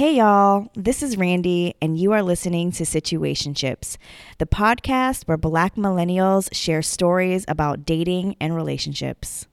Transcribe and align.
Hey, 0.00 0.16
y'all. 0.16 0.66
This 0.74 1.02
is 1.02 1.18
Randy, 1.18 1.74
and 1.82 1.94
you 1.94 2.12
are 2.12 2.22
listening 2.22 2.72
to 2.72 2.84
Situationships, 2.84 3.98
the 4.38 4.46
podcast 4.46 5.28
where 5.28 5.36
black 5.36 5.74
millennials 5.74 6.48
share 6.54 6.80
stories 6.80 7.44
about 7.46 7.84
dating 7.84 8.34
and 8.40 8.56
relationships. 8.56 9.46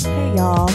Hey, 0.00 0.32
y'all. 0.34 0.70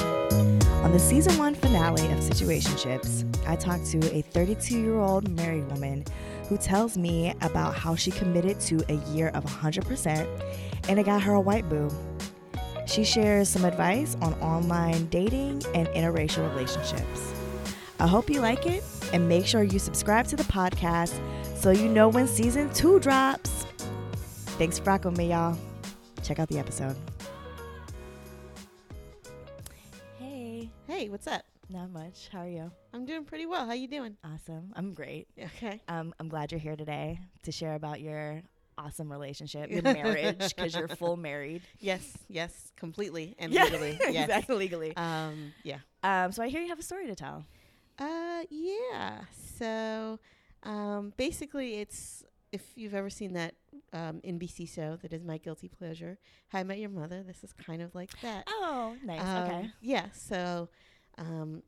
On 0.83 0.91
the 0.91 0.99
season 0.99 1.39
one 1.39 1.52
finale 1.83 2.13
of 2.13 2.19
Situationships, 2.19 3.25
I 3.45 3.57
talked 3.57 3.85
to 3.87 4.15
a 4.15 4.21
32 4.21 4.79
year 4.79 4.99
old 4.99 5.27
married 5.29 5.69
woman 5.69 6.05
who 6.47 6.57
tells 6.57 6.97
me 6.97 7.33
about 7.41 7.75
how 7.75 7.93
she 7.93 8.09
committed 8.09 8.59
to 8.61 8.83
a 8.87 8.95
year 9.11 9.29
of 9.29 9.43
100% 9.43 10.43
and 10.87 10.99
it 10.99 11.03
got 11.03 11.21
her 11.21 11.33
a 11.33 11.41
white 11.41 11.67
boo. 11.67 11.89
She 12.85 13.03
shares 13.03 13.49
some 13.49 13.65
advice 13.65 14.15
on 14.21 14.33
online 14.35 15.07
dating 15.07 15.61
and 15.75 15.87
interracial 15.89 16.49
relationships. 16.51 17.33
I 17.99 18.07
hope 18.07 18.29
you 18.29 18.39
like 18.39 18.65
it 18.65 18.83
and 19.11 19.27
make 19.27 19.45
sure 19.45 19.63
you 19.63 19.79
subscribe 19.79 20.27
to 20.27 20.37
the 20.37 20.43
podcast 20.43 21.19
so 21.57 21.71
you 21.71 21.89
know 21.89 22.07
when 22.07 22.27
season 22.27 22.73
two 22.73 22.99
drops. 22.99 23.65
Thanks 24.57 24.79
for 24.79 24.85
rocking 24.85 25.11
with 25.11 25.17
me, 25.17 25.31
y'all. 25.31 25.57
Check 26.23 26.39
out 26.39 26.47
the 26.47 26.59
episode. 26.59 26.95
Hey, 30.17 30.69
Hey, 30.87 31.09
what's 31.09 31.27
up? 31.27 31.52
Not 31.73 31.89
much. 31.89 32.29
How 32.31 32.41
are 32.41 32.47
you? 32.47 32.71
I'm 32.93 33.03
doing 33.05 33.25
pretty 33.25 33.47
well. 33.47 33.65
How 33.65 33.73
you 33.73 33.87
doing? 33.87 34.15
Awesome. 34.23 34.71
I'm 34.75 34.93
great. 34.93 35.27
Okay. 35.57 35.81
Um, 35.87 36.13
I'm 36.19 36.29
glad 36.29 36.51
you're 36.51 36.59
here 36.59 36.75
today 36.75 37.19
to 37.41 37.51
share 37.51 37.73
about 37.73 37.99
your 37.99 38.43
awesome 38.77 39.11
relationship, 39.11 39.71
your 39.71 39.81
marriage, 39.81 40.55
because 40.55 40.75
you're 40.75 40.87
full 40.87 41.17
married. 41.17 41.63
Yes, 41.79 42.15
yes, 42.29 42.71
completely 42.77 43.35
and 43.39 43.51
legally. 43.51 43.97
Yes. 44.01 44.25
exactly 44.25 44.55
legally. 44.55 44.95
Um, 44.95 45.51
yeah. 45.63 45.79
Um, 46.03 46.31
so 46.31 46.43
I 46.43 46.49
hear 46.49 46.61
you 46.61 46.67
have 46.69 46.77
a 46.79 46.83
story 46.83 47.07
to 47.07 47.15
tell. 47.15 47.43
Uh, 47.97 48.43
yeah. 48.51 49.21
So, 49.57 50.19
um, 50.61 51.11
basically, 51.17 51.79
it's 51.79 52.23
if 52.51 52.61
you've 52.75 52.93
ever 52.93 53.09
seen 53.09 53.33
that 53.33 53.55
um, 53.93 54.21
NBC 54.23 54.69
show 54.69 54.95
that 55.01 55.11
is 55.11 55.23
my 55.23 55.39
guilty 55.39 55.69
pleasure, 55.69 56.19
How 56.49 56.59
I 56.59 56.63
Met 56.63 56.77
Your 56.77 56.91
Mother. 56.91 57.23
This 57.23 57.43
is 57.43 57.51
kind 57.51 57.81
of 57.81 57.95
like 57.95 58.11
that. 58.21 58.43
Oh, 58.47 58.95
nice. 59.03 59.21
Um, 59.21 59.43
okay. 59.43 59.71
Yeah. 59.81 60.05
So, 60.13 60.69
um, 61.17 61.63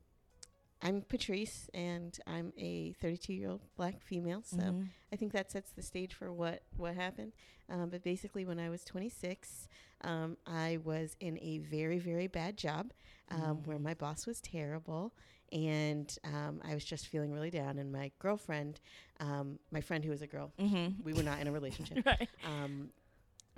I'm 0.82 1.02
Patrice, 1.02 1.68
and 1.74 2.18
I'm 2.26 2.52
a 2.58 2.92
32 3.00 3.32
year 3.32 3.50
old 3.50 3.62
black 3.76 4.00
female. 4.02 4.42
So. 4.44 4.58
Mhm. 4.58 4.88
I 5.12 5.16
think 5.16 5.32
that 5.32 5.50
sets 5.52 5.70
the 5.70 5.82
stage 5.82 6.14
for 6.14 6.32
what 6.32 6.62
what 6.76 6.94
happened. 6.96 7.32
Um, 7.68 7.88
but 7.90 8.02
basically, 8.02 8.44
when 8.44 8.58
I 8.58 8.68
was 8.68 8.84
26, 8.84 9.68
um, 10.02 10.36
I 10.46 10.78
was 10.84 11.16
in 11.20 11.38
a 11.40 11.58
very 11.58 11.98
very 11.98 12.26
bad 12.26 12.56
job 12.56 12.92
um, 13.30 13.62
where 13.64 13.78
Mm. 13.78 13.82
my 13.82 13.94
boss 13.94 14.26
was 14.26 14.40
terrible, 14.40 15.12
and 15.52 16.16
um, 16.24 16.60
I 16.64 16.74
was 16.74 16.84
just 16.84 17.06
feeling 17.06 17.32
really 17.32 17.50
down. 17.50 17.78
And 17.78 17.90
my 17.92 18.10
girlfriend, 18.18 18.80
um, 19.20 19.58
my 19.70 19.80
friend 19.80 20.04
who 20.04 20.10
was 20.10 20.22
a 20.22 20.26
girl, 20.26 20.52
Mhm. 20.58 21.02
we 21.02 21.12
were 21.14 21.22
not 21.22 21.40
in 21.40 21.46
a 21.46 21.52
relationship. 21.52 22.04
right. 22.06 22.28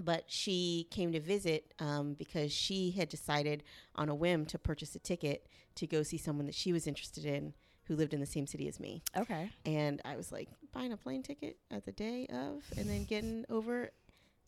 But 0.00 0.24
she 0.28 0.86
came 0.91 1.12
to 1.12 1.20
visit 1.20 1.74
um, 1.80 2.14
because 2.14 2.52
she 2.52 2.92
had 2.92 3.08
decided 3.08 3.64
on 3.96 4.08
a 4.08 4.14
whim 4.14 4.46
to 4.46 4.58
purchase 4.58 4.94
a 4.94 5.00
ticket 5.00 5.46
to 5.74 5.86
go 5.86 6.02
see 6.02 6.18
someone 6.18 6.46
that 6.46 6.54
she 6.54 6.72
was 6.72 6.86
interested 6.86 7.24
in 7.24 7.54
who 7.84 7.96
lived 7.96 8.14
in 8.14 8.20
the 8.20 8.26
same 8.26 8.46
city 8.46 8.69
as 8.69 8.78
me. 8.78 9.02
Okay. 9.16 9.50
And 9.64 10.00
I 10.04 10.16
was 10.16 10.30
like, 10.30 10.48
buying 10.72 10.92
a 10.92 10.96
plane 10.96 11.22
ticket 11.22 11.56
at 11.70 11.84
the 11.84 11.92
day 11.92 12.26
of, 12.26 12.62
and 12.76 12.88
then 12.88 13.04
getting 13.04 13.44
over 13.48 13.91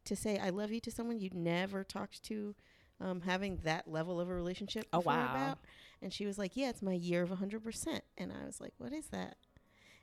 to 0.05 0.17
say 0.17 0.39
I 0.39 0.51
love 0.51 0.71
you 0.71 0.81
to 0.81 0.91
someone 0.91 1.19
you'd 1.19 1.34
never 1.34 1.83
talked 1.83 2.22
to, 2.25 2.55
um, 3.00 3.22
having 3.22 3.56
that 3.65 3.91
level 3.91 4.21
of 4.21 4.28
a 4.28 4.34
relationship. 4.34 4.87
Oh, 4.93 5.00
wow. 5.00 5.31
About. 5.31 5.59
And 6.03 6.12
she 6.12 6.27
was 6.27 6.38
like, 6.38 6.56
yeah, 6.56 6.69
it's 6.69 6.82
my 6.82 6.93
year 6.93 7.22
of 7.22 7.31
100%. 7.31 8.00
And 8.19 8.32
I 8.32 8.44
was 8.44 8.61
like, 8.61 8.75
what 8.78 8.93
is 8.93 9.06
that? 9.06 9.37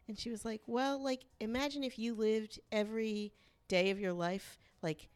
And 0.08 0.18
she 0.18 0.30
was 0.30 0.46
like, 0.46 0.62
well, 0.66 1.02
like, 1.02 1.22
imagine 1.40 1.84
if 1.84 2.00
you 2.00 2.16
lived 2.16 2.60
every 2.72 3.34
day 3.68 3.92
of 3.92 4.00
your 4.00 4.14
life, 4.14 4.58
like, 4.82 5.10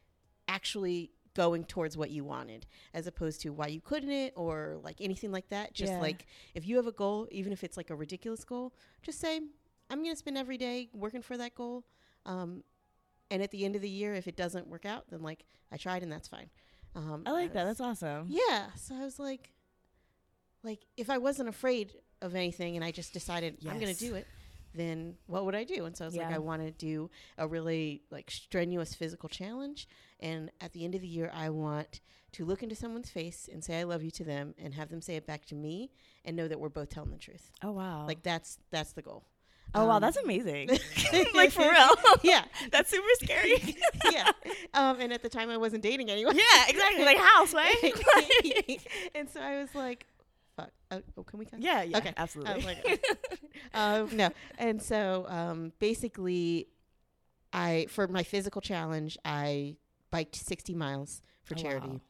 actually 0.55 1.11
going 1.33 1.63
towards 1.63 1.95
what 1.95 2.09
you 2.11 2.23
wanted 2.25 2.65
as 2.93 3.07
opposed 3.07 3.39
to 3.41 3.49
why 3.51 3.67
you 3.67 3.79
couldn't 3.79 4.11
it 4.11 4.33
or 4.35 4.77
like 4.83 4.97
anything 4.99 5.31
like 5.31 5.47
that 5.49 5.73
just 5.73 5.93
Yeah. 5.93 6.01
like 6.01 6.25
if 6.53 6.67
you 6.67 6.75
have 6.75 6.87
a 6.87 6.91
goal 6.91 7.27
even 7.31 7.53
if 7.53 7.63
it's 7.63 7.77
like 7.77 7.89
a 7.89 7.95
ridiculous 7.95 8.43
goal 8.43 8.73
just 9.01 9.17
say 9.19 9.39
i'm 9.89 9.99
going 10.03 10.11
to 10.11 10.21
spend 10.25 10.37
every 10.37 10.57
day 10.57 10.89
working 10.93 11.21
for 11.21 11.37
that 11.37 11.55
goal 11.55 11.85
um, 12.25 12.63
and 13.31 13.41
at 13.41 13.49
the 13.51 13.63
end 13.63 13.77
of 13.77 13.81
the 13.81 13.89
year 13.89 14.13
if 14.13 14.27
it 14.27 14.35
doesn't 14.35 14.67
work 14.67 14.85
out 14.85 15.05
then 15.09 15.21
like 15.21 15.45
i 15.71 15.77
tried 15.77 16.03
and 16.03 16.11
that's 16.11 16.27
fine 16.27 16.49
um, 16.95 17.23
I 17.25 17.31
like 17.31 17.53
that. 17.53 17.65
was- 17.65 17.77
That's 17.77 18.03
awesome. 18.03 18.25
yeah 18.29 18.65
so 18.75 18.95
i 18.95 19.03
was 19.05 19.17
like 19.17 19.53
like 20.63 20.81
if 20.97 21.09
i 21.09 21.17
wasn't 21.17 21.47
afraid 21.47 21.93
of 22.21 22.35
anything 22.35 22.75
and 22.75 22.83
i 22.83 22.91
just 22.91 23.13
decided 23.13 23.55
i'm 23.69 23.79
going 23.79 23.93
to 23.95 23.99
do 24.07 24.15
it 24.15 24.27
then 24.73 25.15
what 25.27 25.45
would 25.45 25.55
i 25.55 25.63
do 25.63 25.85
and 25.85 25.95
so 25.97 26.05
i 26.05 26.07
was 26.07 26.15
like 26.15 26.31
i 26.33 26.37
want 26.39 26.61
to 26.61 26.71
do 26.71 27.09
a 27.37 27.47
really 27.47 28.01
like 28.11 28.29
strenuous 28.31 28.93
physical 28.93 29.27
challenge 29.29 29.87
and 30.19 30.49
at 30.61 30.71
the 30.73 30.83
end 30.85 30.95
of 30.95 31.01
the 31.01 31.07
year 31.07 31.31
i 31.33 31.49
want 31.49 31.99
to 32.31 32.45
look 32.45 32.63
into 32.63 32.75
someone's 32.75 33.09
face 33.09 33.49
and 33.51 33.63
say 33.63 33.79
i 33.79 33.83
love 33.83 34.03
you 34.03 34.11
to 34.11 34.23
them 34.23 34.53
and 34.57 34.73
have 34.73 34.89
them 34.89 35.01
say 35.01 35.15
it 35.15 35.25
back 35.27 35.45
to 35.45 35.55
me 35.55 35.91
and 36.23 36.35
know 36.35 36.47
that 36.47 36.59
we're 36.59 36.69
both 36.69 36.89
telling 36.89 37.11
the 37.11 37.17
truth 37.17 37.51
Oh 37.63 37.71
wow. 37.71 38.05
like 38.07 38.23
that's 38.23 38.57
that's 38.71 38.93
the 38.93 39.01
goal 39.01 39.25
oh 39.73 39.85
wow, 39.85 39.95
um, 39.95 40.01
that's 40.01 40.17
amazing. 40.17 40.67
like 41.33 41.51
for 41.51 41.61
real. 41.61 41.89
yeah 42.23 42.43
that's 42.71 42.89
super 42.89 43.07
scary. 43.21 43.75
yeah 44.11 44.29
um 44.73 44.99
and 44.99 45.11
at 45.13 45.21
the 45.21 45.29
time 45.29 45.49
i 45.49 45.57
wasn't 45.57 45.81
dating 45.81 46.09
anyone 46.09 46.35
yeah, 46.35 46.65
exactly. 46.67 47.05
Like 47.05 47.17
house, 47.17 47.53
right? 47.53 48.79
and 49.15 49.29
so 49.29 49.39
i 49.41 49.59
was 49.59 49.73
like 49.75 50.05
fuck 50.55 50.71
oh, 50.91 51.01
oh 51.17 51.23
can 51.23 51.39
we 51.39 51.45
cut 51.45 51.61
yeah. 51.61 51.81
Yeah. 51.83 51.97
Okay. 51.99 52.13
Absolutely. 52.17 52.63
Like, 52.63 53.05
um, 53.73 54.09
no. 54.15 54.29
And 54.57 54.81
so 54.81 55.25
um, 55.29 55.71
basically, 55.79 56.67
I 57.53 57.87
for 57.89 58.07
my 58.07 58.23
physical 58.23 58.61
challenge, 58.61 59.17
I 59.25 59.75
biked 60.09 60.35
60 60.35 60.73
miles 60.75 61.21
for 61.43 61.55
Oh, 61.57 61.61
charity. 61.61 61.87
wow. 61.87 62.01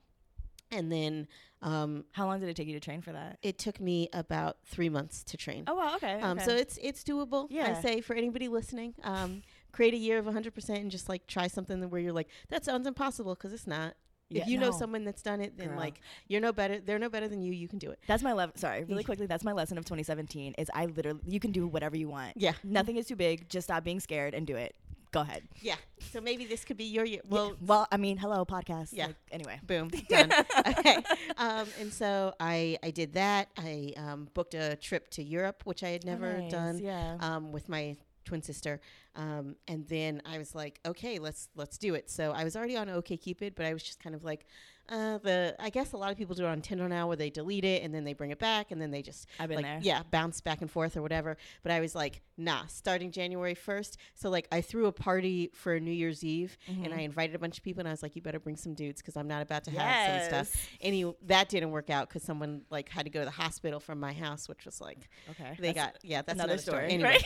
And 0.71 0.91
then 0.91 1.27
um, 1.61 2.05
How 2.13 2.25
long 2.25 2.39
did 2.39 2.49
it 2.49 2.55
take 2.55 2.67
you 2.67 2.73
to 2.73 2.79
train 2.79 3.01
for 3.01 3.11
that? 3.11 3.37
it 3.43 3.57
took 3.59 3.79
me 3.79 4.09
about 4.13 4.57
three 4.65 4.89
months 4.89 5.23
to 5.25 5.37
train. 5.37 5.65
Oh 5.67 5.75
wow. 5.75 5.95
Okay. 5.95 6.19
Um, 6.21 6.37
okay. 6.37 6.45
So 6.45 6.55
it's 6.55 6.79
it's 6.81 7.03
doable. 7.03 7.47
Yeah. 7.49 7.75
I 7.77 7.81
say 7.81 8.01
for 8.01 8.15
anybody 8.15 8.47
listening, 8.47 8.95
um, 9.03 9.41
create 9.71 9.93
a 9.93 9.97
year 9.97 10.17
of 10.17 10.25
100% 10.25 10.69
and 10.69 10.89
just 10.91 11.07
like 11.09 11.27
try 11.27 11.47
something 11.47 11.87
where 11.89 12.01
you're 12.01 12.13
like, 12.13 12.29
that 12.49 12.65
sounds 12.65 12.87
impossible 12.87 13.35
because 13.35 13.53
it's 13.53 13.67
not. 13.67 13.93
Yeah, 14.31 14.43
if 14.43 14.47
you 14.47 14.57
know 14.59 14.71
someone 14.71 15.03
that's 15.03 15.21
done 15.21 15.41
it, 15.41 15.57
then 15.57 15.69
Girl. 15.69 15.77
like 15.77 16.01
you're 16.27 16.41
no 16.41 16.51
better. 16.51 16.79
They're 16.79 16.99
no 16.99 17.09
better 17.09 17.27
than 17.27 17.41
you. 17.41 17.51
You 17.53 17.67
can 17.67 17.79
do 17.79 17.89
it. 17.91 17.99
That's 18.07 18.23
my 18.23 18.33
level. 18.33 18.53
Sorry, 18.57 18.83
really 18.85 19.03
quickly. 19.03 19.25
That's 19.27 19.43
my 19.43 19.51
lesson 19.53 19.77
of 19.77 19.85
2017. 19.85 20.55
Is 20.57 20.69
I 20.73 20.85
literally 20.87 21.19
you 21.27 21.39
can 21.39 21.51
do 21.51 21.67
whatever 21.67 21.95
you 21.97 22.09
want. 22.09 22.37
Yeah. 22.37 22.53
Nothing 22.63 22.97
is 22.97 23.05
too 23.07 23.15
big. 23.15 23.47
Just 23.49 23.67
stop 23.67 23.83
being 23.83 23.99
scared 23.99 24.33
and 24.33 24.47
do 24.47 24.55
it. 24.55 24.75
Go 25.11 25.19
ahead. 25.19 25.43
Yeah. 25.61 25.75
So 26.11 26.21
maybe 26.21 26.45
this 26.45 26.63
could 26.63 26.77
be 26.77 26.85
your 26.85 27.03
year. 27.03 27.19
Well, 27.27 27.47
Well, 27.49 27.57
well, 27.61 27.87
I 27.91 27.97
mean, 27.97 28.15
hello 28.17 28.45
podcast. 28.45 28.89
Yeah. 28.93 29.07
Like, 29.07 29.15
anyway. 29.29 29.59
boom 29.67 29.89
done 30.09 30.31
okay 30.67 30.97
um, 31.37 31.67
and 31.81 31.91
so 31.91 32.33
i 32.39 32.77
i 32.83 32.91
did 32.91 33.13
that 33.13 33.49
i 33.57 33.93
um, 33.97 34.29
booked 34.33 34.53
a 34.53 34.75
trip 34.77 35.09
to 35.11 35.23
europe 35.23 35.61
which 35.65 35.83
i 35.83 35.89
had 35.89 36.05
never 36.05 36.37
nice, 36.39 36.51
done 36.51 36.77
Yeah. 36.79 37.17
um, 37.19 37.51
with 37.51 37.67
my 37.69 37.97
twin 38.25 38.41
sister 38.41 38.79
um, 39.15 39.55
and 39.67 39.87
then 39.87 40.21
i 40.25 40.37
was 40.37 40.55
like 40.55 40.79
okay 40.85 41.19
let's 41.19 41.49
let's 41.55 41.77
do 41.77 41.95
it. 41.95 42.09
So 42.09 42.31
i 42.31 42.43
was 42.43 42.55
already 42.55 42.77
on 42.77 42.87
OkCupid 42.87 43.55
but 43.55 43.65
i 43.65 43.73
was 43.73 43.83
just 43.83 43.99
kind 43.99 44.15
of 44.15 44.23
like 44.23 44.45
uh, 44.91 45.17
the 45.19 45.55
I 45.59 45.69
guess 45.69 45.93
a 45.93 45.97
lot 45.97 46.11
of 46.11 46.17
people 46.17 46.35
do 46.35 46.43
it 46.43 46.47
on 46.49 46.61
Tinder 46.61 46.87
now, 46.89 47.07
where 47.07 47.15
they 47.15 47.29
delete 47.29 47.63
it 47.65 47.81
and 47.83 47.95
then 47.95 48.03
they 48.03 48.13
bring 48.13 48.29
it 48.31 48.39
back 48.39 48.71
and 48.71 48.81
then 48.81 48.91
they 48.91 49.01
just 49.01 49.25
I've 49.39 49.47
been 49.49 49.55
like 49.57 49.65
there. 49.65 49.79
yeah 49.81 50.03
bounce 50.11 50.41
back 50.41 50.61
and 50.61 50.69
forth 50.69 50.97
or 50.97 51.01
whatever. 51.01 51.37
But 51.63 51.71
I 51.71 51.79
was 51.79 51.95
like, 51.95 52.21
nah, 52.37 52.65
starting 52.67 53.11
January 53.11 53.55
first. 53.55 53.97
So 54.15 54.29
like 54.29 54.47
I 54.51 54.61
threw 54.61 54.87
a 54.87 54.91
party 54.91 55.49
for 55.53 55.79
New 55.79 55.91
Year's 55.91 56.23
Eve 56.23 56.57
and 56.67 56.87
Mhm. 56.87 56.97
I 56.97 57.01
invited 57.01 57.35
a 57.35 57.39
bunch 57.39 57.57
of 57.57 57.63
people 57.63 57.79
and 57.79 57.87
I 57.87 57.91
was 57.91 58.03
like, 58.03 58.15
you 58.15 58.21
better 58.21 58.39
bring 58.39 58.57
some 58.57 58.73
dudes 58.73 59.01
because 59.01 59.15
I'm 59.15 59.27
not 59.27 59.41
about 59.41 59.63
to 59.65 59.71
have 59.71 60.21
some 60.21 60.27
stuff. 60.29 60.55
Yes. 60.55 60.67
Any 60.81 61.13
that 61.27 61.49
didn't 61.49 61.71
work 61.71 61.89
out 61.89 62.09
because 62.09 62.23
someone 62.23 62.63
like 62.69 62.89
had 62.89 63.05
to 63.05 63.09
go 63.09 63.19
to 63.19 63.25
the 63.25 63.31
hospital 63.31 63.79
from 63.79 63.99
my 63.99 64.13
house, 64.13 64.49
which 64.49 64.65
was 64.65 64.81
like 64.81 65.09
Okay. 65.31 65.55
they 65.59 65.71
That's 65.73 65.93
got 65.93 66.03
yeah 66.03 66.21
that's 66.21 66.33
another, 66.35 66.53
another, 66.53 66.61
story. 66.61 66.91
Anyway, 66.91 67.17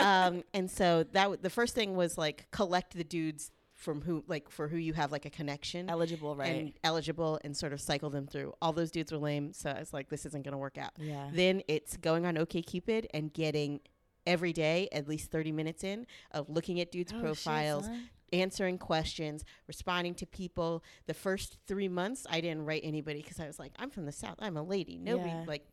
um, 0.00 0.44
and 0.52 0.70
so 0.70 1.04
that 1.12 1.22
w- 1.24 1.40
the 1.40 1.50
first 1.50 1.74
thing 1.74 1.96
was 1.96 2.18
like 2.18 2.46
collect 2.50 2.94
the 2.94 3.04
dudes 3.04 3.50
from 3.84 4.00
who 4.02 4.24
like 4.26 4.50
for 4.50 4.66
who 4.68 4.76
you 4.76 4.92
have 4.94 5.12
like 5.12 5.26
a 5.26 5.30
connection 5.30 5.88
Eligible, 5.90 6.34
right? 6.36 6.48
and 6.54 6.72
eligible 6.82 7.38
and 7.44 7.56
sort 7.56 7.72
of 7.72 7.80
cycle 7.80 8.10
them 8.10 8.26
through. 8.26 8.52
All 8.62 8.72
those 8.72 8.90
dudes 8.90 9.12
were 9.12 9.18
lame, 9.18 9.52
so 9.52 9.70
I 9.70 9.78
was 9.78 9.92
like, 9.92 10.08
this 10.08 10.24
isn't 10.26 10.44
gonna 10.44 10.58
work 10.58 10.78
out. 10.78 10.92
yeah. 10.98 11.28
Then 11.32 11.62
it's 11.68 11.96
going 11.96 12.24
on 12.26 12.34
OkCupid 12.36 13.06
and 13.14 13.32
getting 13.32 13.80
every 14.26 14.52
day 14.54 14.88
at 14.90 15.06
least 15.06 15.30
30 15.30 15.52
minutes 15.52 15.84
in 15.84 16.06
of 16.30 16.48
looking 16.48 16.80
at 16.80 16.90
dudes' 16.90 17.12
Oh, 17.14 17.20
profiles, 17.20 17.86
answering 18.32 18.78
questions, 18.78 19.44
responding 19.66 20.14
to 20.16 20.26
people. 20.26 20.82
The 21.06 21.14
first 21.14 21.58
three 21.66 21.88
months, 21.88 22.26
I 22.30 22.40
didn't 22.40 22.64
write 22.64 22.80
anybody 22.84 23.20
because 23.20 23.38
I 23.38 23.46
was 23.46 23.58
like, 23.58 23.72
I'm 23.78 23.90
from 23.90 24.06
the 24.06 24.12
South. 24.12 24.36
I'm 24.40 24.56
a 24.56 24.62
lady. 24.62 24.98
Nobody, 24.98 25.28
Yeah. 25.28 25.44
like, 25.46 25.66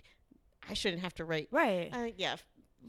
I 0.70 0.74
shouldn't 0.74 1.02
have 1.02 1.14
to 1.16 1.26
write. 1.26 1.48
Right. 1.50 1.90
Uh, 1.94 2.10
yeah. 2.18 2.36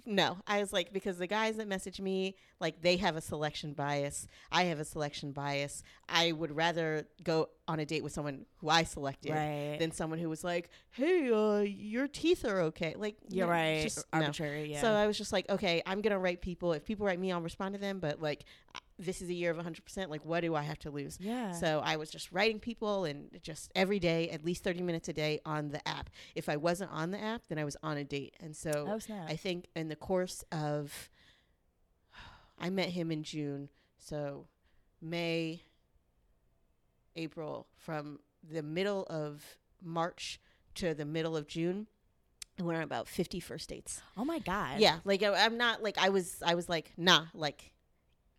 No, 0.06 0.38
I 0.46 0.58
was 0.60 0.72
like 0.72 0.92
because 0.92 1.18
the 1.18 1.26
guys 1.26 1.56
that 1.56 1.68
message 1.68 2.00
me 2.00 2.36
like 2.60 2.80
they 2.82 2.96
have 2.96 3.16
a 3.16 3.20
selection 3.20 3.72
bias. 3.72 4.26
I 4.50 4.64
have 4.64 4.78
a 4.80 4.84
selection 4.84 5.32
bias. 5.32 5.82
I 6.08 6.32
would 6.32 6.54
rather 6.54 7.06
go 7.22 7.50
on 7.68 7.78
a 7.80 7.84
date 7.86 8.02
with 8.02 8.12
someone 8.12 8.46
who 8.58 8.68
I 8.68 8.84
selected 8.84 9.32
Right. 9.32 9.76
than 9.78 9.92
someone 9.92 10.18
who 10.18 10.28
was 10.28 10.42
like, 10.44 10.70
"Hey, 10.90 11.30
uh, 11.30 11.60
your 11.60 12.08
teeth 12.08 12.44
are 12.44 12.60
okay." 12.62 12.94
Like 12.96 13.16
You're 13.28 13.46
no, 13.46 13.52
right. 13.52 13.82
just- 13.82 14.04
no. 14.12 14.20
Arbitrary. 14.20 14.72
Yeah. 14.72 14.80
So 14.80 14.92
I 14.92 15.06
was 15.06 15.16
just 15.18 15.32
like, 15.32 15.48
okay, 15.50 15.82
I'm 15.86 16.00
gonna 16.00 16.18
write 16.18 16.40
people. 16.40 16.72
If 16.72 16.84
people 16.84 17.06
write 17.06 17.20
me, 17.20 17.30
I'll 17.32 17.40
respond 17.40 17.74
to 17.74 17.80
them. 17.80 17.98
But 18.00 18.20
like, 18.20 18.44
this 19.04 19.20
is 19.20 19.28
a 19.28 19.34
year 19.34 19.50
of 19.50 19.56
100. 19.56 19.84
percent 19.84 20.10
Like, 20.10 20.24
what 20.24 20.40
do 20.40 20.54
I 20.54 20.62
have 20.62 20.78
to 20.80 20.90
lose? 20.90 21.18
yeah. 21.20 21.52
So 21.52 21.82
I 21.84 21.96
was 21.96 22.10
just 22.10 22.32
writing 22.32 22.60
people 22.60 23.04
and 23.04 23.30
just 23.42 23.70
every 23.74 23.98
day, 23.98 24.30
at 24.30 24.44
least 24.44 24.64
30 24.64 24.82
minutes 24.82 25.08
a 25.08 25.12
day 25.12 25.40
on 25.44 25.70
the 25.70 25.86
app. 25.86 26.10
If 26.34 26.48
I 26.48 26.56
wasn't 26.56 26.90
on 26.92 27.10
the 27.10 27.22
app, 27.22 27.42
then 27.48 27.58
I 27.58 27.64
was 27.64 27.76
on 27.82 27.96
a 27.96 28.04
date. 28.04 28.34
And 28.40 28.54
so 28.56 28.70
oh. 28.88 29.14
I 29.26 29.36
think 29.36 29.66
in 29.74 29.88
the 29.88 29.96
course 29.96 30.44
of, 30.52 31.10
I 32.58 32.70
met 32.70 32.90
him 32.90 33.10
in 33.10 33.22
June. 33.22 33.68
So 33.98 34.46
May, 35.00 35.62
April, 37.16 37.66
from 37.76 38.20
the 38.48 38.62
middle 38.62 39.04
of 39.10 39.56
March 39.82 40.40
to 40.76 40.94
the 40.94 41.04
middle 41.04 41.36
of 41.36 41.46
June, 41.46 41.86
I 42.60 42.62
went 42.64 42.76
on 42.76 42.84
about 42.84 43.08
50 43.08 43.40
first 43.40 43.68
dates. 43.68 44.02
oh 44.16 44.24
my 44.24 44.38
god. 44.38 44.78
Yeah, 44.78 44.98
like 45.04 45.22
I, 45.22 45.44
I'm 45.44 45.56
not 45.56 45.82
like 45.82 45.98
I 45.98 46.10
was. 46.10 46.42
I 46.44 46.54
was 46.54 46.68
like, 46.68 46.92
nah, 46.96 47.24
like 47.34 47.72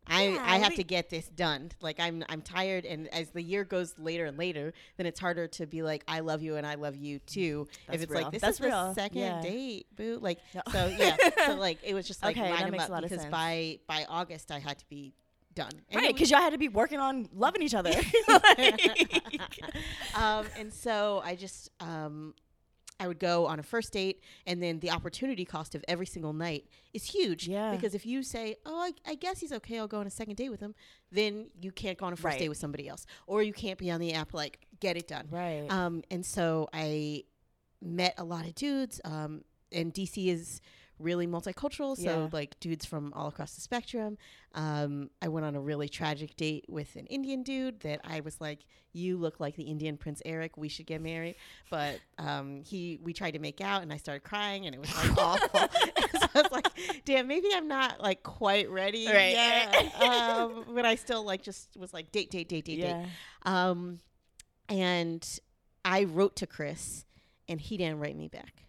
I 0.07 0.27
Yeah, 0.29 0.43
I 0.43 0.57
have 0.59 0.75
to 0.75 0.83
get 0.83 1.09
this 1.09 1.27
done. 1.27 1.71
Like 1.81 1.99
I'm 1.99 2.23
I'm 2.29 2.41
tired, 2.41 2.85
and 2.85 3.07
as 3.13 3.29
the 3.29 3.41
year 3.41 3.63
goes 3.63 3.93
later 3.97 4.25
and 4.25 4.37
later, 4.37 4.73
then 4.97 5.05
it's 5.05 5.19
harder 5.19 5.47
to 5.47 5.65
be 5.65 5.81
like 5.83 6.03
I 6.07 6.19
love 6.19 6.41
you 6.41 6.55
and 6.57 6.65
I 6.67 6.75
love 6.75 6.95
you 6.95 7.19
too. 7.19 7.67
That's 7.87 7.97
if 7.97 8.03
it's 8.03 8.11
real. 8.11 8.21
like 8.23 8.31
this 8.31 8.41
That's 8.41 8.55
is 8.55 8.59
the 8.59 8.67
real. 8.67 8.93
second 8.93 9.21
Yeah. 9.21 9.41
date, 9.41 9.87
boo. 9.95 10.19
Like 10.21 10.39
No. 10.53 10.61
so, 10.71 10.87
yeah. 10.87 11.17
so 11.45 11.55
like 11.57 11.79
it 11.83 11.93
was 11.93 12.07
just 12.07 12.21
like 12.23 12.37
Okay, 12.37 12.51
line 12.51 12.65
them 12.71 12.79
up 12.79 12.89
a 12.89 12.91
lot 12.91 13.03
of 13.03 13.09
because 13.09 13.25
by 13.27 13.79
by 13.87 14.05
August 14.09 14.51
I 14.51 14.59
had 14.59 14.77
to 14.79 14.85
be 14.89 15.13
done. 15.55 15.71
And 15.89 16.01
Right, 16.01 16.13
because 16.13 16.31
y'all 16.31 16.41
had 16.41 16.53
to 16.53 16.57
be 16.57 16.67
working 16.69 16.99
on 16.99 17.29
loving 17.33 17.61
each 17.61 17.75
other. 17.75 17.91
um, 20.15 20.45
and 20.57 20.73
so 20.73 21.21
I 21.23 21.35
just 21.35 21.69
um, 21.79 22.33
I 22.99 23.07
would 23.07 23.19
go 23.19 23.45
on 23.47 23.59
a 23.59 23.63
first 23.63 23.91
date, 23.93 24.21
and 24.45 24.61
then 24.61 24.79
the 24.79 24.91
opportunity 24.91 25.45
cost 25.45 25.75
of 25.75 25.83
every 25.87 26.05
single 26.05 26.33
night 26.33 26.65
is 26.93 27.03
huge. 27.05 27.47
Yeah. 27.47 27.71
Because 27.71 27.95
if 27.95 28.05
you 28.05 28.23
say, 28.23 28.55
"Oh, 28.65 28.79
I, 28.79 28.91
I 29.05 29.15
guess 29.15 29.39
he's 29.39 29.51
okay. 29.53 29.79
I'll 29.79 29.87
go 29.87 29.99
on 29.99 30.07
a 30.07 30.11
second 30.11 30.35
date 30.35 30.49
with 30.49 30.59
him," 30.59 30.75
then 31.11 31.47
you 31.61 31.71
can't 31.71 31.97
go 31.97 32.05
on 32.05 32.13
a 32.13 32.15
first 32.15 32.25
Right. 32.33 32.39
date 32.39 32.49
with 32.49 32.57
somebody 32.57 32.87
else, 32.87 33.05
or 33.27 33.41
you 33.43 33.53
can't 33.53 33.79
be 33.79 33.89
on 33.91 33.99
the 33.99 34.13
app 34.13 34.33
like 34.33 34.59
get 34.79 34.95
it 34.97 35.07
done. 35.07 35.27
right. 35.31 35.65
Um, 35.69 36.03
and 36.11 36.25
so 36.25 36.69
I 36.73 37.23
met 37.81 38.13
a 38.17 38.23
lot 38.23 38.45
of 38.45 38.55
dudes. 38.55 39.01
Um, 39.03 39.43
and 39.71 39.93
DC 39.93 40.27
is 40.27 40.61
really 41.03 41.27
multicultural, 41.27 41.95
so 41.97 42.03
Yeah. 42.03 42.29
like 42.31 42.59
dudes 42.59 42.85
from 42.85 43.13
all 43.13 43.27
across 43.27 43.53
the 43.55 43.61
spectrum. 43.61 44.17
Um, 44.55 45.09
I 45.21 45.27
went 45.27 45.45
on 45.45 45.55
a 45.55 45.59
really 45.61 45.89
tragic 45.89 46.35
date 46.35 46.65
with 46.69 46.95
an 46.95 47.05
Indian 47.07 47.43
dude 47.43 47.79
that 47.81 48.01
I 48.03 48.19
was 48.21 48.39
like, 48.39 48.59
"You 48.91 49.17
look 49.17 49.39
like 49.39 49.55
the 49.55 49.63
Indian 49.63 49.97
Prince 49.97 50.21
Eric. 50.25 50.57
We 50.57 50.69
should 50.69 50.85
get 50.85 51.01
married." 51.01 51.35
But 51.69 51.99
um, 52.17 52.63
he, 52.63 52.99
we 53.03 53.13
tried 53.13 53.31
to 53.31 53.39
make 53.39 53.61
out, 53.61 53.81
and 53.81 53.91
I 53.91 53.97
started 53.97 54.23
crying, 54.23 54.65
and 54.65 54.75
it 54.75 54.79
was 54.79 54.95
like 54.95 55.17
awful. 55.17 55.59
so 56.19 56.27
I 56.35 56.41
was 56.41 56.51
like, 56.51 56.67
"Damn, 57.05 57.27
maybe 57.27 57.47
I'm 57.53 57.67
not 57.67 57.99
like 58.01 58.23
quite 58.23 58.69
ready 58.69 59.07
Right. 59.07 59.31
yet." 59.33 59.95
um, 60.01 60.65
but 60.73 60.85
I 60.85 60.95
still 60.95 61.23
like 61.25 61.41
just 61.41 61.75
was 61.77 61.93
like, 61.93 62.11
"Date, 62.11 62.29
date, 62.31 62.47
date, 62.49 62.65
date, 62.65 62.81
date." 62.81 62.87
yeah. 62.89 63.05
Um, 63.43 63.99
and 64.69 65.27
I 65.83 66.03
wrote 66.05 66.35
to 66.37 66.47
Chris, 66.47 67.05
and 67.49 67.59
he 67.59 67.77
didn't 67.77 67.99
write 67.99 68.15
me 68.15 68.27
back. 68.27 68.62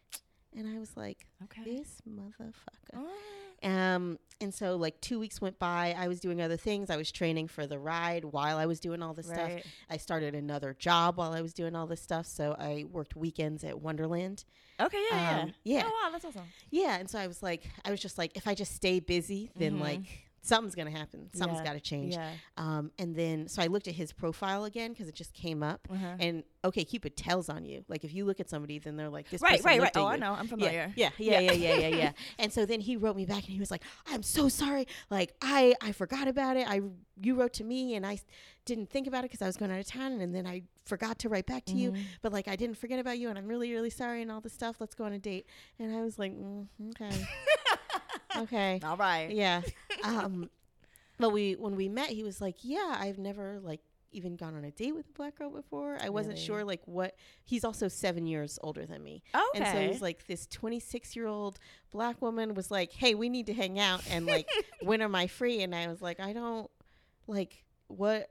And 0.56 0.68
I 0.68 0.78
was 0.78 0.96
like, 0.96 1.26
Okay. 1.44 1.62
this 1.64 2.00
motherfucker. 2.08 2.96
Oh. 2.96 3.68
Um, 3.68 4.18
and 4.40 4.52
so 4.52 4.76
like 4.76 5.00
two 5.00 5.18
weeks 5.18 5.40
went 5.40 5.58
by. 5.58 5.94
I 5.98 6.06
was 6.08 6.20
doing 6.20 6.40
other 6.42 6.56
things. 6.56 6.90
I 6.90 6.96
was 6.96 7.10
training 7.10 7.48
for 7.48 7.66
the 7.66 7.78
ride 7.78 8.24
while 8.24 8.58
I 8.58 8.66
was 8.66 8.78
doing 8.78 9.02
all 9.02 9.14
this 9.14 9.26
stuff. 9.26 9.50
I 9.88 9.96
started 9.96 10.34
another 10.34 10.74
job 10.78 11.16
while 11.16 11.32
I 11.32 11.40
was 11.40 11.54
doing 11.54 11.74
all 11.74 11.86
this 11.86 12.02
stuff. 12.02 12.26
So 12.26 12.54
I 12.58 12.84
worked 12.90 13.16
weekends 13.16 13.64
at 13.64 13.80
Wonderland. 13.80 14.44
Okay. 14.80 15.02
Yeah. 15.10 15.36
yeah. 15.36 15.42
Um, 15.44 15.54
yeah. 15.64 15.82
Oh 15.86 15.90
wow, 16.04 16.10
that's 16.12 16.24
awesome. 16.26 16.42
Yeah. 16.70 16.96
And 16.98 17.08
so 17.08 17.18
I 17.18 17.26
was 17.26 17.42
like, 17.42 17.64
I 17.84 17.90
was 17.90 18.00
just 18.00 18.18
like, 18.18 18.36
if 18.36 18.46
I 18.46 18.54
just 18.54 18.74
stay 18.74 19.00
busy, 19.00 19.50
then 19.56 19.78
Mhm. 19.78 19.80
like 19.80 20.02
something's 20.44 20.74
gonna 20.74 20.90
happen. 20.90 21.30
Something's 21.32 21.60
Yeah. 21.60 21.64
got 21.64 21.72
to 21.72 21.80
change. 21.80 22.14
Yeah. 22.14 22.32
Um, 22.56 22.90
and 22.98 23.16
then 23.16 23.48
so 23.48 23.62
I 23.62 23.66
looked 23.66 23.88
at 23.88 23.94
his 23.94 24.12
profile 24.12 24.64
again 24.64 24.92
because 24.92 25.08
it 25.08 25.14
just 25.14 25.32
came 25.32 25.62
up. 25.62 25.88
Uh-huh. 25.90 26.16
And 26.20 26.44
okay, 26.64 26.84
Cupid 26.84 27.16
tells 27.16 27.48
on 27.48 27.64
you. 27.64 27.84
Like 27.88 28.04
if 28.04 28.12
you 28.14 28.24
look 28.24 28.40
at 28.40 28.48
somebody, 28.50 28.78
then 28.78 28.96
they're 28.96 29.08
like, 29.08 29.28
this 29.30 29.40
Right. 29.40 29.52
person 29.62 29.66
Right. 29.66 29.80
Right. 29.80 29.96
Oh, 29.96 30.06
I 30.06 30.16
know. 30.16 30.32
I'm 30.32 30.44
Yeah, 30.44 30.50
familiar. 30.50 30.92
yeah, 30.96 31.10
yeah, 31.18 31.40
yeah, 31.40 31.52
yeah, 31.52 31.74
yeah, 31.76 31.88
yeah. 31.88 32.12
And 32.38 32.52
so 32.52 32.66
then 32.66 32.80
he 32.80 32.96
wrote 32.96 33.16
me 33.16 33.24
back, 33.26 33.44
and 33.44 33.52
he 33.52 33.58
was 33.60 33.70
like, 33.70 33.82
"I'm 34.06 34.22
so 34.22 34.48
sorry. 34.48 34.86
Like 35.10 35.34
I, 35.42 35.74
I 35.80 35.92
forgot 35.92 36.28
about 36.28 36.56
it. 36.56 36.68
I, 36.68 36.80
you 37.22 37.34
wrote 37.34 37.54
to 37.54 37.64
me, 37.64 37.94
and 37.94 38.04
I 38.06 38.18
didn't 38.66 38.90
think 38.90 39.06
about 39.06 39.20
it 39.24 39.30
because 39.30 39.42
I 39.42 39.46
was 39.46 39.56
going 39.56 39.70
out 39.70 39.78
of 39.80 39.86
town, 39.86 40.20
and 40.20 40.34
then 40.34 40.46
I 40.46 40.62
forgot 40.84 41.18
to 41.20 41.28
write 41.28 41.46
back 41.46 41.64
to 41.66 41.74
you. 41.74 41.92
Mhm. 41.92 42.02
But 42.22 42.32
like 42.32 42.48
I 42.48 42.56
didn't 42.56 42.76
forget 42.78 42.98
about 42.98 43.18
you, 43.18 43.28
and 43.30 43.38
I'm 43.38 43.46
really, 43.46 43.72
really 43.72 43.90
sorry, 43.90 44.20
and 44.22 44.30
all 44.30 44.40
this 44.40 44.52
stuff. 44.52 44.76
Let's 44.80 44.94
go 44.94 45.04
on 45.04 45.12
a 45.12 45.18
date." 45.18 45.46
And 45.78 45.94
I 45.96 46.02
was 46.02 46.18
like, 46.18 46.32
mm, 46.32 46.66
"Okay, 46.90 47.24
okay, 48.36 48.80
All 48.84 48.96
right. 48.96 49.30
yeah." 49.30 49.62
Um, 50.04 50.50
but 51.18 51.30
we 51.30 51.54
when 51.54 51.74
we 51.76 51.88
met, 51.88 52.10
he 52.10 52.22
was 52.22 52.40
like, 52.40 52.56
"Yeah, 52.62 52.96
I've 52.98 53.18
never 53.18 53.58
like." 53.60 53.80
even 54.16 54.36
gone 54.36 54.54
on 54.54 54.62
a 54.62 54.70
date 54.70 54.94
with 54.94 55.08
a 55.08 55.12
black 55.14 55.36
girl 55.36 55.50
before 55.50 55.98
i 56.00 56.08
wasn't 56.08 56.34
Really? 56.36 56.46
sure 56.46 56.64
like 56.64 56.80
what 56.84 57.16
he's 57.44 57.64
also 57.64 57.88
seven 57.88 58.28
years 58.28 58.60
older 58.62 58.86
than 58.86 59.02
me 59.02 59.24
Okay. 59.34 59.42
and 59.56 59.66
so 59.66 59.90
he's 59.90 60.00
like 60.00 60.24
this 60.28 60.46
26 60.46 61.16
year 61.16 61.26
old 61.26 61.58
black 61.90 62.22
woman 62.22 62.54
was 62.54 62.70
like, 62.70 62.92
"Hey, 62.92 63.16
we 63.16 63.28
need 63.28 63.46
to 63.46 63.52
hang 63.52 63.80
out 63.80 64.02
and 64.12 64.24
like 64.24 64.46
when 64.84 65.02
am 65.02 65.16
I 65.16 65.26
free?" 65.26 65.62
And 65.62 65.74
I 65.74 65.88
was 65.88 66.00
like, 66.00 66.20
"I 66.20 66.32
don't 66.32 66.70
like 67.26 67.64
what 67.88 68.30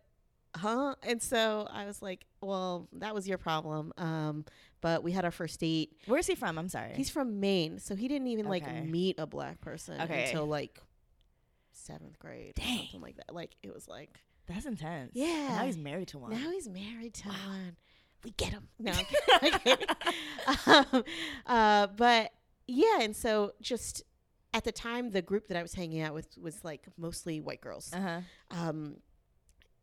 huh?" 0.56 0.96
And 1.04 1.22
so 1.22 1.68
I 1.70 1.84
was 1.86 2.02
like, 2.02 2.28
"Well, 2.40 2.88
that 2.94 3.14
was 3.14 3.28
your 3.28 3.38
problem." 3.38 3.92
Um 3.98 4.46
but 4.80 5.04
we 5.04 5.12
had 5.12 5.26
our 5.26 5.32
first 5.32 5.60
date. 5.60 5.98
Where's 6.06 6.28
he 6.28 6.36
from? 6.36 6.58
I'm 6.58 6.70
sorry. 6.70 6.94
He's 6.96 7.10
from 7.10 7.42
Maine, 7.42 7.78
so 7.80 7.94
he 7.94 8.08
didn't 8.08 8.28
even 8.28 8.46
Okay. 8.48 8.62
like 8.66 8.86
meet 8.86 9.20
a 9.20 9.28
black 9.28 9.60
person 9.60 10.00
Okay. 10.00 10.28
until 10.28 10.46
like 10.46 10.80
7th 11.90 12.18
grade 12.20 12.54
Dang. 12.56 12.80
or 12.80 12.82
something 12.84 13.02
like 13.02 13.18
that. 13.18 13.34
Like 13.34 13.56
it 13.64 13.74
was 13.74 13.88
like 13.88 14.20
That's 14.48 14.66
intense. 14.66 15.12
Yeah. 15.14 15.26
And 15.28 15.56
now 15.58 15.66
he's 15.66 15.78
married 15.78 16.08
to 16.10 16.20
one. 16.20 16.32
now 16.32 16.50
he's 16.52 16.68
married 16.70 17.14
to 17.16 17.28
one. 17.30 17.78
We 18.24 18.32
get 18.32 18.50
him. 18.52 18.68
No, 18.80 18.94
I'm 19.42 19.60
kidding. 19.60 19.88
um, 20.66 21.04
uh, 21.46 21.88
but 21.88 22.32
yeah, 22.68 23.02
and 23.02 23.16
so 23.16 23.52
just 23.62 24.04
at 24.54 24.64
the 24.64 24.72
time, 24.72 25.12
the 25.12 25.22
group 25.22 25.48
that 25.48 25.58
I 25.58 25.62
was 25.62 25.74
hanging 25.74 26.02
out 26.02 26.14
with 26.14 26.28
was 26.42 26.64
like 26.64 26.86
mostly 26.98 27.42
white 27.42 27.60
girls. 27.62 27.92
Uh 27.94 28.00
huh. 28.02 28.20
Um, 28.52 28.98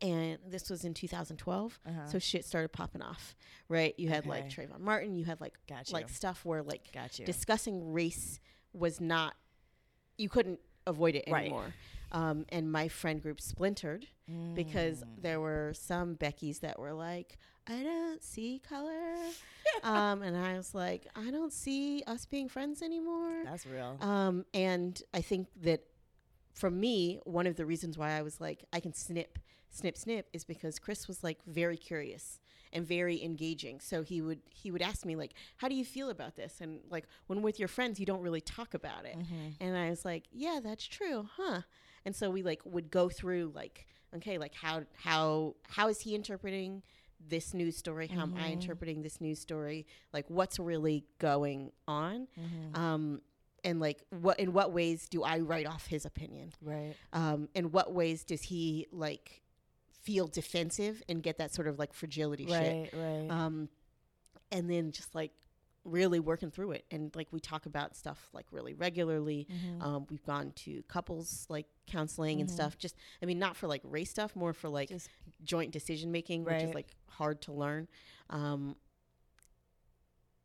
and 0.02 0.38
this 0.48 0.70
was 0.70 0.84
in 0.86 0.94
2012, 0.94 1.78
Uh 1.84 1.90
huh. 1.92 2.06
so 2.06 2.18
shit 2.18 2.46
started 2.46 2.72
popping 2.72 3.02
off. 3.02 3.34
Right? 3.68 3.94
You 3.98 4.08
had 4.08 4.24
like 4.24 4.46
Okay. 4.46 4.66
Trayvon 4.66 4.80
Martin. 4.80 5.14
You 5.14 5.26
had 5.26 5.40
like 5.42 5.54
got 5.68 5.90
you. 5.90 5.92
like 5.94 6.08
stuff 6.08 6.42
where 6.44 6.62
like 6.62 6.88
discussing 7.26 7.92
race 7.92 8.40
was 8.72 9.00
not 9.00 9.34
you 10.16 10.28
couldn't 10.30 10.60
avoid 10.86 11.14
it 11.16 11.24
Right. 11.30 11.52
Um, 12.12 12.44
and 12.48 12.70
my 12.70 12.88
friend 12.88 13.22
group 13.22 13.40
splintered 13.40 14.06
because 14.54 15.02
Mm. 15.02 15.22
there 15.22 15.40
were 15.40 15.72
some 15.74 16.14
Beckys 16.16 16.60
that 16.60 16.78
were 16.78 16.92
like, 16.92 17.38
I 17.66 17.82
don't 17.82 18.22
see 18.22 18.60
color. 18.68 19.14
um, 19.82 20.22
and 20.22 20.36
I 20.36 20.56
was 20.56 20.74
like, 20.74 21.06
I 21.16 21.30
don't 21.30 21.52
see 21.52 22.02
us 22.06 22.24
being 22.26 22.48
friends 22.48 22.82
anymore. 22.82 23.42
That's 23.44 23.66
real. 23.66 23.96
Um, 24.00 24.44
and 24.54 25.00
I 25.14 25.20
think 25.20 25.48
that 25.62 25.82
for 26.54 26.70
me, 26.70 27.18
one 27.24 27.46
of 27.46 27.56
the 27.56 27.64
reasons 27.66 27.96
why 27.98 28.12
I 28.12 28.22
was 28.22 28.40
like, 28.40 28.64
I 28.72 28.80
can 28.80 28.92
snip, 28.92 29.38
snip, 29.70 29.96
snip 29.96 30.28
is 30.32 30.44
because 30.44 30.78
Chris 30.78 31.06
was 31.08 31.22
like 31.24 31.38
very 31.46 31.76
curious 31.76 32.38
and 32.72 32.86
very 32.86 33.22
engaging. 33.22 33.80
So 33.80 34.02
he 34.02 34.20
would 34.20 34.40
he 34.52 34.70
would 34.70 34.82
ask 34.82 35.04
me 35.04 35.16
like, 35.16 35.34
How 35.56 35.68
do 35.68 35.74
you 35.74 35.84
feel 35.84 36.10
about 36.10 36.36
this? 36.36 36.60
And 36.60 36.80
like 36.90 37.06
when 37.28 37.42
with 37.42 37.58
your 37.58 37.68
friends 37.68 37.98
you 38.00 38.06
don't 38.06 38.20
really 38.22 38.40
talk 38.40 38.74
about 38.74 39.04
it. 39.06 39.16
Mhm. 39.18 39.54
And 39.60 39.76
I 39.76 39.90
was 39.90 40.04
like, 40.04 40.24
yeah, 40.32 40.60
that's 40.62 40.86
true, 40.86 41.28
huh? 41.36 41.62
And 42.04 42.14
so 42.14 42.30
we 42.30 42.42
like 42.42 42.60
would 42.64 42.90
go 42.90 43.08
through 43.08 43.52
like, 43.54 43.86
okay, 44.16 44.38
like 44.38 44.54
how 44.54 44.84
how 44.94 45.54
how 45.68 45.88
is 45.88 46.00
he 46.00 46.14
interpreting 46.14 46.82
this 47.28 47.52
news 47.52 47.76
story? 47.76 48.06
How 48.08 48.22
am 48.22 48.34
I 48.36 48.48
Mhm. 48.48 48.52
interpreting 48.52 49.02
this 49.02 49.20
news 49.20 49.38
story? 49.38 49.86
Like 50.12 50.24
what's 50.28 50.58
really 50.58 51.04
going 51.18 51.72
on? 51.86 52.26
Mhm. 52.38 52.76
Um 52.78 53.20
and 53.62 53.78
like 53.78 54.02
what 54.08 54.40
in 54.40 54.52
what 54.54 54.72
ways 54.72 55.06
do 55.08 55.22
I 55.22 55.38
write 55.40 55.66
off 55.66 55.86
his 55.86 56.04
opinion? 56.06 56.52
right. 56.62 56.94
Um 57.12 57.48
in 57.54 57.70
what 57.72 57.92
ways 57.92 58.24
does 58.24 58.42
he 58.42 58.86
like 58.90 59.42
feel 60.02 60.26
defensive 60.26 61.02
and 61.10 61.22
get 61.22 61.36
that 61.36 61.52
sort 61.54 61.68
of 61.68 61.78
like 61.78 61.92
fragility 61.92 62.46
shit? 62.46 62.52
Right. 62.54 62.90
Right. 62.94 63.26
um, 63.30 63.68
and 64.50 64.70
then 64.70 64.92
just 64.92 65.14
like 65.14 65.32
really 65.84 66.20
working 66.20 66.50
through 66.50 66.72
it 66.72 66.84
and 66.90 67.10
like 67.16 67.28
we 67.32 67.40
talk 67.40 67.64
about 67.64 67.96
stuff 67.96 68.28
like 68.34 68.46
really 68.52 68.74
regularly 68.74 69.46
Mhm. 69.50 69.82
um, 69.82 70.06
we've 70.10 70.24
gone 70.24 70.52
to 70.56 70.82
couples 70.88 71.46
like 71.48 71.66
counseling 71.86 72.40
and 72.40 72.50
Mhm. 72.50 72.52
stuff 72.52 72.76
just 72.76 72.94
i 73.22 73.26
mean 73.26 73.38
not 73.38 73.56
for 73.56 73.66
like 73.66 73.80
race 73.84 74.10
stuff 74.10 74.36
more 74.36 74.52
for 74.52 74.68
like 74.68 74.90
Just- 74.90 75.08
joint 75.42 75.72
decision 75.72 76.12
making 76.12 76.44
which 76.44 76.62
is 76.62 76.74
like 76.74 76.88
hard 77.08 77.40
to 77.42 77.52
learn 77.52 77.88
um, 78.28 78.76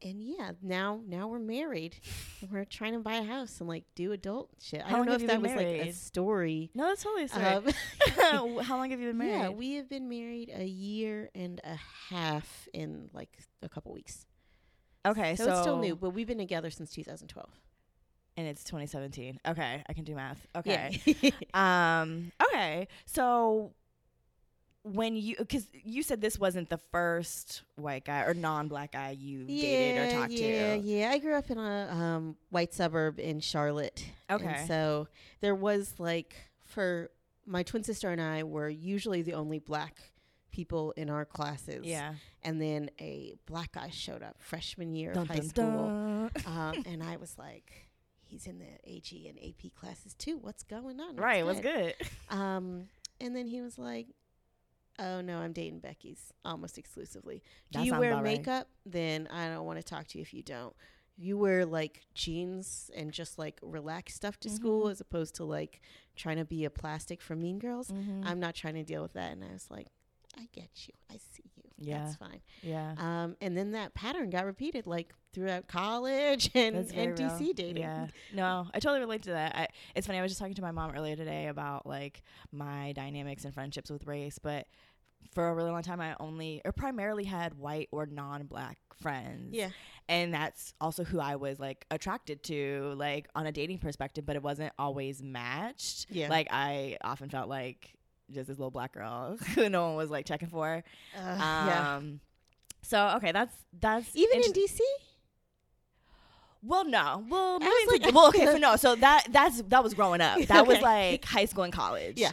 and 0.02 0.22
yeah, 0.22 0.52
now 0.62 1.02
now 1.08 1.28
we're 1.28 1.40
married. 1.40 1.96
we're 2.52 2.66
trying 2.66 2.94
to 2.94 3.00
buy 3.00 3.16
a 3.16 3.24
house 3.24 3.60
and 3.60 3.68
like 3.70 3.86
do 3.96 4.12
adult 4.12 4.50
shit. 4.62 4.84
I 4.86 4.92
don't 4.92 5.06
know 5.06 5.14
if 5.14 5.26
that 5.26 5.42
was 5.42 5.52
like 5.54 5.66
a 5.68 5.92
story. 5.94 6.70
No, 6.76 6.88
that's 6.88 7.04
totally 7.04 7.24
a 7.34 7.58
Um, 8.36 8.60
How 8.64 8.76
long 8.78 8.92
have 8.92 9.00
you 9.00 9.08
been 9.08 9.18
married? 9.18 9.32
yeah, 9.32 9.50
we 9.50 9.74
have 9.76 9.90
been 9.90 10.10
married 10.10 10.52
a 10.54 10.66
year 10.66 11.30
and 11.34 11.60
a 11.64 11.78
half 12.10 12.68
in 12.74 13.10
like 13.14 13.40
a 13.64 13.70
couple 13.70 13.94
weeks. 13.94 14.28
Okay, 15.06 15.36
So, 15.36 15.46
so, 15.46 15.52
it's 15.52 15.62
still 15.62 15.78
new, 15.80 15.96
but 15.96 16.12
we've 16.12 16.28
been 16.28 16.38
together 16.38 16.70
since 16.70 16.92
2012. 16.92 17.50
and 18.38 18.48
it's 18.48 18.64
2017. 18.64 19.40
Okay, 19.48 19.84
I 19.88 19.94
can 19.94 20.04
do 20.04 20.16
math. 20.16 20.46
Okay. 20.56 21.02
Yeah. 21.06 21.32
Um. 22.02 22.32
Okay. 22.48 22.88
So 23.06 23.74
when 24.84 25.16
you, 25.16 25.36
because 25.40 25.66
you 25.84 26.04
said 26.04 26.22
this 26.22 26.38
wasn't 26.38 26.70
the 26.70 26.78
first 26.92 27.64
white 27.76 28.06
guy 28.06 28.22
or 28.22 28.36
non-black 28.36 28.92
guy 28.92 29.12
you 29.18 29.46
dated 29.46 29.98
or 29.98 30.20
talked 30.20 30.32
yeah, 30.32 30.76
to. 30.76 30.82
Yeah, 30.82 31.10
I 31.12 31.18
grew 31.18 31.34
up 31.34 31.50
in 31.50 31.58
a 31.58 31.90
um, 31.92 32.36
white 32.50 32.72
suburb 32.74 33.20
in 33.20 33.40
Charlotte. 33.40 34.06
Okay. 34.30 34.46
And 34.46 34.68
so 34.68 35.08
there 35.42 35.56
was 35.56 35.96
like 35.98 36.36
for 36.66 37.10
my 37.48 37.64
twin 37.64 37.84
sister 37.84 38.12
and 38.12 38.22
I 38.22 38.44
were 38.44 38.70
usually 38.70 39.24
the 39.24 39.34
only 39.34 39.58
black 39.58 39.96
people 40.56 40.92
in 40.96 41.10
our 41.10 41.26
classes. 41.26 41.86
Yeah. 41.86 42.14
And 42.44 42.62
then 42.62 42.90
a 43.00 43.36
black 43.46 43.74
guy 43.74 43.90
showed 43.90 44.24
up 44.24 44.38
freshman 44.40 44.94
year 44.96 45.14
Dun, 45.14 45.24
of 45.24 45.28
high 45.28 45.36
dun, 45.36 45.50
school. 45.50 45.66
dun. 45.66 46.32
Um, 46.46 46.84
and 46.86 47.04
I 47.04 47.18
was 47.18 47.38
like, 47.38 47.72
he's 48.24 48.48
in 48.48 48.60
the 48.60 48.66
AG 48.90 49.28
and 49.28 49.38
AP 49.38 49.74
classes 49.76 50.14
too. 50.14 50.38
What's 50.38 50.64
going 50.64 51.00
on? 51.00 51.16
Right. 51.18 51.46
What's 51.46 51.60
What's 51.62 51.68
good? 51.76 51.94
Um, 52.30 52.88
and 53.20 53.36
then 53.36 53.48
he 53.48 53.62
was 53.62 53.78
like, 53.78 54.08
"Oh 55.00 55.22
no, 55.22 55.38
I'm 55.40 55.52
dating 55.54 55.80
Becky's 55.80 56.32
almost 56.44 56.78
exclusively. 56.78 57.42
Do 57.72 57.80
That 57.80 57.86
you 57.86 57.92
wear 57.98 58.12
about 58.12 58.24
right. 58.24 58.38
makeup? 58.38 58.68
Then 58.86 59.28
I 59.32 59.48
don't 59.50 59.66
want 59.66 59.78
to 59.80 59.84
talk 59.84 60.08
to 60.08 60.18
you 60.18 60.22
if 60.22 60.34
you 60.34 60.44
don't. 60.44 60.74
You 61.18 61.38
wear 61.38 61.66
like 61.66 62.02
jeans 62.14 62.92
and 62.96 63.12
just 63.14 63.38
like 63.40 63.58
relaxed 63.62 64.18
stuff 64.18 64.38
to 64.42 64.50
school 64.50 64.86
Mhm. 64.88 64.92
as 64.92 65.00
opposed 65.02 65.36
to 65.36 65.46
like 65.46 65.80
trying 66.18 66.38
to 66.38 66.46
be 66.46 66.66
a 66.66 66.70
plastic 66.70 67.22
from 67.22 67.42
Mean 67.42 67.58
Girls. 67.60 67.90
Mhm. 67.90 68.26
I'm 68.26 68.40
not 68.40 68.54
trying 68.56 68.74
to 68.76 68.84
deal 68.84 69.02
with 69.02 69.14
that." 69.14 69.32
And 69.32 69.44
I 69.44 69.54
was 69.54 69.70
like, 69.72 69.88
"I 70.38 70.48
get 70.54 70.70
you. 70.88 70.94
I 71.10 71.18
see 71.18 71.44
you. 71.56 71.64
Yeah. 71.78 72.06
That's 72.06 72.16
fine." 72.16 72.42
yeah. 72.62 72.96
Um, 72.98 73.36
and 73.42 73.58
then 73.58 73.72
that 73.72 73.94
pattern 73.94 74.30
got 74.30 74.46
repeated 74.46 74.88
like 74.88 75.14
throughout 75.34 75.68
college 75.68 76.50
and, 76.56 76.76
and 76.76 77.20
real. 77.20 77.30
DC 77.30 77.56
dating. 77.56 77.84
Yeah. 77.84 78.08
No, 78.34 78.68
I 78.74 78.80
totally 78.80 79.02
relate 79.02 79.24
to 79.24 79.32
that. 79.32 79.56
I, 79.56 79.68
it's 79.96 80.08
funny. 80.08 80.20
I 80.20 80.22
was 80.22 80.32
just 80.32 80.40
talking 80.40 80.56
to 80.56 80.62
my 80.62 80.72
mom 80.72 80.92
earlier 80.96 81.16
today 81.16 81.48
about 81.48 81.86
like 81.86 82.24
my 82.52 82.94
dynamics 82.94 83.46
and 83.46 83.54
friendships 83.54 83.90
with 83.90 84.06
race, 84.08 84.40
but 84.40 84.68
for 85.34 85.50
a 85.50 85.54
really 85.54 85.72
long 85.72 85.82
time, 85.84 86.00
I 86.00 86.16
only 86.20 86.62
or 86.64 86.72
primarily 86.72 87.24
had 87.26 87.56
white 87.56 87.90
or 87.92 88.06
non-black 88.06 88.78
friends. 89.02 89.54
Yeah. 89.54 89.70
and 90.08 90.34
that's 90.34 90.74
also 90.80 91.04
who 91.04 91.20
I 91.20 91.36
was 91.36 91.60
like 91.60 91.86
attracted 91.92 92.44
to, 92.44 92.94
like 92.96 93.28
on 93.36 93.46
a 93.46 93.52
dating 93.52 93.80
perspective. 93.80 94.26
But 94.26 94.36
it 94.36 94.44
wasn't 94.44 94.72
always 94.80 95.22
matched. 95.22 96.06
Yeah. 96.10 96.30
Like 96.30 96.48
I 96.52 96.98
often 97.04 97.30
felt 97.30 97.50
like 97.50 97.95
just 98.32 98.48
this 98.48 98.58
little 98.58 98.72
black 98.72 98.94
girl 98.94 99.38
who 99.56 99.70
no 99.70 99.88
one 99.88 99.96
was 99.96 100.10
like 100.10 100.26
checking 100.26 100.48
for. 100.50 100.84
Uh, 101.18 101.20
yeah. 101.38 101.96
Um. 101.98 102.20
So 102.82 103.14
okay, 103.18 103.32
that's 103.32 103.56
that's 103.80 104.16
Even 104.16 104.42
in 104.44 104.54
DC? 104.54 104.80
well, 106.62 106.86
no. 106.86 107.24
Well, 107.30 107.60
was 107.60 108.00
to- 108.00 108.12
well, 108.12 108.28
okay, 108.28 108.46
so 108.54 108.58
no. 108.58 108.76
So 108.76 108.96
that 108.96 109.28
that's 109.30 109.62
that 109.64 109.84
was 109.84 109.94
growing 109.94 110.22
up. 110.22 110.40
That 110.48 110.68
was 110.68 110.82
like 110.82 111.26
high 111.26 111.46
school 111.46 111.64
and 111.64 111.74
college. 111.74 112.18
Yeah. 112.20 112.32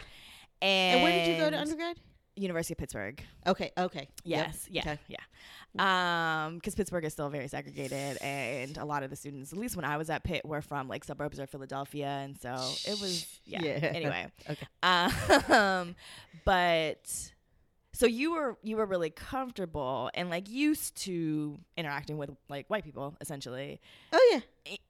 And, 0.60 0.96
And 0.96 1.02
where 1.02 1.24
did 1.24 1.32
you 1.32 1.42
go 1.42 1.50
to 1.50 1.58
undergrad? 1.58 1.96
University 2.42 2.74
of 2.74 2.78
Pittsburgh. 2.78 3.22
Okay, 3.46 3.70
okay. 3.78 4.08
Yep. 4.24 4.46
Yes. 4.46 4.66
Yeah. 4.70 4.80
Okay. 4.82 4.98
Yeah. 5.08 6.44
Um, 6.44 6.56
because 6.56 6.74
Pittsburgh 6.74 7.04
is 7.04 7.12
still 7.12 7.30
very 7.30 7.48
segregated, 7.48 8.18
and 8.20 8.76
a 8.76 8.84
lot 8.84 9.02
of 9.02 9.10
the 9.10 9.16
students, 9.16 9.52
at 9.52 9.58
least 9.58 9.74
when 9.76 9.84
I 9.84 9.96
was 9.96 10.10
at 10.10 10.22
Pitt, 10.24 10.44
were 10.44 10.60
from 10.60 10.88
like 10.88 11.04
suburbs 11.04 11.38
of 11.38 11.48
Philadelphia, 11.48 12.08
and 12.08 12.38
so 12.38 12.52
it 12.86 13.00
was 13.00 13.26
yeah. 13.44 13.60
Yeah. 13.62 13.72
Anyway. 13.94 14.26
Okay. 14.50 14.66
Um, 14.82 15.94
but 16.44 17.32
so 17.94 18.06
you 18.06 18.32
were 18.32 18.56
you 18.62 18.76
were 18.76 18.86
really 18.86 19.10
comfortable 19.10 20.10
and 20.14 20.30
like 20.30 20.48
used 20.48 20.94
to 20.96 21.58
interacting 21.76 22.16
with 22.18 22.30
like 22.48 22.66
white 22.68 22.84
people 22.84 23.16
essentially 23.20 23.80
Oh 24.12 24.30
yeah. 24.32 24.40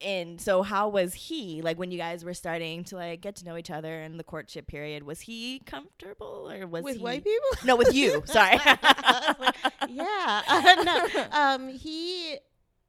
And 0.03 0.41
so 0.41 0.63
how 0.63 0.89
was 0.89 1.15
he 1.15 1.63
like 1.63 1.79
when 1.79 1.91
you 1.91 1.99
guys 1.99 2.25
were 2.25 2.35
starting 2.35 2.85
to 2.85 2.97
like 2.97 3.21
get 3.23 3.37
to 3.37 3.45
know 3.45 3.57
each 3.57 3.71
other 3.71 4.03
in 4.03 4.19
the 4.19 4.25
courtship 4.25 4.67
period 4.67 5.03
was 5.03 5.21
he 5.21 5.61
comfortable 5.67 6.51
or 6.51 6.67
was 6.67 6.85
With 6.85 6.97
he 6.97 7.03
white 7.03 7.25
people? 7.25 7.49
no 7.65 7.77
with 7.77 7.95
you 7.95 8.23
sorry 8.27 8.59
yeah. 9.89 10.43
Uh, 10.49 10.83
no. 10.85 11.25
Um, 11.33 11.69
he 11.69 12.39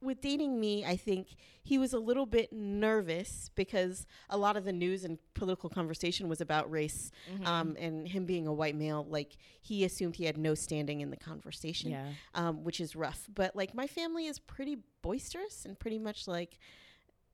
with 0.04 0.22
dating 0.22 0.60
me, 0.60 0.86
I 0.86 0.96
think 0.96 1.36
he 1.64 1.78
was 1.78 1.94
a 1.94 2.00
little 2.00 2.26
bit 2.26 2.52
nervous 2.52 3.50
because 3.56 4.06
a 4.30 4.38
lot 4.38 4.58
of 4.58 4.66
the 4.66 4.74
news 4.74 5.04
and 5.06 5.18
political 5.34 5.70
conversation 5.70 6.28
was 6.28 6.42
about 6.42 6.70
race. 6.70 7.12
Mhm. 7.34 7.48
Um, 7.48 7.76
and 7.80 8.08
him 8.08 8.26
being 8.26 8.48
a 8.48 8.54
white 8.54 8.76
male, 8.76 9.06
like 9.10 9.38
he 9.62 9.86
assumed 9.86 10.16
he 10.18 10.26
had 10.26 10.38
no 10.38 10.56
standing 10.56 11.02
in 11.02 11.10
the 11.10 11.18
conversation. 11.18 11.92
yeah 11.92 12.10
um, 12.34 12.64
which 12.64 12.80
is 12.80 12.96
rough. 12.96 13.28
But 13.34 13.56
like 13.56 13.74
my 13.74 13.88
family 13.88 14.26
is 14.28 14.40
pretty 14.40 14.78
boisterous 15.02 15.66
and 15.66 15.78
pretty 15.78 16.00
much 16.00 16.28
like 16.28 16.60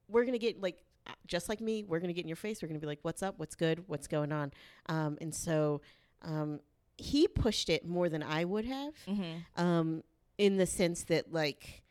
we're 0.07 0.25
gonna 0.25 0.37
get 0.37 0.61
like 0.61 0.77
uh, 1.07 1.11
just 1.27 1.49
like 1.49 1.61
me, 1.61 1.83
we're 1.83 1.99
gonna 1.99 2.13
get 2.13 2.23
in 2.23 2.27
your 2.27 2.35
face. 2.35 2.61
We're 2.61 2.67
gonna 2.67 2.79
be 2.79 2.87
like, 2.87 2.99
"What's 3.03 3.23
up? 3.23 3.35
What's 3.37 3.55
good? 3.55 3.83
What's 3.87 4.07
going 4.07 4.31
on?" 4.31 4.51
Um, 4.87 5.17
and 5.21 5.33
so 5.33 5.81
um, 6.21 6.59
he 6.97 7.27
pushed 7.27 7.69
it 7.69 7.85
more 7.85 8.09
than 8.09 8.23
I 8.23 8.43
would 8.43 8.65
have, 8.65 8.93
mm-hmm. 9.07 9.61
um, 9.63 10.03
in 10.37 10.57
the 10.57 10.65
sense 10.65 11.03
that 11.05 11.31
like 11.31 11.83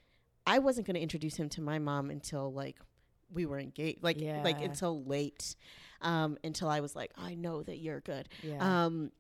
I 0.49 0.59
wasn't 0.59 0.87
gonna 0.87 0.99
introduce 0.99 1.37
him 1.37 1.49
to 1.50 1.61
my 1.61 1.78
mom 1.78 2.11
until 2.11 2.52
like 2.52 2.78
we 3.31 3.45
were 3.47 3.59
engaged, 3.59 4.02
like 4.02 4.17
like 4.45 4.57
until 4.71 5.05
late, 5.05 5.55
um, 6.00 6.38
until 6.43 6.69
I 6.69 6.81
was 6.81 6.97
like, 6.97 7.12
"I 7.17 7.35
know 7.35 7.62
that 7.62 7.78
you're 7.78 8.00
good." 8.00 8.28
yeah 8.43 8.87
Um, 8.87 9.12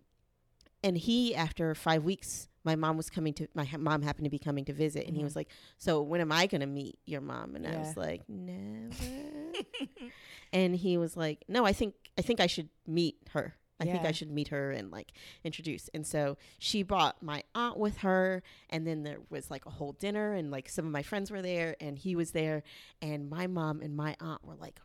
and 0.82 0.96
he, 0.96 1.34
after 1.34 1.74
five 1.74 2.04
weeks, 2.04 2.48
my 2.64 2.76
mom 2.76 2.96
was 2.96 3.10
coming 3.10 3.34
to 3.34 3.48
my 3.54 3.64
ha- 3.64 3.78
mom 3.78 4.02
happened 4.02 4.24
to 4.24 4.30
be 4.30 4.38
coming 4.38 4.64
to 4.66 4.72
visit, 4.72 5.06
and 5.06 5.14
he 5.16 5.22
Mhm. 5.22 5.24
was 5.24 5.36
like, 5.36 5.48
"So 5.76 6.00
when 6.02 6.20
am 6.20 6.32
I 6.32 6.46
gonna 6.46 6.66
meet 6.66 6.98
your 7.04 7.20
mom?" 7.20 7.54
And 7.56 7.66
I 7.66 7.76
was 7.78 7.96
like, 7.96 8.22
"Never." 8.28 9.52
and 10.52 10.74
he 10.76 10.96
was 10.96 11.16
like, 11.16 11.44
"No, 11.48 11.64
I 11.66 11.72
think 11.72 11.94
I 12.16 12.22
think 12.22 12.40
I 12.40 12.46
should 12.46 12.68
meet 12.86 13.16
her. 13.32 13.56
I 13.80 13.84
think 13.84 14.04
I 14.04 14.12
should 14.12 14.30
meet 14.30 14.48
her 14.48 14.70
and 14.70 14.90
like 14.90 15.12
introduce." 15.44 15.88
And 15.94 16.06
so 16.06 16.36
she 16.58 16.82
brought 16.82 17.22
my 17.22 17.44
aunt 17.54 17.76
with 17.78 17.98
her, 17.98 18.42
and 18.70 18.86
then 18.86 19.02
there 19.02 19.18
was 19.30 19.50
like 19.50 19.66
a 19.66 19.70
whole 19.70 19.92
dinner, 19.92 20.34
and 20.34 20.50
like 20.50 20.68
some 20.68 20.86
of 20.86 20.92
my 20.92 21.02
friends 21.02 21.30
were 21.30 21.42
there, 21.42 21.76
and 21.80 21.98
he 21.98 22.16
was 22.16 22.32
there, 22.32 22.62
and 23.00 23.28
my 23.30 23.46
mom 23.46 23.80
and 23.80 23.96
my 23.96 24.16
aunt 24.20 24.44
were 24.44 24.56
like. 24.56 24.80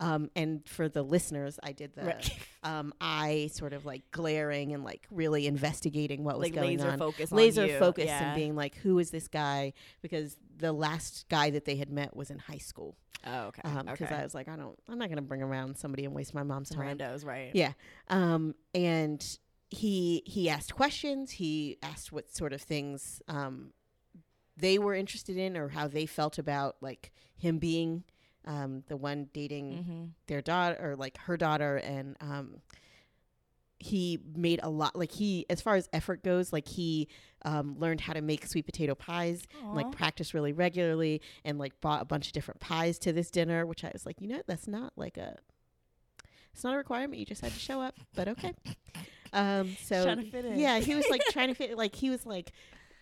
Um, 0.00 0.30
and 0.34 0.66
for 0.68 0.88
the 0.88 1.02
listeners, 1.02 1.58
I 1.62 1.72
did 1.72 1.94
the 1.94 2.02
Right. 2.04 2.38
um, 2.64 2.92
eye 3.00 3.50
sort 3.52 3.72
of 3.72 3.84
like 3.86 4.02
glaring 4.10 4.72
and 4.72 4.82
like 4.84 5.06
really 5.10 5.46
investigating 5.46 6.24
what 6.24 6.38
was 6.38 6.46
like 6.46 6.54
going 6.54 6.78
laser 6.78 6.90
on. 6.90 6.98
focus 6.98 7.30
on 7.32 7.38
Laser 7.38 7.66
you. 7.66 7.78
focus 7.78 8.06
yeah. 8.06 8.24
and 8.24 8.36
being 8.36 8.56
like, 8.56 8.74
who 8.76 8.98
is 8.98 9.10
this 9.10 9.28
guy? 9.28 9.72
Because 10.00 10.36
the 10.58 10.72
last 10.72 11.26
guy 11.28 11.50
that 11.50 11.64
they 11.64 11.76
had 11.76 11.90
met 11.90 12.16
was 12.16 12.30
in 12.30 12.38
high 12.38 12.58
school. 12.58 12.96
oh 13.26 13.46
okay 13.46 13.62
Because 13.64 14.02
okay 14.02 14.14
I 14.16 14.22
was 14.24 14.34
like, 14.34 14.48
I 14.48 14.56
don't, 14.56 14.78
I'm 14.88 14.98
not 14.98 15.08
gonna 15.08 15.22
bring 15.22 15.42
around 15.42 15.76
somebody 15.76 16.04
and 16.04 16.14
waste 16.14 16.34
my 16.34 16.42
mom's 16.42 16.70
time. 16.70 16.98
randos 16.98 17.24
right 17.24 17.50
Yeah. 17.54 17.72
Um, 18.08 18.54
and 18.74 19.24
he 19.70 20.22
he 20.26 20.50
asked 20.50 20.74
questions. 20.74 21.30
He 21.32 21.78
asked 21.82 22.12
what 22.12 22.34
sort 22.34 22.52
of 22.52 22.60
things 22.60 23.22
um, 23.28 23.72
they 24.56 24.78
were 24.78 24.94
interested 24.94 25.36
in 25.36 25.56
or 25.56 25.68
how 25.68 25.88
they 25.88 26.06
felt 26.06 26.38
about 26.38 26.76
like 26.80 27.12
him 27.36 27.58
being 27.58 28.04
um, 28.44 28.82
the 28.88 28.96
one 28.96 29.28
dating 29.32 29.72
mm-hmm. 29.72 30.04
their 30.26 30.42
daughter 30.42 30.76
or 30.80 30.96
like 30.96 31.18
her 31.18 31.36
daughter 31.36 31.76
and 31.76 32.16
um 32.20 32.56
he 33.82 34.20
made 34.36 34.60
a 34.62 34.70
lot 34.70 34.94
like 34.94 35.10
he 35.10 35.44
as 35.50 35.60
far 35.60 35.74
as 35.74 35.88
effort 35.92 36.22
goes 36.22 36.52
like 36.52 36.68
he 36.68 37.08
um 37.44 37.74
learned 37.78 38.00
how 38.00 38.12
to 38.12 38.22
make 38.22 38.46
sweet 38.46 38.64
potato 38.64 38.94
pies 38.94 39.42
and, 39.60 39.74
like 39.74 39.90
practice 39.90 40.32
really 40.32 40.52
regularly 40.52 41.20
and 41.44 41.58
like 41.58 41.78
bought 41.80 42.00
a 42.00 42.04
bunch 42.04 42.28
of 42.28 42.32
different 42.32 42.60
pies 42.60 42.98
to 42.98 43.12
this 43.12 43.28
dinner 43.30 43.66
which 43.66 43.84
i 43.84 43.90
was 43.92 44.06
like 44.06 44.20
you 44.20 44.28
know 44.28 44.40
that's 44.46 44.68
not 44.68 44.92
like 44.96 45.16
a 45.16 45.36
it's 46.54 46.62
not 46.62 46.74
a 46.74 46.76
requirement 46.76 47.18
you 47.18 47.26
just 47.26 47.40
had 47.40 47.52
to 47.52 47.58
show 47.58 47.80
up 47.80 47.98
but 48.14 48.28
okay 48.28 48.54
um 49.32 49.76
so 49.82 50.04
Trying 50.04 50.18
to 50.18 50.30
fit 50.30 50.44
in. 50.44 50.58
yeah 50.60 50.78
he 50.78 50.94
was 50.94 51.08
like 51.10 51.22
trying 51.30 51.48
to 51.48 51.54
fit 51.54 51.76
like 51.76 51.96
he 51.96 52.08
was 52.08 52.24
like 52.24 52.52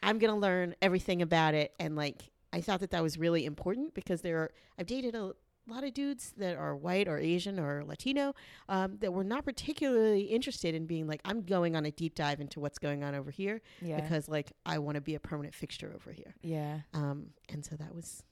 i'm 0.02 0.18
gonna 0.18 0.38
learn 0.38 0.74
everything 0.80 1.20
about 1.20 1.52
it 1.52 1.74
and 1.78 1.94
like 1.94 2.30
i 2.52 2.60
thought 2.60 2.80
that 2.80 2.90
that 2.90 3.02
was 3.02 3.18
really 3.18 3.44
important 3.44 3.94
because 3.94 4.22
there 4.22 4.38
are 4.38 4.50
i've 4.78 4.86
dated 4.86 5.14
a 5.14 5.32
lot 5.68 5.84
of 5.84 5.94
dudes 5.94 6.32
that 6.36 6.56
are 6.56 6.74
white 6.74 7.06
or 7.06 7.18
asian 7.18 7.60
or 7.60 7.84
latino 7.84 8.34
um, 8.68 8.96
that 8.98 9.12
were 9.12 9.22
not 9.22 9.44
particularly 9.44 10.22
interested 10.22 10.74
in 10.74 10.86
being 10.86 11.06
like 11.06 11.20
i'm 11.24 11.42
going 11.42 11.76
on 11.76 11.84
a 11.86 11.90
deep 11.92 12.14
dive 12.14 12.40
into 12.40 12.58
what's 12.58 12.78
going 12.78 13.04
on 13.04 13.14
over 13.14 13.30
here 13.30 13.60
yeah. 13.80 14.00
because 14.00 14.28
like 14.28 14.52
i 14.66 14.78
want 14.78 14.96
to 14.96 15.00
be 15.00 15.14
a 15.14 15.20
permanent 15.20 15.54
fixture 15.54 15.92
over 15.94 16.12
here. 16.12 16.34
Yeah. 16.42 16.80
Um, 16.92 17.26
and 17.48 17.64
so 17.64 17.76
that 17.76 17.94
was 17.94 18.22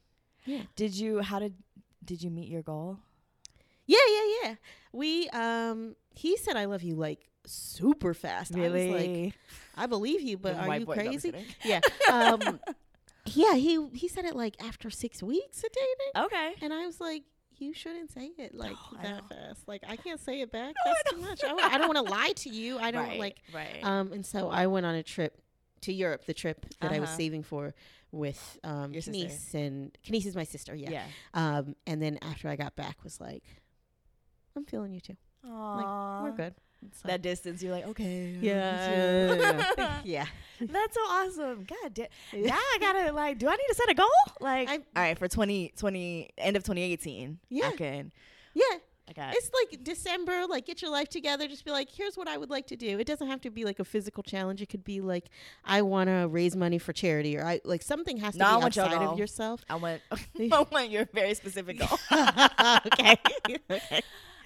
yeah. 0.44 0.62
Did 0.76 0.94
you 0.94 1.20
how 1.20 1.38
did 1.38 1.54
did 2.04 2.22
you 2.22 2.30
meet 2.30 2.48
your 2.48 2.62
goal? 2.62 2.98
Yeah 3.86 3.98
yeah 4.08 4.22
yeah. 4.42 4.54
We 4.92 5.28
um 5.30 5.94
he 6.14 6.36
said 6.36 6.56
i 6.56 6.64
love 6.64 6.82
you 6.82 6.94
like 6.94 7.28
super 7.44 8.14
fast. 8.14 8.56
I 8.56 8.68
was 8.68 8.84
like 8.84 9.34
i 9.76 9.86
believe 9.86 10.20
you 10.22 10.36
but 10.38 10.56
are 10.56 10.78
you 10.78 10.86
boys- 10.86 10.96
no, 10.96 11.02
I'm 11.04 11.12
just 11.12 11.30
crazy? 11.30 11.46
yeah 11.64 11.80
um 12.10 12.60
Yeah, 13.34 13.54
he 13.54 13.88
he 13.94 14.08
said 14.08 14.24
it 14.24 14.34
like 14.36 14.56
after 14.62 14.90
six 14.90 15.22
weeks 15.22 15.58
of 15.64 15.70
dating, 15.72 16.26
Okay. 16.26 16.54
and 16.62 16.72
I 16.72 16.86
was 16.86 17.00
like, 17.00 17.24
you 17.58 17.72
shouldn't 17.74 18.10
say 18.12 18.30
it 18.38 18.54
like 18.54 18.76
No, 18.92 18.98
that 19.02 19.28
fast. 19.28 19.66
Like 19.66 19.82
I 19.88 19.96
can't 19.96 20.20
say 20.20 20.40
it 20.40 20.52
back. 20.52 20.74
No, 20.86 20.92
That's 20.92 21.10
too 21.12 21.16
much. 21.20 21.44
I, 21.44 21.74
I 21.74 21.78
don't 21.78 21.92
want 21.92 22.06
to 22.06 22.12
lie 22.12 22.32
to 22.36 22.48
you. 22.50 22.78
I 22.78 22.90
don't 22.90 23.06
right, 23.08 23.18
like. 23.18 23.36
right. 23.52 23.80
Um, 23.82 24.12
and 24.12 24.24
so 24.24 24.48
I 24.48 24.66
went 24.68 24.86
on 24.86 24.94
a 24.94 25.02
trip 25.02 25.40
to 25.82 25.92
Europe. 25.92 26.24
The 26.26 26.34
trip 26.34 26.66
that 26.80 26.92
I 26.92 27.00
was 27.00 27.08
Uh-huh. 27.08 27.16
saving 27.18 27.42
for 27.42 27.74
with 28.12 28.58
um 28.64 28.92
Your 28.92 29.02
sister. 29.02 29.58
And 29.58 29.96
Kenise 30.06 30.26
is 30.26 30.34
my 30.36 30.44
sister. 30.44 30.74
Yeah. 30.74 30.90
yeah. 30.90 31.04
Um, 31.34 31.74
and 31.86 32.00
then 32.00 32.18
after 32.22 32.48
I 32.48 32.56
got 32.56 32.74
back, 32.76 33.02
was 33.04 33.20
like, 33.20 33.44
I'm 34.56 34.64
feeling 34.64 34.92
you 34.92 35.00
too. 35.00 35.16
Like 35.44 36.22
we're 36.22 36.32
good. 36.36 36.54
So- 37.02 37.08
That 37.08 37.22
distance, 37.22 37.62
you're 37.62 37.72
like, 37.72 37.86
okay. 37.88 38.36
yeah, 38.40 39.34
yeah, 39.36 40.00
yeah. 40.04 40.26
That's 40.60 40.94
so 40.94 41.00
awesome. 41.00 41.64
God 41.64 41.94
damn. 41.94 42.06
Now 42.34 42.54
I 42.56 42.78
gotta 42.80 43.12
like, 43.12 43.38
do 43.38 43.48
I 43.48 43.52
need 43.52 43.66
to 43.68 43.74
set 43.74 43.90
a 43.90 43.94
goal? 43.94 44.06
Like, 44.40 44.68
I- 44.68 44.74
all 44.76 44.80
right, 44.96 45.18
for 45.18 45.28
2020, 45.28 46.30
end 46.38 46.56
of 46.56 46.62
2018. 46.64 47.38
Yeah. 47.50 47.68
I 47.68 47.72
can. 47.76 48.12
yeah. 48.54 48.64
I 49.08 49.12
got. 49.14 49.34
It's 49.34 49.50
like 49.54 49.82
December, 49.84 50.44
like 50.50 50.66
get 50.66 50.82
your 50.82 50.90
life 50.90 51.08
together. 51.08 51.48
Just 51.48 51.64
be 51.64 51.70
like, 51.70 51.88
here's 51.90 52.16
what 52.18 52.28
I 52.28 52.36
would 52.36 52.50
like 52.50 52.66
to 52.66 52.76
do. 52.76 52.98
It 52.98 53.06
doesn't 53.06 53.26
have 53.26 53.40
to 53.40 53.50
be 53.50 53.64
like 53.64 53.78
a 53.78 53.84
physical 53.84 54.22
challenge. 54.22 54.60
It 54.60 54.66
could 54.68 54.84
be 54.84 55.00
like, 55.00 55.30
I 55.64 55.80
want 55.80 56.08
to 56.10 56.28
raise 56.28 56.54
money 56.54 56.76
for 56.78 56.92
charity, 56.92 57.38
or 57.38 57.42
I 57.42 57.60
like 57.64 57.82
something 57.82 58.18
has 58.18 58.34
to 58.34 58.40
No, 58.40 58.56
be 58.58 58.62
want 58.64 58.76
your 58.76 58.84
outside 58.84 59.02
of 59.02 59.18
yourself. 59.18 59.64
I 59.70 59.76
want. 59.76 60.02
I 60.12 60.66
want 60.70 60.90
your 60.90 61.06
very 61.14 61.32
specific 61.32 61.78
goal. 61.78 61.98
okay. 62.12 63.16
okay. 63.70 64.02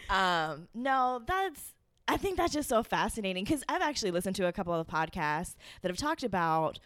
Um, 0.09 0.69
no, 0.75 1.21
that's. 1.27 1.61
I 2.09 2.17
think 2.17 2.37
that's 2.37 2.53
just 2.53 2.69
so 2.69 2.83
fascinating 2.83 3.45
because 3.45 3.63
I've 3.69 3.83
actually 3.83 4.11
listened 4.11 4.37
to 4.37 4.47
a 4.47 4.53
couple 4.53 4.75
of 4.75 4.87
podcasts 4.87 5.55
that 5.83 5.91
have 5.91 5.97
talked 5.99 6.25
about. 6.25 6.79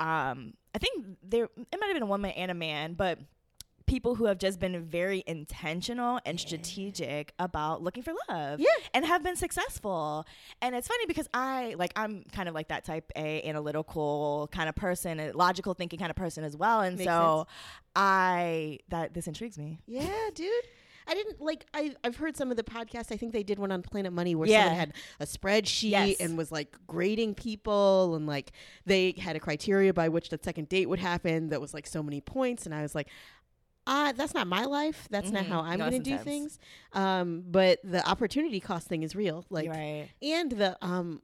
Um, 0.00 0.54
I 0.74 0.78
think 0.78 1.06
there 1.22 1.44
it 1.44 1.78
might 1.80 1.86
have 1.86 1.94
been 1.94 2.02
a 2.02 2.06
woman 2.06 2.32
and 2.32 2.50
a 2.50 2.54
man, 2.54 2.94
but 2.94 3.18
people 3.86 4.14
who 4.14 4.24
have 4.24 4.38
just 4.38 4.58
been 4.58 4.82
very 4.82 5.22
intentional 5.26 6.18
and 6.24 6.40
strategic 6.40 7.32
about 7.38 7.82
looking 7.82 8.02
for 8.02 8.14
love 8.30 8.58
Yeah. 8.58 8.66
and 8.94 9.04
have 9.04 9.22
been 9.22 9.36
successful. 9.36 10.26
And 10.62 10.74
it's 10.74 10.88
funny 10.88 11.04
because 11.06 11.28
I 11.34 11.74
like 11.78 11.92
I'm 11.94 12.24
kind 12.32 12.48
of 12.48 12.54
like 12.54 12.68
that 12.68 12.84
type 12.84 13.12
A 13.14 13.42
analytical 13.42 14.48
kind 14.52 14.68
of 14.68 14.74
person, 14.74 15.20
a 15.20 15.32
logical 15.32 15.74
thinking 15.74 15.98
kind 15.98 16.10
of 16.10 16.16
person 16.16 16.44
as 16.44 16.56
well. 16.56 16.80
And 16.80 16.96
Makes 16.96 17.08
so 17.10 17.46
I 17.94 18.78
that 18.88 19.14
this 19.14 19.26
intrigues 19.28 19.58
me. 19.58 19.78
Yeah, 19.86 20.08
dude. 20.34 20.50
I 21.06 21.14
didn't 21.14 21.40
like. 21.40 21.66
I 21.74 21.94
I've 22.02 22.16
heard 22.16 22.36
some 22.36 22.50
of 22.50 22.56
the 22.56 22.62
podcasts. 22.62 23.12
I 23.12 23.16
think 23.16 23.32
they 23.32 23.42
did 23.42 23.58
one 23.58 23.70
on 23.72 23.82
Planet 23.82 24.12
Money 24.12 24.34
where 24.34 24.48
Yeah. 24.48 24.62
someone 24.64 24.76
had 24.78 24.92
a 25.20 25.26
spreadsheet 25.26 25.90
Yes. 25.90 26.16
and 26.20 26.36
was 26.38 26.50
like 26.52 26.74
grading 26.86 27.34
people, 27.34 28.14
and 28.14 28.26
like 28.26 28.52
they 28.86 29.12
had 29.18 29.36
a 29.36 29.40
criteria 29.40 29.92
by 29.92 30.08
which 30.08 30.28
the 30.30 30.38
second 30.42 30.68
date 30.68 30.86
would 30.88 30.98
happen 30.98 31.48
that 31.48 31.60
was 31.60 31.74
like 31.74 31.86
so 31.86 32.02
many 32.02 32.20
points, 32.20 32.66
and 32.66 32.74
I 32.74 32.82
was 32.82 32.94
like. 32.94 33.08
Uh, 33.86 34.12
that's 34.12 34.32
not 34.32 34.46
my 34.46 34.64
life. 34.64 35.06
That's 35.10 35.30
not 35.30 35.44
Mhm. 35.44 35.48
how 35.48 35.60
I'm 35.60 35.78
No, 35.78 35.90
going 35.90 36.02
to 36.02 36.10
do 36.10 36.16
things. 36.16 36.58
Um, 36.94 37.44
but 37.46 37.80
the 37.84 38.02
opportunity 38.08 38.58
cost 38.58 38.88
thing 38.88 39.02
is 39.02 39.14
real. 39.14 39.44
Like, 39.50 39.68
right. 39.68 40.08
and 40.22 40.50
the 40.52 40.78
um 40.80 41.20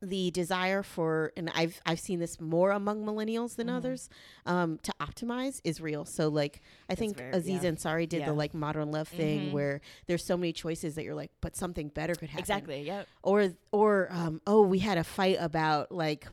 the 0.00 0.30
desire 0.30 0.82
for 0.84 1.32
and 1.36 1.50
I've 1.54 1.80
I've 1.84 1.98
seen 1.98 2.20
this 2.20 2.40
more 2.40 2.70
among 2.70 3.04
millennials 3.04 3.56
than 3.56 3.66
Mhm. 3.66 3.76
others 3.76 4.08
um 4.46 4.78
to 4.84 4.92
optimize 5.00 5.60
is 5.64 5.80
real. 5.80 6.04
So 6.04 6.28
like 6.28 6.60
I 6.88 6.94
think 6.94 7.16
very- 7.16 7.32
Aziz 7.32 7.64
yeah. 7.64 7.70
Ansari 7.72 8.08
did 8.08 8.20
Yeah. 8.20 8.26
the 8.26 8.32
like 8.34 8.54
modern 8.54 8.92
love 8.92 9.08
thing 9.08 9.48
Mhm. 9.48 9.52
where 9.52 9.80
there's 10.06 10.24
so 10.24 10.36
many 10.36 10.52
choices 10.52 10.94
that 10.94 11.04
you're 11.04 11.16
like 11.16 11.32
but 11.40 11.56
something 11.56 11.88
better 11.88 12.14
could 12.14 12.28
happen. 12.30 12.40
Exactly. 12.42 12.82
Yep. 12.82 13.08
Or 13.24 13.54
or 13.72 14.08
um 14.12 14.40
oh 14.46 14.62
we 14.62 14.78
had 14.78 14.98
a 14.98 15.04
fight 15.04 15.36
about 15.40 15.90
like 15.90 16.28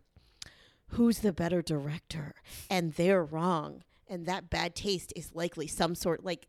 who's 0.89 1.19
the 1.19 1.33
better 1.33 1.61
director 1.63 2.35
and 2.69 2.93
they're 2.93 3.23
wrong 3.23 3.83
and 4.07 4.25
that 4.27 4.49
bad 4.49 4.75
taste 4.75 5.11
is 5.15 5.31
likely 5.33 5.67
some 5.67 5.95
sort 5.95 6.23
like 6.23 6.47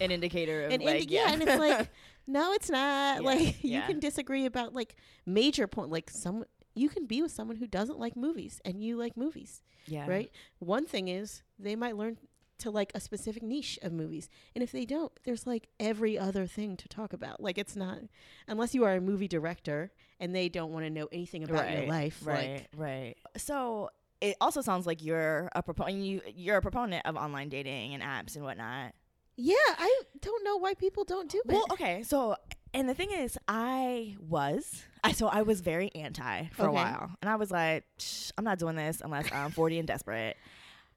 An 0.00 0.10
indicator 0.10 0.64
of 0.66 0.72
and 0.72 0.82
like, 0.82 1.02
indi- 1.02 1.14
yeah. 1.14 1.32
and 1.32 1.42
it's 1.42 1.58
like 1.58 1.90
no 2.26 2.52
it's 2.52 2.70
not 2.70 3.16
Yeah, 3.22 3.26
like 3.26 3.64
you 3.64 3.70
yeah. 3.72 3.86
can 3.86 4.00
disagree 4.00 4.44
about 4.46 4.74
like 4.74 4.96
major 5.26 5.66
point 5.66 5.90
like 5.90 6.10
some 6.10 6.44
you 6.74 6.88
can 6.88 7.06
be 7.06 7.22
with 7.22 7.30
someone 7.32 7.56
who 7.56 7.66
doesn't 7.66 7.98
like 7.98 8.16
movies 8.16 8.60
and 8.64 8.82
you 8.82 8.96
like 8.96 9.16
movies 9.16 9.62
yeah. 9.86 10.06
right 10.08 10.30
one 10.58 10.86
thing 10.86 11.08
is 11.08 11.42
they 11.58 11.76
might 11.76 11.96
learn 11.96 12.18
to 12.58 12.70
like 12.70 12.92
a 12.94 13.00
specific 13.00 13.42
niche 13.42 13.78
of 13.82 13.92
movies 13.92 14.28
and 14.54 14.62
if 14.62 14.70
they 14.72 14.84
don't 14.84 15.12
there's 15.24 15.46
like 15.46 15.68
every 15.80 16.16
other 16.18 16.46
thing 16.46 16.76
to 16.76 16.86
talk 16.88 17.12
about 17.12 17.40
like 17.42 17.58
it's 17.58 17.74
not 17.76 17.98
unless 18.46 18.74
you 18.74 18.84
are 18.84 18.94
a 18.94 19.00
movie 19.00 19.26
director 19.28 19.90
and 20.20 20.34
they 20.34 20.48
don't 20.48 20.72
want 20.72 20.84
to 20.84 20.90
know 20.90 21.08
anything 21.12 21.42
about 21.42 21.70
your 21.70 21.86
life 21.86 22.20
Right. 22.24 22.52
like 22.52 22.68
right. 22.76 23.16
So 23.36 23.90
it 24.20 24.36
also 24.40 24.60
sounds 24.60 24.86
like 24.86 25.02
you're 25.02 25.48
a 25.54 25.62
proponent. 25.62 25.98
You 25.98 26.20
you're 26.34 26.56
a 26.56 26.62
proponent 26.62 27.06
of 27.06 27.16
online 27.16 27.48
dating 27.48 27.94
and 27.94 28.02
apps 28.02 28.36
and 28.36 28.44
whatnot. 28.44 28.92
yeah 29.36 29.54
i 29.78 30.00
don't 30.20 30.44
know 30.44 30.56
why 30.56 30.74
people 30.74 31.04
don't 31.04 31.30
do 31.30 31.38
it. 31.38 31.52
Well, 31.52 31.66
okay. 31.72 32.02
So, 32.02 32.36
and 32.72 32.88
the 32.88 32.94
thing 32.94 33.10
is, 33.12 33.38
I 33.46 34.16
was, 34.18 34.84
I 35.02 35.12
so 35.12 35.28
I 35.28 35.42
was 35.42 35.60
very 35.60 35.90
anti 35.94 36.46
for 36.52 36.66
a 36.66 36.72
while, 36.72 37.10
and 37.20 37.28
I 37.28 37.36
was 37.36 37.50
like, 37.50 37.84
Shh, 37.98 38.30
I'm 38.38 38.44
not 38.44 38.58
doing 38.58 38.76
this 38.76 39.00
unless 39.04 39.30
I'm 39.32 39.50
40 39.50 39.78
and 39.80 39.88
desperate. 39.88 40.36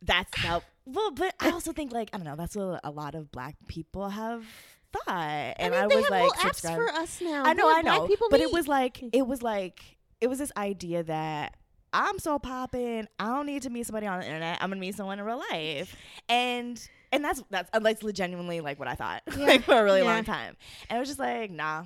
That's 0.02 0.32
that. 0.44 0.64
Well, 0.86 1.12
but 1.12 1.36
I 1.40 1.52
also 1.52 1.74
think 1.74 1.92
like 1.92 2.10
I 2.14 2.18
don't 2.18 2.26
know. 2.26 2.36
That's 2.36 2.56
what 2.56 2.80
a 2.84 2.92
lot 2.92 3.16
of 3.16 3.32
black 3.32 3.56
people 3.68 4.10
have 4.10 4.46
thought, 4.94 5.56
and 5.58 5.76
I 5.76 5.80
I, 5.80 5.82
mean, 5.82 5.90
they 5.90 5.96
was 5.98 6.10
like, 6.10 6.32
apps 6.34 6.76
for 6.76 6.90
us 6.90 7.20
now 7.22 7.44
I 7.44 7.54
know, 7.54 7.68
I 7.68 7.82
black 7.82 8.02
know. 8.02 8.08
people 8.08 8.28
but 8.32 8.40
it 8.40 8.52
was 8.54 8.68
like 8.68 9.04
it 9.12 9.28
was 9.28 9.42
like 9.42 9.82
it 10.22 10.28
was 10.28 10.40
this 10.40 10.52
idea 10.56 11.04
that 11.04 11.58
I'm 11.98 12.20
so 12.20 12.38
popping. 12.38 13.08
I 13.20 13.26
don't 13.26 13.48
need 13.48 13.64
to 13.64 13.70
meet 13.72 13.88
somebody 13.88 14.06
on 14.06 14.20
the 14.20 14.26
internet. 14.26 14.60
I'm 14.62 14.70
gonna 14.70 14.80
meet 14.80 14.96
someone 14.96 15.18
in 15.20 15.26
real 15.26 15.42
life, 15.52 15.96
and 16.30 16.80
and 17.12 17.24
that's 17.26 17.42
that's 17.50 17.70
uh, 17.74 17.80
that's 17.80 18.04
genuinely 18.14 18.62
like 18.62 18.78
what 18.78 18.88
I 18.88 18.94
thought 18.96 19.24
like 19.38 19.64
for 19.64 19.74
a 19.80 19.84
really 19.84 20.02
Yeah. 20.02 20.14
long 20.14 20.24
time. 20.24 20.56
And 20.90 20.98
it 20.98 21.00
was 21.00 21.10
just 21.10 21.20
like 21.20 21.50
nah. 21.52 21.86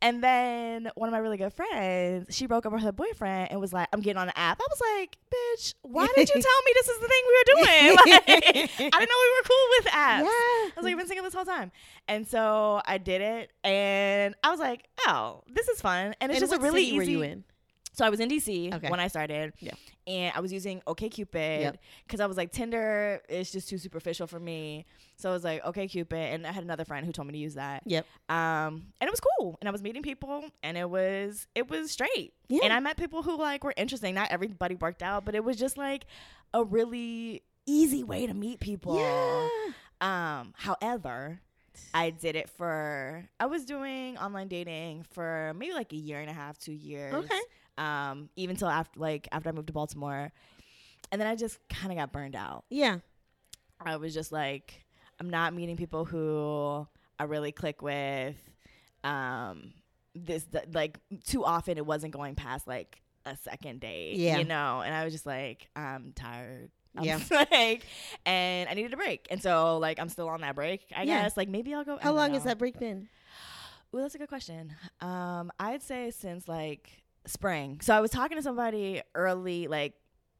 And 0.00 0.22
then 0.22 0.88
one 0.94 1.08
of 1.08 1.12
my 1.12 1.18
really 1.18 1.38
good 1.38 1.52
friends, 1.52 2.28
she 2.32 2.46
broke 2.46 2.64
up 2.66 2.72
with 2.72 2.82
her 2.82 2.92
boyfriend 2.92 3.50
and 3.50 3.60
was 3.60 3.72
like, 3.72 3.88
"I'm 3.92 4.00
getting 4.00 4.18
on 4.20 4.28
the 4.28 4.38
app." 4.38 4.60
I 4.60 4.66
was 4.70 4.80
like, 4.96 5.18
"Bitch, 5.28 5.74
why 5.82 6.06
did 6.14 6.28
you 6.28 6.40
tell 6.40 6.62
me 6.66 6.72
this 6.74 6.88
is 6.88 7.00
the 7.00 7.08
thing 7.08 7.22
we 7.26 7.34
were 7.34 7.44
doing? 7.64 7.96
Like, 8.06 8.28
I 8.28 8.66
didn't 8.76 8.92
know 8.92 9.18
we 9.24 9.34
were 9.34 9.44
cool 9.44 9.66
with 9.78 9.86
apps." 9.86 10.20
yeah 10.20 10.24
I 10.28 10.72
was 10.76 10.84
like, 10.84 10.92
I've 10.92 10.98
been 10.98 11.08
single 11.08 11.24
this 11.24 11.34
whole 11.34 11.44
time. 11.44 11.72
And 12.06 12.28
so 12.28 12.80
I 12.86 12.98
did 12.98 13.20
it 13.22 13.50
and 13.64 14.36
I 14.44 14.50
was 14.52 14.60
like, 14.60 14.84
oh, 15.08 15.42
this 15.52 15.66
is 15.68 15.80
fun. 15.80 16.14
And 16.20 16.30
it's 16.30 16.40
and 16.40 16.48
just 16.48 16.60
a 16.60 16.62
really 16.62 16.84
easy. 16.84 17.42
Were 18.00 18.06
you 18.06 18.06
in 18.06 18.06
So 18.06 18.06
I 18.06 18.10
was 18.10 18.20
in 18.20 18.28
DC 18.28 18.74
Okay. 18.74 18.90
when 18.90 19.00
I 19.00 19.08
started. 19.08 19.52
Yeah. 19.60 19.72
And 20.06 20.32
I 20.34 20.40
was 20.40 20.52
using 20.52 20.80
OKCupid 20.86 21.60
Yep. 21.60 21.78
because 22.06 22.20
I 22.20 22.26
was 22.26 22.36
like, 22.36 22.50
Tinder 22.50 23.20
is 23.28 23.52
just 23.52 23.68
too 23.68 23.76
superficial 23.78 24.26
for 24.26 24.40
me. 24.40 24.86
So 25.16 25.28
I 25.28 25.32
was 25.32 25.44
like, 25.44 25.62
OKCupid. 25.64 26.12
And 26.34 26.46
I 26.46 26.52
had 26.52 26.64
another 26.64 26.84
friend 26.84 27.04
who 27.04 27.12
told 27.12 27.26
me 27.28 27.32
to 27.32 27.38
use 27.38 27.54
that. 27.54 27.82
Yep. 27.86 28.06
Um, 28.28 28.86
and 29.00 29.08
it 29.08 29.10
was 29.10 29.20
cool. 29.38 29.58
And 29.60 29.68
I 29.68 29.72
was 29.72 29.82
meeting 29.82 30.02
people 30.02 30.44
and 30.62 30.76
it 30.78 30.88
was, 30.88 31.46
it 31.54 31.68
was 31.68 31.90
straight. 31.90 32.32
Yeah. 32.48 32.60
And 32.64 32.72
I 32.72 32.80
met 32.80 32.96
people 32.96 33.22
who 33.22 33.36
like 33.36 33.64
were 33.64 33.74
interesting. 33.76 34.14
Not 34.14 34.30
everybody 34.30 34.74
worked 34.76 35.02
out, 35.02 35.24
but 35.24 35.34
it 35.34 35.44
was 35.44 35.56
just 35.56 35.76
like 35.76 36.06
a 36.54 36.64
really 36.64 37.42
easy 37.66 38.02
way 38.04 38.26
to 38.26 38.32
meet 38.34 38.60
people. 38.60 38.98
Yeah. 38.98 39.48
Um, 40.00 40.54
however, 40.56 41.40
I 41.92 42.10
did 42.10 42.36
it 42.36 42.48
for 42.48 43.28
I 43.38 43.46
was 43.46 43.64
doing 43.64 44.16
online 44.18 44.48
dating 44.48 45.04
for 45.10 45.52
maybe 45.56 45.74
like 45.74 45.92
a 45.92 45.96
year 45.96 46.20
and 46.20 46.30
a 46.30 46.32
half, 46.32 46.58
two 46.58 46.72
years. 46.72 47.12
Okay. 47.14 47.38
Um, 47.78 48.28
even 48.36 48.56
till 48.56 48.68
after 48.68 48.98
like 49.00 49.28
after 49.32 49.48
I 49.48 49.52
moved 49.52 49.68
to 49.68 49.72
Baltimore. 49.72 50.32
And 51.10 51.18
then 51.20 51.26
I 51.28 51.36
just 51.36 51.58
kinda 51.68 51.94
got 51.94 52.12
burned 52.12 52.36
out. 52.36 52.64
Yeah. 52.68 52.98
I 53.80 53.96
was 53.96 54.12
just 54.12 54.32
like, 54.32 54.84
I'm 55.20 55.30
not 55.30 55.54
meeting 55.54 55.76
people 55.76 56.04
who 56.04 56.86
I 57.18 57.24
really 57.24 57.52
click 57.52 57.80
with. 57.80 58.36
Um 59.04 59.72
this 60.14 60.44
th- 60.44 60.64
like 60.74 60.98
too 61.24 61.44
often 61.44 61.78
it 61.78 61.86
wasn't 61.86 62.12
going 62.12 62.34
past 62.34 62.66
like 62.66 63.00
a 63.24 63.36
second 63.36 63.80
date. 63.80 64.16
Yeah. 64.16 64.38
You 64.38 64.44
know, 64.44 64.80
and 64.84 64.92
I 64.94 65.04
was 65.04 65.12
just 65.14 65.26
like, 65.26 65.68
I'm 65.76 66.12
tired. 66.14 66.70
I'm 66.96 67.04
Yeah. 67.04 67.20
like, 67.30 67.84
and 68.26 68.68
I 68.68 68.74
needed 68.74 68.92
a 68.92 68.96
break, 68.96 69.28
and 69.30 69.40
so 69.40 69.78
like 69.78 70.00
I'm 70.00 70.08
still 70.08 70.28
on 70.28 70.40
that 70.40 70.56
break. 70.56 70.86
I 70.96 71.04
Yeah. 71.04 71.22
guess 71.22 71.36
like 71.36 71.48
maybe 71.48 71.72
I'll 71.74 71.84
go. 71.84 71.98
How 72.00 72.12
long 72.12 72.34
has 72.34 72.44
that 72.44 72.58
break 72.58 72.78
been? 72.78 73.08
Well, 73.92 74.02
that's 74.02 74.14
a 74.14 74.18
good 74.18 74.28
question. 74.28 74.74
Um, 75.00 75.50
I'd 75.60 75.82
say 75.82 76.10
since 76.10 76.48
like 76.48 76.90
spring. 77.28 77.78
So 77.82 77.94
I 77.94 78.00
was 78.00 78.10
talking 78.10 78.36
to 78.36 78.42
somebody 78.42 79.02
early, 79.14 79.68
like 79.68 79.94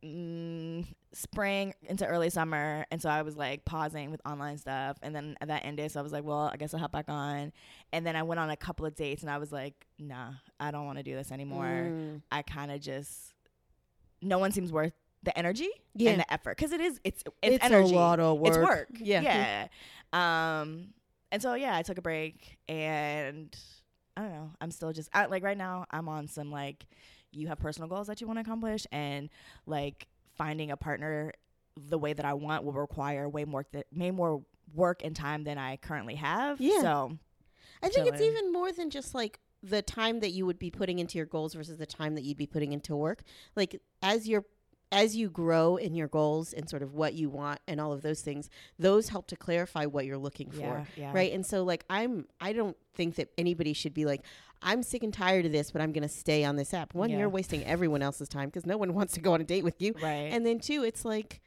mm, 0.05 0.87
spring 1.13 1.75
into 1.83 2.07
early 2.07 2.31
summer, 2.31 2.85
and 2.91 3.01
so 3.01 3.09
I 3.09 3.23
was 3.23 3.37
like 3.37 3.65
pausing 3.65 4.11
with 4.11 4.21
online 4.27 4.59
stuff, 4.59 4.97
and 5.03 5.15
then 5.15 5.37
that 5.45 5.65
ended. 5.65 5.91
So 5.93 6.01
I 6.01 6.03
was 6.03 6.13
like, 6.13 6.25
well, 6.25 6.51
I 6.53 6.57
guess 6.57 6.75
I'll 6.75 6.81
hop 6.81 6.93
back 6.93 7.09
on, 7.09 7.53
and 7.93 8.07
then 8.07 8.17
I 8.17 8.23
went 8.23 8.41
on 8.41 8.51
a 8.51 8.57
couple 8.57 8.87
of 8.87 8.95
dates, 8.95 9.23
and 9.23 9.31
I 9.31 9.39
was 9.39 9.53
like, 9.53 9.87
nah, 9.99 10.31
I 10.61 10.71
don't 10.71 10.87
want 10.87 10.99
to 10.99 11.05
do 11.05 11.15
this 11.15 11.31
anymore. 11.33 11.65
Mm. 11.91 12.23
I 12.31 12.43
kind 12.43 12.71
of 12.71 12.81
just 12.81 13.35
no 14.21 14.39
one 14.39 14.51
seems 14.53 14.73
worth 14.73 14.93
the 15.23 15.37
energy 15.37 15.69
Yeah. 15.95 16.13
and 16.13 16.21
the 16.21 16.33
effort 16.33 16.57
because 16.57 16.73
it 16.73 16.81
is 16.81 17.01
it's 17.05 17.23
it's, 17.43 17.57
It's, 17.57 17.65
energy 17.65 17.93
a 17.95 17.97
lot 17.99 18.21
of 18.21 18.39
work. 18.39 18.49
it's 18.49 18.59
work. 18.59 18.89
Yeah. 19.01 19.21
Yeah. 20.13 20.61
Um, 20.61 20.89
and 21.33 21.43
so 21.43 21.55
yeah, 21.55 21.77
I 21.77 21.83
took 21.83 21.99
a 21.99 22.03
break 22.03 22.57
and 22.69 23.55
I 24.19 24.23
don't 24.23 24.33
know. 24.33 24.51
I'm 24.61 24.73
still 24.73 24.93
just 24.93 25.09
I, 25.15 25.27
like 25.27 25.45
right 25.45 25.57
now. 25.57 25.87
I'm 25.93 26.09
on 26.09 26.27
some 26.27 26.51
like 26.51 26.85
you 27.31 27.47
have 27.47 27.61
personal 27.61 27.89
goals 27.89 28.09
that 28.09 28.21
you 28.21 28.27
want 28.27 28.39
to 28.39 28.41
accomplish 28.41 28.85
and 28.91 29.31
like 29.65 30.09
finding 30.37 30.73
a 30.73 30.77
partner 30.77 31.33
the 31.77 31.99
way 31.99 32.15
that 32.15 32.25
I 32.25 32.35
want 32.35 32.65
will 32.65 32.73
require 32.73 33.29
way 33.29 33.45
more 33.45 33.63
th- 33.63 33.87
way 33.95 34.11
more 34.11 34.43
work 34.75 35.03
and 35.05 35.15
time 35.15 35.45
than 35.45 35.57
I 35.57 35.77
currently 35.77 36.17
have. 36.17 36.61
Yeah. 36.61 36.81
So 36.81 37.19
I 37.81 37.91
think 37.91 38.09
it's 38.09 38.21
even 38.21 38.53
more 38.53 38.73
than 38.73 38.91
just 38.91 39.15
like 39.15 39.39
the 39.63 39.83
time 39.83 40.19
that 40.21 40.31
you 40.31 40.47
would 40.47 40.59
be 40.59 40.73
putting 40.73 40.99
into 40.99 41.17
your 41.17 41.27
goals 41.27 41.55
versus 41.55 41.79
the 41.79 41.87
time 41.87 42.17
that 42.17 42.25
you'd 42.25 42.37
be 42.37 42.47
putting 42.49 42.73
into 42.73 42.97
work. 42.97 43.23
Like 43.55 43.81
as 44.03 44.29
you're 44.29 44.47
as 44.91 45.15
you 45.17 45.29
grow 45.29 45.77
in 45.77 45.95
your 45.95 46.09
goals 46.09 46.53
and 46.53 46.69
sort 46.69 46.83
of 46.83 46.95
what 46.95 47.13
you 47.15 47.29
want 47.29 47.61
and 47.69 47.81
all 47.81 47.93
of 47.93 48.01
those 48.03 48.23
things, 48.23 48.49
those 48.79 49.09
help 49.11 49.27
to 49.29 49.37
clarify 49.37 49.85
what 49.85 50.07
you're 50.07 50.17
looking 50.19 50.51
for. 50.51 50.61
yeah, 50.61 50.85
yeah. 50.97 51.13
Right. 51.13 51.33
And 51.33 51.45
so 51.45 51.63
like 51.63 51.85
I'm 51.91 52.27
I 52.41 52.53
don't 52.53 52.77
think 52.95 53.17
that 53.17 53.29
anybody 53.37 53.73
should 53.75 53.93
be 53.95 54.05
like, 54.07 54.23
I'm 54.63 54.83
sick 54.83 55.03
and 55.03 55.13
tired 55.13 55.45
of 55.47 55.53
this, 55.53 55.71
but 55.71 55.83
I'm 55.83 55.93
gonna 55.93 56.09
stay 56.09 56.43
on 56.45 56.57
this 56.57 56.73
app. 56.73 56.95
One, 56.95 57.11
Yeah. 57.11 57.19
you're 57.19 57.29
wasting 57.29 57.65
everyone 57.65 58.03
else's 58.03 58.29
time 58.29 58.49
because 58.49 58.65
no 58.67 58.77
one 58.79 58.95
wants 58.99 59.13
to 59.15 59.21
go 59.21 59.35
on 59.35 59.41
a 59.41 59.45
date 59.45 59.63
with 59.65 59.81
you. 59.83 59.95
Right. 60.03 60.31
And 60.33 60.45
then 60.47 60.59
two, 60.59 60.83
it's 60.85 61.05
like 61.05 61.41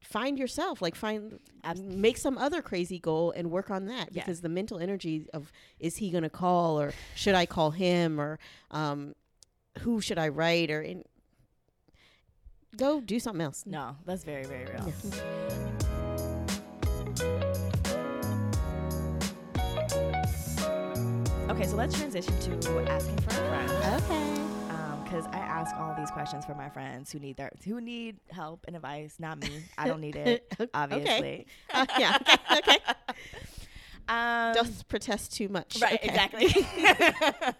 find 0.00 0.38
yourself, 0.38 0.80
like 0.80 0.94
find 0.94 1.40
make 1.76 2.16
some 2.16 2.38
other 2.38 2.62
crazy 2.62 2.98
goal 3.00 3.32
and 3.32 3.50
work 3.50 3.70
on 3.70 3.86
that 3.86 4.10
Yeah. 4.12 4.22
because 4.24 4.40
the 4.40 4.48
mental 4.48 4.78
energy 4.78 5.26
of 5.34 5.50
is 5.80 5.96
he 5.96 6.10
gonna 6.10 6.30
call 6.30 6.78
or 6.80 6.92
should 7.16 7.34
I 7.34 7.44
call 7.46 7.72
him 7.72 8.20
or 8.20 8.38
um 8.70 9.14
who 9.80 10.00
should 10.00 10.16
I 10.18 10.28
write 10.28 10.70
or 10.70 10.80
in, 10.80 11.02
go 12.76 13.00
do 13.00 13.18
something 13.18 13.42
else. 13.42 13.64
no, 13.66 13.96
that's 14.04 14.24
very, 14.24 14.44
very 14.44 14.66
real. 14.66 14.92
Okay, 21.48 21.64
so 21.64 21.76
let's 21.76 21.96
transition 21.96 22.38
to 22.40 22.90
asking 22.90 23.16
for 23.18 23.30
a 23.30 23.48
friend. 23.48 24.02
Okay. 24.02 25.04
because 25.04 25.26
I 25.32 25.38
ask 25.38 25.74
all 25.76 25.94
these 25.96 26.10
questions 26.10 26.44
for 26.44 26.54
my 26.54 26.68
friends 26.68 27.10
who 27.12 27.18
need 27.18 27.36
their 27.36 27.50
who 27.64 27.80
need 27.80 28.18
help 28.30 28.64
and 28.66 28.76
advice. 28.76 29.16
Not 29.18 29.38
me. 29.40 29.64
I 29.78 29.86
don't 29.88 30.00
need 30.00 30.16
it. 30.16 30.52
Obviously. 30.74 31.46
Uh, 31.72 31.86
yeah. 31.98 32.18
Okay. 32.52 32.58
okay. 32.58 32.78
Um, 34.08 34.54
Just 34.54 34.86
protest 34.86 35.34
too 35.34 35.48
much. 35.48 35.80
right. 35.82 35.94
Okay. 35.94 36.08
Exactly. 36.08 36.66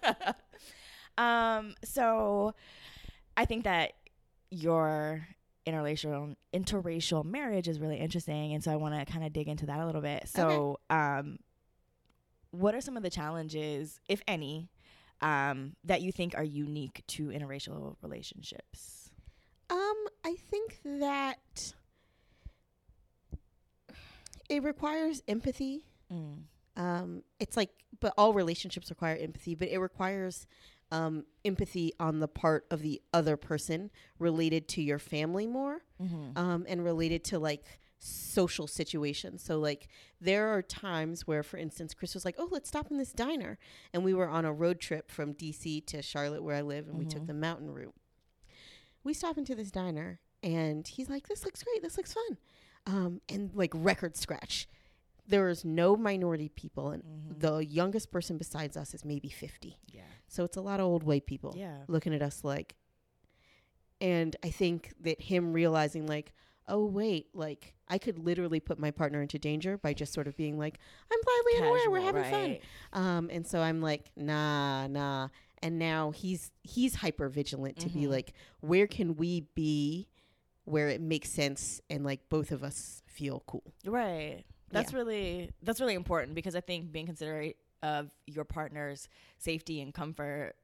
um. 1.18 1.74
So, 1.82 2.54
I 3.36 3.44
think 3.46 3.64
that 3.64 3.94
your 4.50 5.26
interracial 5.66 6.36
interracial 6.54 7.24
marriage 7.24 7.68
is 7.68 7.78
really 7.78 7.98
interesting, 7.98 8.54
and 8.54 8.62
so 8.62 8.72
I 8.72 8.76
want 8.76 8.94
to 8.94 9.10
kind 9.10 9.24
of 9.24 9.32
dig 9.32 9.48
into 9.48 9.66
that 9.66 9.80
a 9.80 9.86
little 9.86 10.00
bit. 10.00 10.28
So, 10.28 10.78
um, 10.90 11.38
what 12.50 12.74
are 12.74 12.80
some 12.80 12.96
of 12.96 13.02
the 13.02 13.10
challenges, 13.10 14.00
if 14.08 14.22
any? 14.26 14.70
Um, 15.22 15.76
that 15.84 16.02
you 16.02 16.12
think 16.12 16.34
are 16.36 16.44
unique 16.44 17.02
to 17.06 17.28
interracial 17.28 17.96
relationships? 18.02 19.10
Um, 19.70 20.06
I 20.22 20.36
think 20.50 20.78
that 20.84 21.72
it 24.48 24.62
requires 24.62 25.22
empathy. 25.26 25.84
Mm. 26.12 26.42
Um, 26.76 27.22
it's 27.40 27.56
like, 27.56 27.70
but 28.00 28.12
all 28.18 28.34
relationships 28.34 28.90
require 28.90 29.16
empathy, 29.16 29.54
but 29.54 29.68
it 29.68 29.78
requires 29.78 30.46
um, 30.92 31.24
empathy 31.44 31.92
on 31.98 32.20
the 32.20 32.28
part 32.28 32.66
of 32.70 32.80
the 32.82 33.00
other 33.12 33.36
person 33.36 33.90
related 34.18 34.68
to 34.68 34.82
your 34.82 34.98
family 34.98 35.46
more 35.46 35.82
Mm-hmm. 36.02 36.36
um, 36.38 36.64
and 36.68 36.84
related 36.84 37.24
to 37.24 37.38
like 37.38 37.64
social 37.98 38.66
situations. 38.66 39.42
So, 39.42 39.58
like, 39.58 39.88
there 40.20 40.48
are 40.48 40.60
times 40.62 41.26
where, 41.26 41.42
for 41.42 41.56
instance, 41.56 41.94
Chris 41.94 42.12
was 42.14 42.24
like, 42.26 42.34
Oh, 42.38 42.48
let's 42.50 42.68
stop 42.68 42.90
in 42.90 42.98
this 42.98 43.12
diner. 43.12 43.58
And 43.94 44.04
we 44.04 44.12
were 44.14 44.28
on 44.28 44.44
a 44.44 44.52
road 44.52 44.78
trip 44.80 45.10
from 45.10 45.32
DC 45.34 45.86
to 45.86 46.02
Charlotte, 46.02 46.42
where 46.42 46.54
I 46.56 46.60
live, 46.60 46.86
and 46.88 46.98
we 46.98 47.06
took 47.06 47.22
Mhm. 47.22 47.26
the 47.28 47.34
mountain 47.34 47.70
route. 47.72 47.94
We 49.02 49.14
stop 49.14 49.38
into 49.38 49.54
this 49.54 49.70
diner, 49.70 50.20
and 50.42 50.86
he's 50.86 51.08
like, 51.08 51.26
This 51.28 51.44
looks 51.44 51.62
great. 51.62 51.82
This 51.82 51.96
looks 51.96 52.12
fun. 52.12 52.36
Um, 52.86 53.20
and 53.28 53.50
like, 53.54 53.72
record 53.74 54.16
scratch. 54.16 54.68
There 55.28 55.48
is 55.48 55.64
no 55.64 55.96
minority 55.96 56.48
people, 56.48 56.90
and 56.90 57.02
Mhm. 57.02 57.40
the 57.40 57.64
youngest 57.66 58.10
person 58.10 58.38
besides 58.38 58.76
us 58.76 58.94
is 58.94 59.04
maybe 59.04 59.28
50. 59.28 59.78
yeah. 59.92 60.02
So 60.28 60.44
it's 60.44 60.56
a 60.56 60.60
lot 60.60 60.80
of 60.80 60.86
old 60.86 61.02
white 61.04 61.26
people 61.26 61.54
Yeah. 61.56 61.84
looking 61.88 62.12
at 62.14 62.22
us 62.22 62.42
like 62.44 62.76
and 64.00 64.36
i 64.42 64.50
think 64.50 64.92
that 65.00 65.20
him 65.22 65.52
realizing 65.54 66.06
like 66.06 66.34
oh 66.68 66.84
wait 66.84 67.28
like 67.34 67.74
i 67.88 67.96
could 67.96 68.18
literally 68.18 68.60
put 68.60 68.78
my 68.78 68.90
partner 68.90 69.22
into 69.22 69.38
danger 69.38 69.78
by 69.78 69.94
just 69.94 70.12
sort 70.12 70.26
of 70.26 70.36
being 70.36 70.58
like 70.58 70.78
i'm 71.10 71.18
gladly 71.24 71.62
unaware 71.62 71.90
we're 71.90 72.00
having 72.00 72.22
right. 72.22 72.62
fun 72.92 73.02
um 73.02 73.30
and 73.32 73.46
so 73.46 73.60
i'm 73.60 73.80
like 73.80 74.10
nah 74.16 74.86
nah 74.86 75.28
and 75.62 75.78
now 75.78 76.10
he's 76.10 76.50
he's 76.62 76.96
hyper 76.96 77.28
vigilant 77.30 77.78
to 77.78 77.88
be 77.88 78.02
Mhm. 78.02 78.10
like 78.10 78.32
where 78.60 78.86
can 78.86 79.16
we 79.16 79.40
be 79.54 80.08
where 80.64 80.88
it 80.88 81.00
makes 81.00 81.30
sense 81.30 81.80
and 81.88 82.04
like 82.04 82.28
both 82.28 82.52
of 82.52 82.62
us 82.62 83.02
feel 83.06 83.42
cool 83.46 83.72
Right. 83.86 84.44
That's 84.70 84.92
really 84.92 85.50
that's 85.62 85.80
really 85.80 85.94
important 85.94 86.34
because 86.34 86.54
I 86.56 86.60
think 86.60 86.92
being 86.92 87.06
considerate 87.06 87.56
of 87.82 88.10
your 88.26 88.44
partner's 88.44 89.08
safety 89.38 89.80
and 89.80 89.92
comfort 89.94 90.54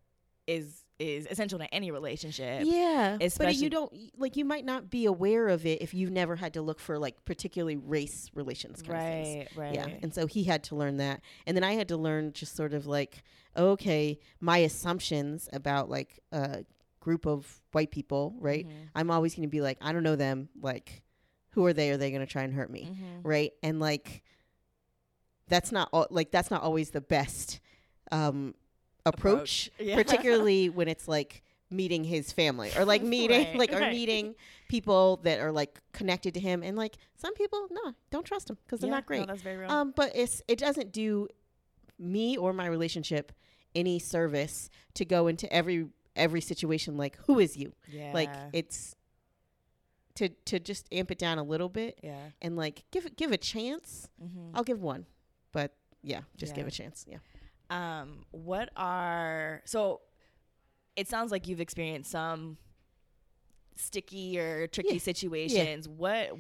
is 0.47 0.85
is 0.99 1.27
essential 1.27 1.59
to 1.59 1.73
any 1.75 1.91
relationship. 1.93 2.63
yeah 2.65 3.17
but 3.39 3.55
you 3.55 3.71
don't 3.71 3.93
like 4.17 4.37
you 4.37 4.45
might 4.45 4.65
not 4.65 4.91
be 4.91 5.05
aware 5.07 5.49
of 5.49 5.65
it 5.67 5.81
if 5.83 5.95
you've 5.95 6.11
never 6.11 6.35
had 6.37 6.55
to 6.55 6.63
look 6.63 6.81
for 6.81 6.99
like 6.99 7.25
particularly 7.25 7.77
race 7.77 8.29
relations 8.35 8.83
kind 8.83 8.97
of 8.99 9.25
things 9.25 9.49
Right, 9.57 9.67
right. 9.67 9.75
Yeah. 9.75 9.87
And 10.03 10.13
so 10.13 10.27
he 10.27 10.43
had 10.45 10.65
to 10.65 10.75
learn 10.77 10.97
that. 10.97 11.21
And 11.47 11.57
then 11.57 11.63
I 11.65 11.73
had 11.75 11.89
to 11.89 11.97
learn 11.97 12.33
just 12.33 12.57
sort 12.57 12.73
of 12.75 12.87
like, 12.87 13.23
okay, 13.57 14.19
my 14.41 14.59
assumptions 14.59 15.49
about 15.53 15.89
like 15.89 16.19
a 16.33 16.65
group 17.01 17.27
of 17.27 17.61
white 17.73 17.91
people, 17.93 18.35
right? 18.39 18.67
Mhm. 18.67 18.73
I'm 18.95 19.11
always 19.11 19.35
going 19.35 19.47
to 19.49 19.51
be 19.51 19.61
like, 19.61 19.79
I 19.81 19.93
don't 19.93 20.03
know 20.05 20.17
them. 20.17 20.49
Like, 20.61 21.03
who 21.53 21.65
are 21.67 21.73
they? 21.73 21.91
Are 21.91 21.97
they 21.97 22.11
going 22.11 22.21
to 22.25 22.31
try 22.31 22.43
and 22.43 22.53
hurt 22.53 22.71
me? 22.71 22.89
Mhm. 22.91 23.21
Right. 23.23 23.53
And 23.63 23.79
like, 23.81 24.23
that's 25.49 25.73
not 25.73 25.89
al- 25.93 26.09
like, 26.11 26.31
that's 26.31 26.51
not 26.51 26.63
always 26.63 26.91
the 26.91 27.01
best 27.01 27.61
um, 28.11 28.55
approach, 29.07 29.71
Yeah. 29.79 29.97
particularly 29.97 30.69
when 30.69 30.89
it's 30.89 31.09
like, 31.09 31.43
meeting 31.71 32.05
his 32.05 32.31
family 32.33 32.71
or 32.77 32.85
like 32.85 33.03
meeting 33.17 33.47
Right, 33.47 33.57
like 33.57 33.73
or 33.73 33.79
right. 33.81 33.93
meeting 33.93 34.35
people 34.69 35.17
that 35.23 35.41
are 35.41 35.51
like 35.51 35.81
connected 35.93 36.35
to 36.35 36.41
him 36.41 36.63
and 36.63 36.77
like 36.77 36.99
some 37.17 37.33
people 37.33 37.67
no 37.71 37.95
don't 38.11 38.27
trust 38.27 38.49
them 38.49 38.59
because 38.63 38.81
they're 38.81 38.89
Yeah, 38.91 38.97
not 38.97 39.07
great 39.07 39.21
No, 39.21 39.25
that's 39.25 39.41
very 39.41 39.57
real. 39.57 39.71
um, 39.71 39.95
but 39.97 40.13
it's 40.15 40.43
it 40.49 40.59
doesn't 40.59 40.93
do 40.93 41.29
me 41.99 42.37
or 42.37 42.53
my 42.53 42.67
relationship 42.67 43.33
any 43.75 43.99
service 43.99 44.69
to 44.97 45.07
go 45.07 45.29
into 45.29 45.51
every 45.51 45.87
every 46.15 46.43
situation 46.43 46.99
like 46.99 47.17
who 47.27 47.39
is 47.39 47.57
you? 47.57 47.73
yeah. 47.89 48.11
Like 48.13 48.35
it's 48.53 48.95
to 50.17 50.29
to 50.29 50.59
just 50.61 50.87
amp 50.93 51.11
it 51.11 51.19
down 51.19 51.39
a 51.39 51.43
little 51.43 51.69
bit 51.69 51.99
yeah. 52.03 52.31
and 52.41 52.57
like 52.57 52.85
give 52.91 53.07
it 53.07 53.17
give 53.17 53.33
a 53.33 53.37
chance. 53.37 54.09
Mm-hmm. 54.23 54.55
I'll 54.57 54.65
give 54.65 54.83
one, 54.83 55.07
but 55.53 55.75
yeah, 56.03 56.23
just 56.37 56.53
Yeah. 56.53 56.57
give 56.57 56.67
a 56.67 56.71
chance. 56.71 57.07
Yeah. 57.09 57.19
Um, 57.71 58.25
what 58.31 58.71
are 58.77 59.63
so? 59.65 60.01
It 60.97 61.09
sounds 61.09 61.33
like 61.33 61.49
you've 61.49 61.61
experienced 61.61 62.11
some 62.11 62.59
sticky 63.77 64.39
or 64.39 64.67
tricky 64.67 64.95
Yeah. 64.95 65.01
situations. 65.01 65.89
What 65.89 66.33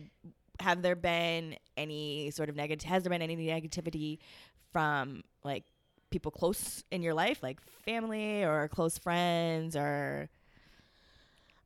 have 0.61 0.82
there 0.82 0.96
been 0.96 1.56
any 1.76 2.30
sort 2.30 2.48
of 2.48 2.56
negative? 2.56 2.87
Has 2.88 3.02
there 3.02 3.11
been 3.11 3.22
any 3.22 3.37
negativity 3.37 4.18
from 4.72 5.22
like 5.42 5.64
people 6.11 6.30
close 6.30 6.85
in 6.90 7.02
your 7.02 7.14
life, 7.14 7.42
like 7.42 7.61
family 7.85 8.44
or 8.44 8.68
close 8.68 8.98
friends, 8.98 9.74
or 9.74 10.28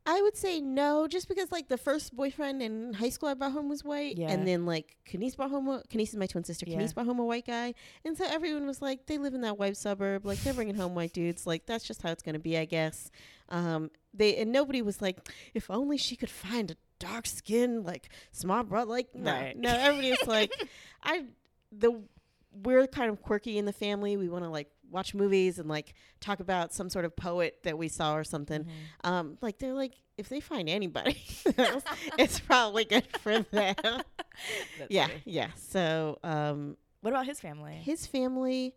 I 0.09 0.21
would 0.21 0.37
say 0.37 0.61
no, 0.61 1.05
just 1.07 1.27
because 1.27 1.51
like 1.51 1.67
the 1.67 1.77
first 1.77 2.15
boyfriend 2.15 2.63
in 2.63 2.93
high 2.93 3.09
school 3.09 3.27
I 3.29 3.33
brought 3.33 3.51
home 3.51 3.67
was 3.67 3.83
white, 3.83 4.17
Yeah. 4.17 4.29
and 4.31 4.47
then 4.47 4.65
like 4.65 4.95
Kenise 5.05 5.35
brought 5.35 5.49
home 5.51 5.67
a 5.67 5.83
Kenise 5.89 6.09
is 6.09 6.15
my 6.15 6.27
twin 6.27 6.45
sister. 6.45 6.65
Yeah. 6.67 6.85
Brought 6.95 7.05
home 7.05 7.19
a 7.19 7.25
white 7.25 7.45
guy, 7.45 7.73
and 8.05 8.17
so 8.17 8.23
everyone 8.25 8.65
was 8.65 8.81
like, 8.81 9.05
they 9.05 9.17
live 9.17 9.33
in 9.33 9.41
that 9.41 9.57
white 9.59 9.75
suburb, 9.75 10.25
like 10.25 10.39
they're 10.43 10.53
bringing 10.53 10.75
home 10.75 10.95
white 10.95 11.11
dudes, 11.11 11.45
like 11.45 11.65
that's 11.65 11.83
just 11.85 12.01
how 12.01 12.09
it's 12.11 12.23
gonna 12.23 12.39
be, 12.39 12.57
I 12.57 12.63
guess. 12.65 13.11
Um, 13.49 13.91
they 14.13 14.37
and 14.37 14.51
nobody 14.53 14.81
was 14.81 15.01
like, 15.01 15.19
if 15.53 15.69
only 15.69 15.97
she 15.97 16.15
could 16.15 16.29
find 16.29 16.71
a 16.71 16.75
dark 16.99 17.27
skin 17.27 17.83
like 17.83 18.09
smart 18.31 18.69
brother, 18.69 18.89
like 18.89 19.13
no, 19.13 19.31
Right. 19.31 19.57
no, 19.57 19.69
everybody 19.69 20.11
was 20.11 20.25
like, 20.25 20.51
I 21.03 21.25
the 21.71 22.01
we're 22.63 22.87
kind 22.87 23.11
of 23.11 23.21
quirky 23.21 23.57
in 23.59 23.65
the 23.65 23.73
family. 23.73 24.17
We 24.17 24.29
want 24.29 24.43
to 24.45 24.49
like 24.49 24.71
watch 24.89 25.13
movies 25.13 25.59
and 25.59 25.67
like 25.69 25.93
talk 26.19 26.39
about 26.39 26.73
some 26.73 26.89
sort 26.89 27.05
of 27.05 27.15
poet 27.15 27.59
that 27.63 27.77
we 27.77 27.87
saw 27.87 28.15
or 28.15 28.23
something 28.23 28.63
Mm-hmm. 28.63 29.09
um 29.09 29.37
like 29.41 29.57
they're 29.59 29.73
like 29.73 29.93
if 30.17 30.29
they 30.29 30.39
find 30.39 30.67
anybody 30.69 31.17
else, 31.57 31.83
it's 32.17 32.39
probably 32.39 32.85
good 32.85 33.05
for 33.19 33.39
them 33.41 33.75
yeah 34.89 35.07
funny. 35.07 35.21
yeah 35.25 35.47
so 35.55 36.17
um 36.23 36.77
What 37.01 37.11
about 37.11 37.25
his 37.25 37.39
family? 37.39 37.73
his 37.83 38.07
family 38.07 38.75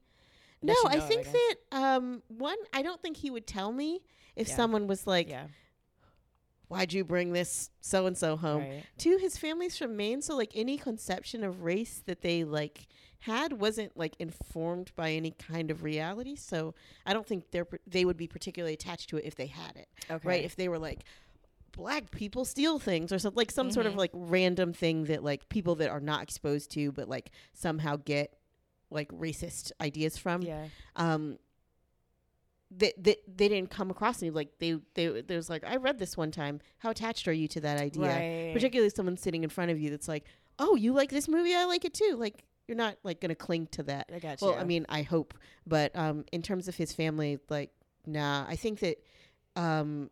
no 0.62 0.74
i 0.88 0.96
know, 0.96 1.04
I 1.04 1.08
think 1.08 1.26
that 1.30 1.54
um 1.72 2.22
one 2.28 2.56
i 2.74 2.82
don't 2.82 3.00
think 3.00 3.16
he 3.16 3.30
would 3.30 3.46
tell 3.46 3.72
me 3.72 4.00
if 4.36 4.48
Yeah. 4.48 4.56
someone 4.56 4.86
was 4.86 5.06
like 5.06 5.30
yeah. 5.30 5.46
why'd 6.68 6.92
you 6.92 7.04
bring 7.04 7.32
this 7.32 7.70
so 7.80 8.06
and 8.06 8.16
so 8.16 8.36
home 8.36 8.62
Right. 8.62 8.84
two 8.98 9.16
his 9.18 9.36
family's 9.36 9.76
from 9.76 9.96
maine 9.96 10.22
so 10.22 10.36
like 10.36 10.52
any 10.54 10.76
conception 10.76 11.42
of 11.44 11.62
race 11.62 12.02
that 12.06 12.20
they 12.22 12.44
like 12.44 12.86
had 13.20 13.52
wasn't 13.54 13.94
like 13.96 14.14
informed 14.18 14.90
by 14.96 15.10
any 15.12 15.30
kind 15.32 15.70
of 15.70 15.82
reality 15.82 16.34
so 16.36 16.74
i 17.06 17.12
don't 17.12 17.26
think 17.26 17.50
they're 17.50 17.66
they 17.86 18.04
would 18.04 18.16
be 18.16 18.26
particularly 18.26 18.74
attached 18.74 19.08
to 19.10 19.16
it 19.16 19.24
if 19.24 19.34
they 19.34 19.46
had 19.46 19.76
it 19.76 19.88
Okay. 20.10 20.28
right? 20.28 20.44
If 20.44 20.56
they 20.56 20.68
were 20.68 20.78
like, 20.78 21.04
black 21.72 22.10
people 22.10 22.44
steal 22.44 22.78
things 22.78 23.12
or 23.12 23.18
something 23.18 23.36
like 23.36 23.50
some 23.50 23.70
sort 23.70 23.86
of 23.86 23.92
Mhm. 23.94 23.98
like 23.98 24.10
random 24.14 24.72
thing 24.72 25.04
that 25.04 25.22
like 25.22 25.48
people 25.48 25.76
that 25.76 25.88
are 25.90 26.00
not 26.00 26.22
exposed 26.22 26.70
to 26.72 26.90
but 26.92 27.08
like 27.08 27.30
somehow 27.52 27.96
get 27.96 28.36
like 28.90 29.08
racist 29.10 29.70
ideas 29.80 30.16
from 30.18 30.42
yeah. 30.42 30.66
um 30.96 31.38
they, 32.72 32.92
they, 32.96 33.16
they 33.26 33.48
didn't 33.48 33.70
come 33.70 33.90
across 33.90 34.22
me 34.22 34.30
like 34.30 34.48
they 34.58 34.78
they 34.94 35.22
there 35.22 35.36
was 35.36 35.50
like 35.50 35.64
I 35.64 35.76
read 35.76 35.98
this 35.98 36.16
one 36.16 36.30
time. 36.30 36.60
How 36.78 36.90
attached 36.90 37.26
are 37.26 37.32
you 37.32 37.48
to 37.48 37.60
that 37.62 37.80
idea? 37.80 38.02
Right. 38.02 38.50
Particularly 38.54 38.90
someone 38.90 39.16
sitting 39.16 39.42
in 39.42 39.50
front 39.50 39.72
of 39.72 39.80
you 39.80 39.90
that's 39.90 40.06
like, 40.06 40.24
"Oh, 40.58 40.76
you 40.76 40.92
like 40.92 41.10
this 41.10 41.26
movie? 41.28 41.52
I 41.54 41.64
like 41.64 41.84
it 41.84 41.94
too." 41.94 42.14
Like 42.16 42.44
you're 42.70 42.76
not 42.76 42.96
like 43.02 43.20
going 43.20 43.30
to 43.30 43.34
cling 43.34 43.66
to 43.72 43.82
that. 43.82 44.08
I 44.14 44.20
got 44.20 44.40
Well, 44.40 44.54
I 44.54 44.62
mean, 44.64 44.86
I 44.88 45.02
hope, 45.02 45.34
but 45.66 45.90
um 45.96 46.24
in 46.32 46.40
terms 46.40 46.68
of 46.68 46.76
his 46.76 46.92
family 46.92 47.38
like 47.50 47.70
nah, 48.06 48.46
I 48.48 48.54
think 48.56 48.78
that 48.80 48.96
um 49.56 50.08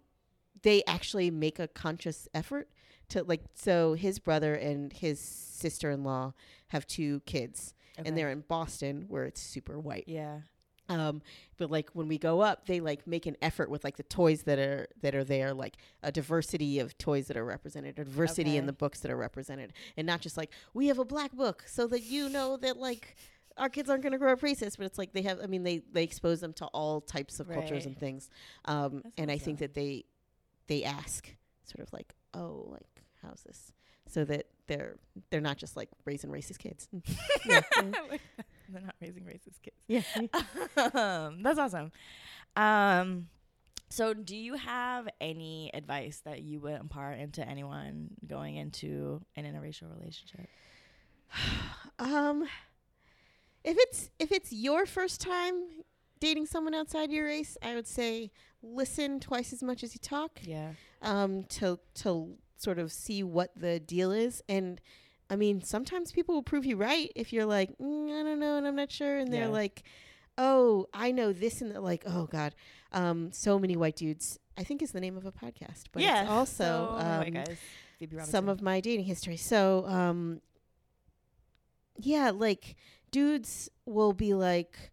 they 0.63 0.83
actually 0.89 1.31
make 1.31 1.61
a 1.61 1.69
conscious 1.69 2.27
effort 2.35 2.69
to 3.11 3.23
like 3.23 3.43
so 3.55 3.95
his 3.95 4.19
brother 4.19 4.55
and 4.55 4.93
his 4.93 5.21
sister-in-law 5.21 6.35
have 6.69 6.85
two 6.87 7.21
kids 7.27 7.75
Okay. 7.99 8.09
and 8.09 8.17
they're 8.19 8.31
in 8.31 8.43
Boston 8.49 9.07
where 9.09 9.25
it's 9.25 9.41
super 9.41 9.79
white. 9.79 10.05
yeah. 10.07 10.41
Um, 10.89 11.23
but 11.59 11.71
like 11.71 11.91
when 11.93 12.09
we 12.09 12.19
go 12.19 12.41
up, 12.41 12.67
they 12.67 12.81
like 12.81 13.07
make 13.07 13.27
an 13.27 13.37
effort 13.43 13.71
with 13.71 13.85
like 13.85 13.97
the 13.97 14.03
toys 14.05 14.43
that 14.45 14.59
are 14.59 14.89
that 15.03 15.15
are 15.15 15.25
there, 15.25 15.53
like 15.53 15.77
a 16.03 16.11
diversity 16.11 16.79
of 16.79 16.97
toys 16.97 17.27
that 17.27 17.37
are 17.37 17.45
represented, 17.45 17.99
a 17.99 18.05
diversity 18.05 18.57
in 18.57 18.67
the 18.67 18.73
books 18.73 19.01
that 19.01 19.11
are 19.11 19.17
represented, 19.17 19.73
and 19.97 20.07
not 20.07 20.21
just 20.21 20.37
like 20.37 20.51
we 20.73 20.87
have 20.87 20.99
a 20.99 21.05
black 21.05 21.33
book 21.33 21.65
so 21.67 21.87
that 21.89 22.03
you 22.05 22.29
know 22.29 22.57
that 22.57 22.79
like 22.79 23.17
our 23.59 23.69
kids 23.69 23.91
aren't 23.91 24.03
going 24.03 24.13
to 24.13 24.19
grow 24.19 24.33
up 24.33 24.41
racist. 24.41 24.79
But 24.79 24.87
it's 24.87 24.99
like 24.99 25.13
they 25.13 25.23
have. 25.23 25.41
I 25.43 25.47
mean, 25.47 25.63
they 25.63 25.83
they 25.93 26.05
expose 26.05 26.41
them 26.41 26.53
to 26.55 26.67
all 26.67 27.01
types 27.01 27.41
of 27.41 27.51
cultures 27.51 27.87
and 27.87 27.99
things. 27.99 28.31
Um, 28.65 29.03
and 29.19 29.31
I 29.31 29.39
think 29.39 29.59
that 29.59 29.75
they 29.75 30.05
they 30.69 30.85
ask 30.85 31.29
sort 31.65 31.87
of 31.87 31.93
like, 31.93 32.15
oh, 32.35 32.69
like 32.71 33.03
how's 33.23 33.43
this, 33.43 33.73
so 34.07 34.25
that 34.25 34.47
they're 34.69 34.97
they're 35.31 35.41
not 35.41 35.59
just 35.59 35.77
like 35.77 35.91
raising 36.05 36.31
racist 36.31 36.59
kids. 36.59 36.89
They're 38.73 38.83
not 38.83 38.95
raising 39.01 39.25
racist 39.25 39.63
kids. 39.63 39.77
yeah. 39.87 40.03
um, 41.27 41.43
that's 41.43 41.59
awesome. 41.59 41.93
Um, 42.57 43.29
so 43.91 44.13
do 44.13 44.37
you 44.37 44.55
have 44.55 45.09
any 45.21 45.71
advice 45.73 46.21
that 46.25 46.43
you 46.43 46.61
would 46.61 46.79
impart 46.79 47.19
into 47.19 47.47
anyone 47.47 48.11
going 48.27 48.57
into 48.57 49.23
an 49.37 49.45
interracial 49.45 49.91
relationship? 49.99 50.49
Um, 52.01 52.47
if 53.65 53.77
it's 53.77 54.11
if 54.21 54.31
it's 54.31 54.53
your 54.53 54.87
first 54.87 55.21
time 55.21 55.83
dating 56.21 56.47
someone 56.47 56.75
outside 56.75 57.11
your 57.11 57.25
race, 57.25 57.57
I 57.61 57.75
would 57.75 57.89
say 57.89 58.31
listen 58.63 59.21
twice 59.21 59.53
as 59.53 59.63
much 59.63 59.83
as 59.83 59.95
you 59.95 60.01
talk. 60.01 60.39
Yeah. 60.43 60.73
Um, 61.03 61.43
to 61.45 61.81
to 61.95 62.37
sort 62.57 62.79
of 62.79 62.93
see 62.93 63.23
what 63.23 63.51
the 63.57 63.81
deal 63.81 64.13
is, 64.13 64.43
and 64.49 64.81
I 65.31 65.37
mean 65.37 65.63
sometimes 65.63 66.13
people 66.13 66.35
will 66.35 66.43
prove 66.43 66.65
you 66.65 66.77
right 66.77 67.13
if 67.15 67.33
you're 67.33 67.47
like 67.47 67.77
mm, 67.79 68.09
I 68.09 68.23
don't 68.23 68.41
know 68.41 68.57
and 68.57 68.67
I'm 68.67 68.77
not 68.77 68.91
sure, 68.91 69.19
and 69.19 69.33
they're 69.33 69.49
like, 69.49 69.83
oh 70.37 70.89
I 70.93 71.13
know 71.13 71.33
this 71.33 71.61
and 71.61 71.75
that, 71.75 71.83
like 71.83 72.05
oh 72.07 72.27
god, 72.27 72.55
um, 72.93 73.31
so 73.33 73.59
many 73.59 73.77
white 73.77 73.97
dudes. 73.97 74.39
I 74.57 74.65
think 74.65 74.83
is 74.83 74.91
the 74.91 75.01
name 75.01 75.17
of 75.17 75.25
a 75.25 75.31
podcast, 75.31 75.85
but 75.93 76.03
yeah. 76.03 76.23
it's 76.23 76.31
also 76.31 76.89
oh 76.93 77.31
um, 77.31 77.45
some 78.25 78.49
of 78.49 78.63
my 78.63 78.81
dating 78.81 79.05
history. 79.05 79.37
So, 79.37 79.85
um, 79.87 80.41
yeah, 81.97 82.31
like 82.31 82.77
dudes 83.11 83.71
will 83.87 84.13
be 84.13 84.35
like, 84.35 84.93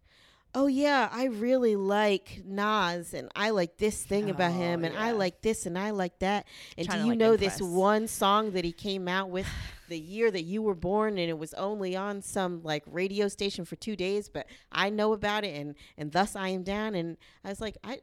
"Oh 0.56 0.66
yeah, 0.68 1.10
I 1.12 1.24
really 1.24 1.76
like 1.76 2.42
Nas, 2.46 3.12
and 3.12 3.30
I 3.36 3.50
like 3.50 3.76
this 3.76 4.02
thing 4.02 4.30
about 4.30 4.52
Oh, 4.52 4.54
him, 4.54 4.84
and 4.84 4.96
I 4.96 5.10
like 5.10 5.42
this, 5.42 5.66
and 5.66 5.78
I 5.78 5.90
like 5.90 6.18
that." 6.20 6.46
And 6.78 6.86
Trying 6.86 7.00
do 7.00 7.04
you 7.04 7.10
like, 7.10 7.18
know 7.18 7.36
this 7.36 7.60
one 7.60 8.08
song 8.08 8.52
that 8.52 8.64
he 8.64 8.72
came 8.72 9.06
out 9.06 9.28
with 9.28 9.46
the 9.88 9.98
year 9.98 10.30
that 10.30 10.44
you 10.44 10.62
were 10.62 10.74
born, 10.74 11.18
and 11.18 11.28
it 11.28 11.38
was 11.38 11.52
only 11.54 11.94
on 11.94 12.22
some 12.22 12.62
like 12.62 12.82
radio 12.86 13.28
station 13.28 13.66
for 13.66 13.76
two 13.76 13.96
days, 13.96 14.30
but 14.30 14.46
I 14.72 14.88
know 14.88 15.12
about 15.12 15.44
it, 15.44 15.60
and 15.60 15.74
and 15.98 16.10
thus 16.10 16.34
I 16.34 16.48
am 16.48 16.62
down. 16.62 16.94
And 16.94 17.18
I 17.44 17.50
was 17.50 17.60
like, 17.60 17.76
I. 17.84 18.00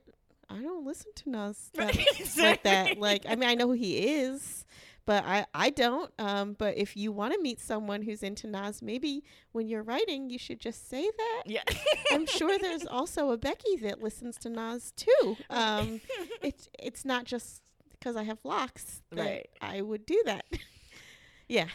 I 0.50 0.62
don't 0.62 0.86
listen 0.86 1.10
to 1.16 1.30
Nas 1.32 1.72
that 1.74 1.96
like 2.38 2.64
that. 2.64 3.00
Like, 3.00 3.26
I 3.28 3.36
mean, 3.36 3.50
I 3.50 3.56
know 3.56 3.66
who 3.68 3.74
he 3.74 4.20
is, 4.20 4.66
but 5.06 5.24
I 5.26 5.46
I 5.54 5.70
don't. 5.70 6.12
Um, 6.20 6.56
but 6.58 6.78
if 6.78 6.96
you 6.96 7.12
want 7.12 7.34
to 7.34 7.42
meet 7.42 7.60
someone 7.60 8.02
who's 8.02 8.24
into 8.24 8.48
Nas, 8.48 8.82
maybe 8.82 9.24
when 9.52 9.68
you're 9.68 9.84
writing, 9.84 10.30
you 10.30 10.38
should 10.38 10.60
just 10.60 10.90
say 10.90 11.04
that. 11.18 11.44
yeah. 11.46 11.64
I'm 12.12 12.26
sure 12.26 12.58
there's 12.60 12.86
also 12.90 13.32
a 13.32 13.38
Becky 13.38 13.76
that 13.82 14.02
listens 14.02 14.38
to 14.40 14.50
Nas 14.50 14.92
too. 14.96 15.38
Um, 15.50 16.02
it's 16.42 16.70
it's 16.80 17.06
not 17.06 17.26
just 17.26 17.62
because 17.92 18.16
I 18.16 18.24
have 18.24 18.40
locks 18.44 19.02
that 19.12 19.20
Right. 19.26 19.50
I 19.62 19.82
would 19.82 20.06
do 20.06 20.22
that. 20.26 20.46
yeah, 21.48 21.68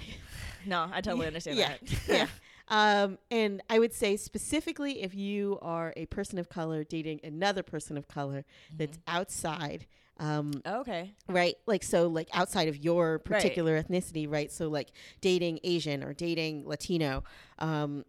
no, 0.66 0.88
I 0.92 1.00
totally 1.00 1.26
understand 1.26 1.56
yeah, 1.58 1.74
that. 2.06 2.08
yeah. 2.08 2.26
Um, 2.70 3.16
and 3.30 3.62
I 3.70 3.78
would 3.78 3.94
say 3.94 4.16
specifically 4.18 5.02
if 5.02 5.14
you 5.14 5.58
are 5.62 5.94
a 5.96 6.04
person 6.06 6.38
of 6.38 6.50
color 6.50 6.84
dating 6.84 7.20
another 7.24 7.62
person 7.62 7.96
of 7.96 8.08
color 8.08 8.44
that's 8.76 8.98
outside. 9.06 9.86
Um, 10.20 10.50
okay. 10.66 11.14
right? 11.28 11.54
Like 11.66 11.82
so 11.84 12.08
like 12.08 12.28
outside 12.32 12.68
of 12.68 12.76
your 12.76 13.12
Right. 13.12 13.24
particular 13.24 13.80
ethnicity 13.82 14.30
right? 14.30 14.50
So 14.50 14.68
like 14.68 14.88
dating 15.20 15.60
asian 15.62 16.02
or 16.02 16.12
dating 16.12 16.66
latino 16.66 17.22
um 17.60 18.04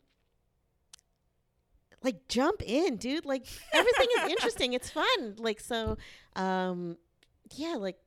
like 2.04 2.28
jump 2.28 2.62
in 2.66 2.96
dude. 2.98 3.26
Like 3.26 3.46
everything 3.74 4.08
is 4.24 4.26
interesting. 4.32 4.74
It's 4.74 4.90
fun. 4.90 5.36
Like 5.38 5.60
so 5.60 5.98
um 6.36 6.98
yeah 7.56 7.76
like 7.76 7.98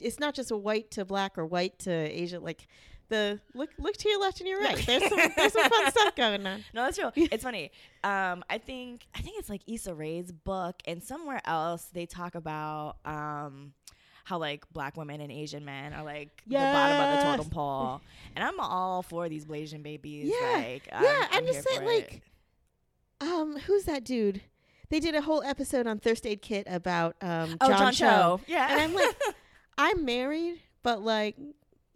it's 0.00 0.18
not 0.18 0.34
just 0.34 0.50
a 0.50 0.56
white 0.56 0.90
to 0.92 1.04
black 1.04 1.36
or 1.36 1.44
white 1.44 1.78
to 1.80 1.90
asian 1.92 2.42
like 2.42 2.66
the 3.10 3.38
look 3.54 3.70
look 3.78 3.96
to 3.98 4.08
your 4.08 4.18
left 4.20 4.40
and 4.40 4.48
your 4.48 4.60
right 4.60 4.86
there's 4.86 5.06
some 5.08 5.20
there's 5.36 5.52
some 5.52 5.68
fun 5.68 5.90
stuff 5.90 6.16
going 6.16 6.46
on 6.46 6.64
No, 6.74 6.84
that's 6.84 6.98
real. 6.98 7.12
It's 7.16 7.44
funny. 7.44 7.70
Um, 8.02 8.42
I 8.48 8.58
think 8.58 9.06
I 9.14 9.20
think 9.20 9.38
it's 9.38 9.50
like 9.50 9.60
Issa 9.66 9.94
Rae's 9.94 10.32
book, 10.32 10.76
and 10.86 11.02
somewhere 11.02 11.42
else 11.44 11.84
they 11.92 12.06
talk 12.06 12.34
about 12.34 12.96
um 13.04 13.74
how 14.24 14.38
like 14.38 14.64
black 14.72 14.96
women 14.96 15.20
and 15.20 15.30
Asian 15.30 15.64
men 15.64 15.92
are 15.92 16.04
like 16.04 16.42
the 16.46 16.54
bottom 16.56 17.00
of 17.00 17.18
the 17.18 17.24
totem 17.24 17.50
pole, 17.54 18.00
and 18.34 18.44
I'm 18.44 18.58
all 18.58 19.02
for 19.02 19.28
these 19.28 19.44
Blasian 19.44 19.82
babies. 19.82 20.32
Yeah. 20.40 20.56
like, 20.56 20.88
yeah 20.90 21.26
i'm, 21.32 21.44
here 21.44 21.52
just 21.52 21.68
saying 21.68 21.82
it. 21.82 21.86
like 21.86 22.22
um 23.20 23.58
who's 23.66 23.84
that 23.84 24.04
dude 24.04 24.40
they 24.90 25.00
did 25.00 25.14
a 25.14 25.22
whole 25.22 25.42
episode 25.42 25.86
on 25.86 25.98
Thirst 25.98 26.26
Aid 26.26 26.42
Kit 26.42 26.66
about 26.68 27.16
um 27.20 27.56
oh 27.60 27.68
John, 27.68 27.78
John 27.78 27.92
Cho. 27.92 28.06
Cho, 28.06 28.40
yeah, 28.48 28.72
And 28.72 28.80
I'm 28.80 28.94
like, 28.94 29.16
I'm 29.78 30.04
married, 30.04 30.60
but 30.82 31.02
like, 31.02 31.36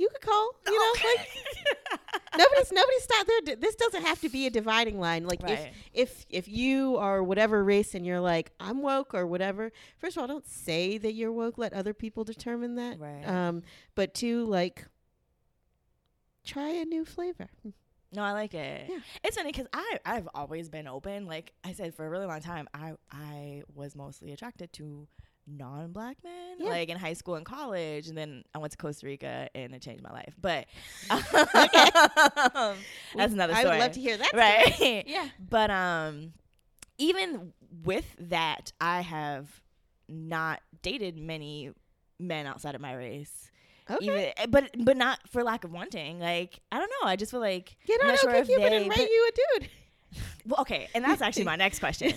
you 0.05 0.11
could 0.11 0.21
call, 0.21 0.51
you 0.67 0.79
know, 0.79 0.93
like 1.09 2.01
nobody's 2.39 2.73
nobody's 2.73 3.03
stopped 3.03 3.31
there. 3.47 3.57
This 3.57 3.75
doesn't 3.75 4.03
have 4.03 4.21
to 4.21 4.29
be 4.29 4.47
a 4.47 4.51
dividing 4.51 5.01
line. 5.01 5.25
Like 5.25 5.43
right. 5.43 5.73
if 5.95 6.03
if 6.11 6.27
if 6.29 6.49
you 6.49 6.99
are 6.99 7.23
whatever 7.23 7.65
race 7.65 7.95
and 7.95 8.05
you're 8.05 8.21
like 8.21 8.53
I'm 8.61 8.83
woke 8.83 9.15
or 9.15 9.27
whatever, 9.27 9.73
first 9.97 10.17
of 10.17 10.21
all, 10.21 10.29
don't 10.29 10.47
say 10.47 10.99
that 10.99 11.15
you're 11.15 11.33
woke. 11.33 11.57
Let 11.57 11.73
other 11.73 11.95
people 11.95 12.23
determine 12.25 12.75
that. 12.75 13.01
Right. 13.01 13.27
Um, 13.27 13.63
but 13.95 14.13
two, 14.13 14.45
like, 14.45 14.85
try 16.45 16.69
a 16.69 16.85
new 16.85 17.07
flavor. 17.07 17.49
No, 18.13 18.23
I 18.23 18.33
like 18.33 18.53
it. 18.53 18.87
Yeah. 18.89 18.99
It's 19.25 19.37
funny 19.37 19.53
because 19.53 19.67
I 19.73 19.99
I've 20.05 20.29
always 20.35 20.69
been 20.69 20.87
open. 20.87 21.27
Like 21.27 21.53
I 21.65 21.73
said, 21.73 21.95
for 21.95 22.07
a 22.07 22.11
really 22.11 22.27
long 22.27 22.41
time, 22.43 22.69
I 22.75 22.93
I 23.11 23.63
was 23.75 23.97
mostly 23.97 24.33
attracted 24.33 24.73
to 24.75 25.09
non-black 25.47 26.17
men, 26.25 26.57
Yeah. 26.59 26.71
like 26.71 26.89
in 26.89 26.97
high 26.99 27.13
school 27.13 27.35
and 27.35 27.45
college, 27.45 28.09
and 28.09 28.17
then 28.17 28.45
I 28.55 28.59
went 28.59 28.71
to 28.73 28.79
Costa 28.79 29.07
Rica 29.07 29.49
and 29.55 29.75
it 29.75 29.83
changed 29.83 30.03
my 30.03 30.11
life. 30.13 30.35
But 30.41 30.67
that's 33.15 33.33
another 33.33 33.55
story 33.55 33.67
i 33.67 33.71
would 33.71 33.79
love 33.79 33.93
to 33.93 34.01
hear 34.01 34.17
that. 34.17 34.29
story. 34.29 34.43
right? 34.43 35.05
Yeah. 35.07 35.29
But 35.49 35.71
um, 35.71 36.33
even 36.99 37.53
with 37.85 38.07
that, 38.21 38.73
I 38.81 39.03
have 39.03 39.49
not 40.09 40.61
dated 40.83 41.17
many 41.19 41.71
men 42.19 42.47
outside 42.47 42.75
of 42.75 42.81
my 42.81 42.95
race. 42.95 43.51
Okay. 43.91 44.05
Even, 44.07 44.19
eh, 44.39 44.47
but 44.49 44.71
but 44.79 44.97
not 44.97 45.19
for 45.29 45.45
lack 45.45 45.65
of 45.65 45.73
wanting. 45.73 46.19
Like 46.19 46.61
I 46.73 46.79
don't 46.79 46.91
know. 47.03 47.09
I 47.09 47.17
just 47.17 47.31
feel 47.31 47.41
like 47.41 47.77
Get 47.87 48.01
I'm 48.03 48.09
on 48.09 48.13
not 48.15 48.21
sure 48.21 48.31
OkCupid 48.31 48.41
if 48.41 48.47
they 48.47 48.77
and 48.77 48.89
rate 48.89 49.11
you 49.11 49.31
a 49.31 49.59
dude. 49.61 49.69
well, 50.47 50.61
okay, 50.63 50.89
and 50.95 51.05
that's 51.05 51.21
actually 51.21 51.45
my 51.45 51.57
next 51.57 51.81
question. 51.81 52.15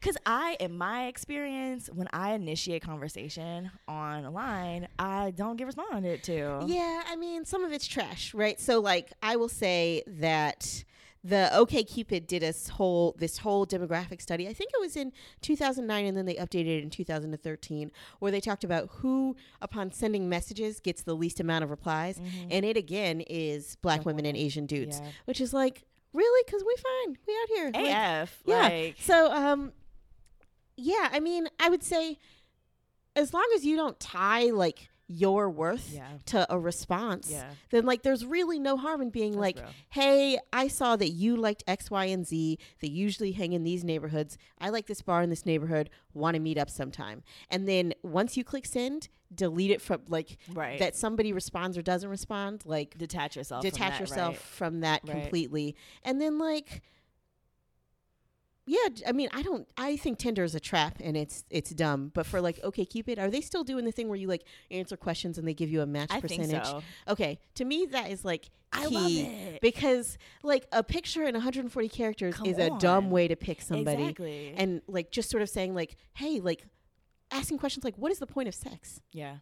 Because 0.00 0.16
I, 0.26 0.56
in 0.60 0.76
my 0.78 1.06
experience, 1.06 1.88
when 1.92 2.08
I 2.12 2.32
initiate 2.34 2.82
conversation 2.82 3.70
online, 3.88 4.88
I 4.98 5.32
don't 5.32 5.56
get 5.56 5.66
responded 5.66 6.22
to. 6.24 6.62
Yeah, 6.66 7.02
I 7.06 7.16
mean, 7.16 7.44
some 7.44 7.64
of 7.64 7.72
it's 7.72 7.86
trash, 7.86 8.32
right? 8.34 8.58
So, 8.60 8.80
like, 8.80 9.12
I 9.22 9.36
will 9.36 9.48
say 9.48 10.02
that 10.06 10.84
the 11.24 11.54
OK 11.54 11.82
Cupid 11.82 12.28
did 12.28 12.44
a 12.44 12.48
s- 12.48 12.68
whole 12.68 13.16
this 13.18 13.38
whole 13.38 13.66
demographic 13.66 14.22
study. 14.22 14.46
I 14.46 14.52
think 14.52 14.70
it 14.72 14.80
was 14.80 14.94
in 14.96 15.12
2009, 15.42 16.06
and 16.06 16.16
then 16.16 16.26
they 16.26 16.36
updated 16.36 16.78
it 16.78 16.82
in 16.84 16.90
2013, 16.90 17.90
where 18.20 18.30
they 18.30 18.40
talked 18.40 18.62
about 18.62 18.88
who, 18.98 19.34
upon 19.60 19.90
sending 19.90 20.28
messages, 20.28 20.78
gets 20.78 21.02
the 21.02 21.14
least 21.16 21.40
amount 21.40 21.64
of 21.64 21.70
replies, 21.70 22.18
Mhm. 22.20 22.46
and 22.52 22.64
it 22.64 22.76
again 22.76 23.20
is 23.22 23.76
black 23.82 23.98
Black 23.98 24.06
women 24.06 24.26
and. 24.26 24.36
Asian 24.36 24.66
dudes, 24.66 25.00
Yeah. 25.02 25.08
which 25.24 25.40
is 25.40 25.52
like 25.52 25.82
really 26.12 26.42
because 26.46 26.62
we 26.64 26.74
fine, 26.76 27.18
we 27.26 27.34
out 27.34 27.48
here. 27.48 27.70
Like, 27.74 27.94
AF. 28.22 28.42
yeah. 28.46 28.62
Like, 28.62 28.96
so, 29.00 29.30
um, 29.32 29.72
yeah, 30.78 31.08
I 31.12 31.20
mean, 31.20 31.48
I 31.60 31.68
would 31.68 31.82
say 31.82 32.18
as 33.16 33.34
long 33.34 33.46
as 33.56 33.64
you 33.64 33.76
don't 33.76 33.98
tie 33.98 34.44
like 34.50 34.88
your 35.10 35.48
worth 35.48 35.90
Yeah. 35.92 36.06
to 36.26 36.52
a 36.52 36.58
response, 36.58 37.30
Yeah. 37.30 37.50
then 37.70 37.86
like 37.86 38.02
there's 38.02 38.26
really 38.26 38.58
no 38.58 38.76
harm 38.76 39.00
in 39.00 39.08
being 39.10 39.32
That's 39.32 39.40
like, 39.40 39.56
real. 39.56 39.70
hey, 39.90 40.38
I 40.52 40.68
saw 40.68 40.96
that 40.96 41.08
you 41.08 41.34
liked 41.34 41.64
X, 41.66 41.90
Y, 41.90 42.04
and 42.04 42.26
Z. 42.26 42.58
They 42.80 42.88
usually 42.88 43.32
hang 43.32 43.54
in 43.54 43.64
these 43.64 43.84
neighborhoods. 43.84 44.36
I 44.58 44.68
like 44.68 44.86
this 44.86 45.00
bar 45.00 45.22
in 45.22 45.30
this 45.30 45.46
neighborhood. 45.46 45.88
Want 46.12 46.34
to 46.34 46.40
meet 46.40 46.58
up 46.58 46.68
sometime? 46.68 47.22
And 47.50 47.66
then 47.66 47.94
once 48.02 48.36
you 48.36 48.44
click 48.44 48.66
send, 48.66 49.08
delete 49.34 49.70
it 49.70 49.80
from 49.80 50.02
like 50.08 50.36
Right. 50.52 50.78
that 50.78 50.94
somebody 50.94 51.32
responds 51.32 51.78
or 51.78 51.82
doesn't 51.82 52.10
respond. 52.10 52.64
Like 52.66 52.96
detach 52.98 53.34
yourself. 53.34 53.62
from 53.62 53.70
detach 53.70 53.92
that, 53.92 54.00
yourself 54.00 54.34
right? 54.34 54.38
from 54.42 54.80
that 54.80 55.00
Right. 55.04 55.12
completely, 55.22 55.74
and 56.04 56.20
then 56.20 56.38
like. 56.38 56.82
Yeah, 58.70 58.88
I 59.06 59.12
mean, 59.12 59.28
I 59.32 59.40
don't. 59.42 59.66
I 59.78 59.96
think 59.96 60.18
Tinder 60.18 60.44
is 60.44 60.54
a 60.54 60.60
trap 60.60 60.98
and 61.02 61.16
it's 61.16 61.44
it's 61.48 61.70
dumb. 61.70 62.10
But 62.14 62.26
for 62.26 62.40
like, 62.42 62.60
OkCupid, 62.62 63.18
are 63.18 63.30
they 63.30 63.40
still 63.40 63.64
doing 63.64 63.84
the 63.86 63.92
thing 63.92 64.08
where 64.08 64.18
you 64.18 64.28
like 64.28 64.44
answer 64.70 64.96
questions 64.96 65.38
and 65.38 65.48
they 65.48 65.54
give 65.54 65.70
you 65.70 65.80
a 65.80 65.86
match 65.86 66.10
I 66.12 66.20
percentage? 66.20 66.50
think 66.50 66.64
so. 66.66 66.82
Okay, 67.08 67.38
to 67.54 67.64
me 67.64 67.86
that 67.86 68.10
is 68.10 68.24
like 68.26 68.50
I 68.72 68.86
key 68.86 68.94
love 68.94 69.10
it. 69.54 69.60
because 69.62 70.18
like 70.42 70.66
a 70.70 70.82
picture 70.82 71.22
in 71.24 71.32
140 71.34 71.88
characters 71.88 72.34
Come 72.34 72.46
is 72.46 72.58
a 72.58 72.68
dumb 72.78 73.10
way 73.10 73.26
to 73.28 73.36
pick 73.36 73.62
somebody, 73.62 74.02
Exactly. 74.02 74.52
and 74.56 74.82
like 74.86 75.10
just 75.10 75.30
sort 75.30 75.42
of 75.42 75.48
saying 75.48 75.74
like, 75.74 75.96
hey, 76.14 76.38
like 76.40 76.66
asking 77.30 77.56
questions 77.58 77.84
like, 77.84 77.96
what 77.96 78.12
is 78.12 78.18
the 78.18 78.26
point 78.26 78.48
of 78.48 78.54
sex? 78.54 79.00
yeah. 79.12 79.36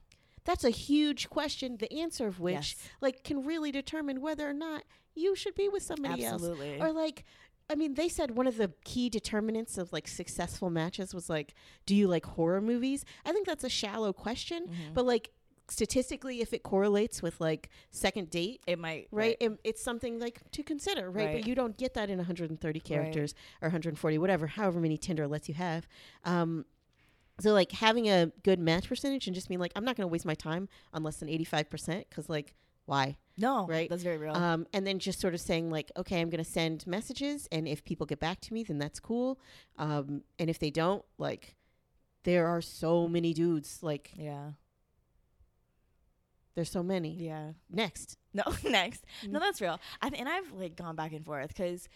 That's 0.44 0.62
a 0.62 0.70
huge 0.70 1.28
question. 1.28 1.76
The 1.78 1.92
answer 1.92 2.28
of 2.28 2.38
which 2.38 2.54
Yes. 2.54 2.76
like 3.00 3.24
can 3.24 3.44
really 3.44 3.72
determine 3.72 4.20
whether 4.20 4.48
or 4.48 4.52
not 4.52 4.84
you 5.12 5.34
should 5.34 5.56
be 5.56 5.68
with 5.68 5.82
somebody 5.82 6.24
Absolutely. 6.24 6.78
else, 6.78 6.82
or 6.88 6.92
like. 6.92 7.24
I 7.68 7.74
mean, 7.74 7.94
they 7.94 8.08
said 8.08 8.32
one 8.36 8.46
of 8.46 8.56
the 8.56 8.72
key 8.84 9.08
determinants 9.10 9.76
of 9.76 9.92
like 9.92 10.06
successful 10.06 10.70
matches 10.70 11.12
was 11.14 11.28
like, 11.28 11.54
do 11.84 11.94
you 11.96 12.06
like 12.06 12.24
horror 12.24 12.60
movies? 12.60 13.04
I 13.24 13.32
think 13.32 13.46
that's 13.46 13.64
a 13.64 13.68
shallow 13.68 14.12
question, 14.12 14.66
Mhm. 14.68 14.94
but 14.94 15.04
like 15.04 15.30
statistically, 15.68 16.40
if 16.40 16.52
it 16.52 16.62
correlates 16.62 17.22
with 17.22 17.40
like 17.40 17.68
second 17.90 18.30
date, 18.30 18.60
it 18.68 18.78
might 18.78 19.08
right? 19.10 19.36
It, 19.40 19.58
it's 19.64 19.82
something 19.82 20.20
like 20.20 20.48
to 20.52 20.62
consider, 20.62 21.10
right? 21.10 21.26
Right. 21.26 21.32
But 21.40 21.48
you 21.48 21.56
don't 21.56 21.76
get 21.76 21.94
that 21.94 22.08
in 22.08 22.18
130 22.18 22.78
characters 22.80 23.34
or 23.60 23.66
140, 23.66 24.16
whatever, 24.18 24.46
however 24.46 24.78
many 24.78 24.96
Tinder 24.96 25.26
lets 25.26 25.48
you 25.48 25.54
have. 25.56 25.88
Um, 26.24 26.66
so 27.40 27.52
like 27.52 27.72
having 27.72 28.08
a 28.08 28.30
good 28.44 28.60
match 28.60 28.88
percentage 28.88 29.26
and 29.26 29.34
just 29.34 29.48
being 29.48 29.58
like, 29.60 29.72
I'm 29.74 29.84
not 29.84 29.96
going 29.96 30.04
to 30.08 30.12
waste 30.12 30.24
my 30.24 30.34
time 30.34 30.68
on 30.94 31.02
less 31.02 31.16
than 31.16 31.28
85% 31.28 32.04
because 32.08 32.28
like 32.28 32.54
why? 32.86 33.16
No. 33.36 33.66
Right. 33.66 33.88
That's 33.90 34.02
very 34.02 34.16
real. 34.16 34.34
Um, 34.34 34.66
and 34.72 34.86
then 34.86 34.98
just 34.98 35.20
sort 35.20 35.34
of 35.34 35.40
saying 35.40 35.70
like, 35.70 35.92
okay, 35.96 36.20
I'm 36.20 36.30
going 36.30 36.42
to 36.42 36.50
send 36.50 36.86
messages, 36.86 37.46
and 37.52 37.68
if 37.68 37.84
people 37.84 38.06
get 38.06 38.18
back 38.18 38.40
to 38.42 38.54
me, 38.54 38.62
then 38.64 38.78
that's 38.78 38.98
cool. 38.98 39.38
Um, 39.78 40.22
and 40.38 40.48
if 40.48 40.58
they 40.58 40.70
don't, 40.70 41.04
like, 41.18 41.54
there 42.24 42.46
are 42.46 42.62
so 42.62 43.06
many 43.06 43.34
dudes. 43.34 43.82
Like, 43.82 44.10
yeah. 44.16 44.52
there's 46.54 46.70
so 46.70 46.82
many. 46.82 47.10
Yeah. 47.12 47.52
Next. 47.70 48.16
No, 48.32 48.42
next. 48.64 49.04
No, 49.26 49.38
Mm. 49.38 49.42
that's 49.42 49.60
real. 49.60 49.78
I 50.00 50.08
th- 50.08 50.20
and 50.20 50.28
I've 50.28 50.50
like 50.52 50.76
gone 50.76 50.96
back 50.96 51.12
and 51.12 51.24
forth 51.24 51.48
because 51.48 51.88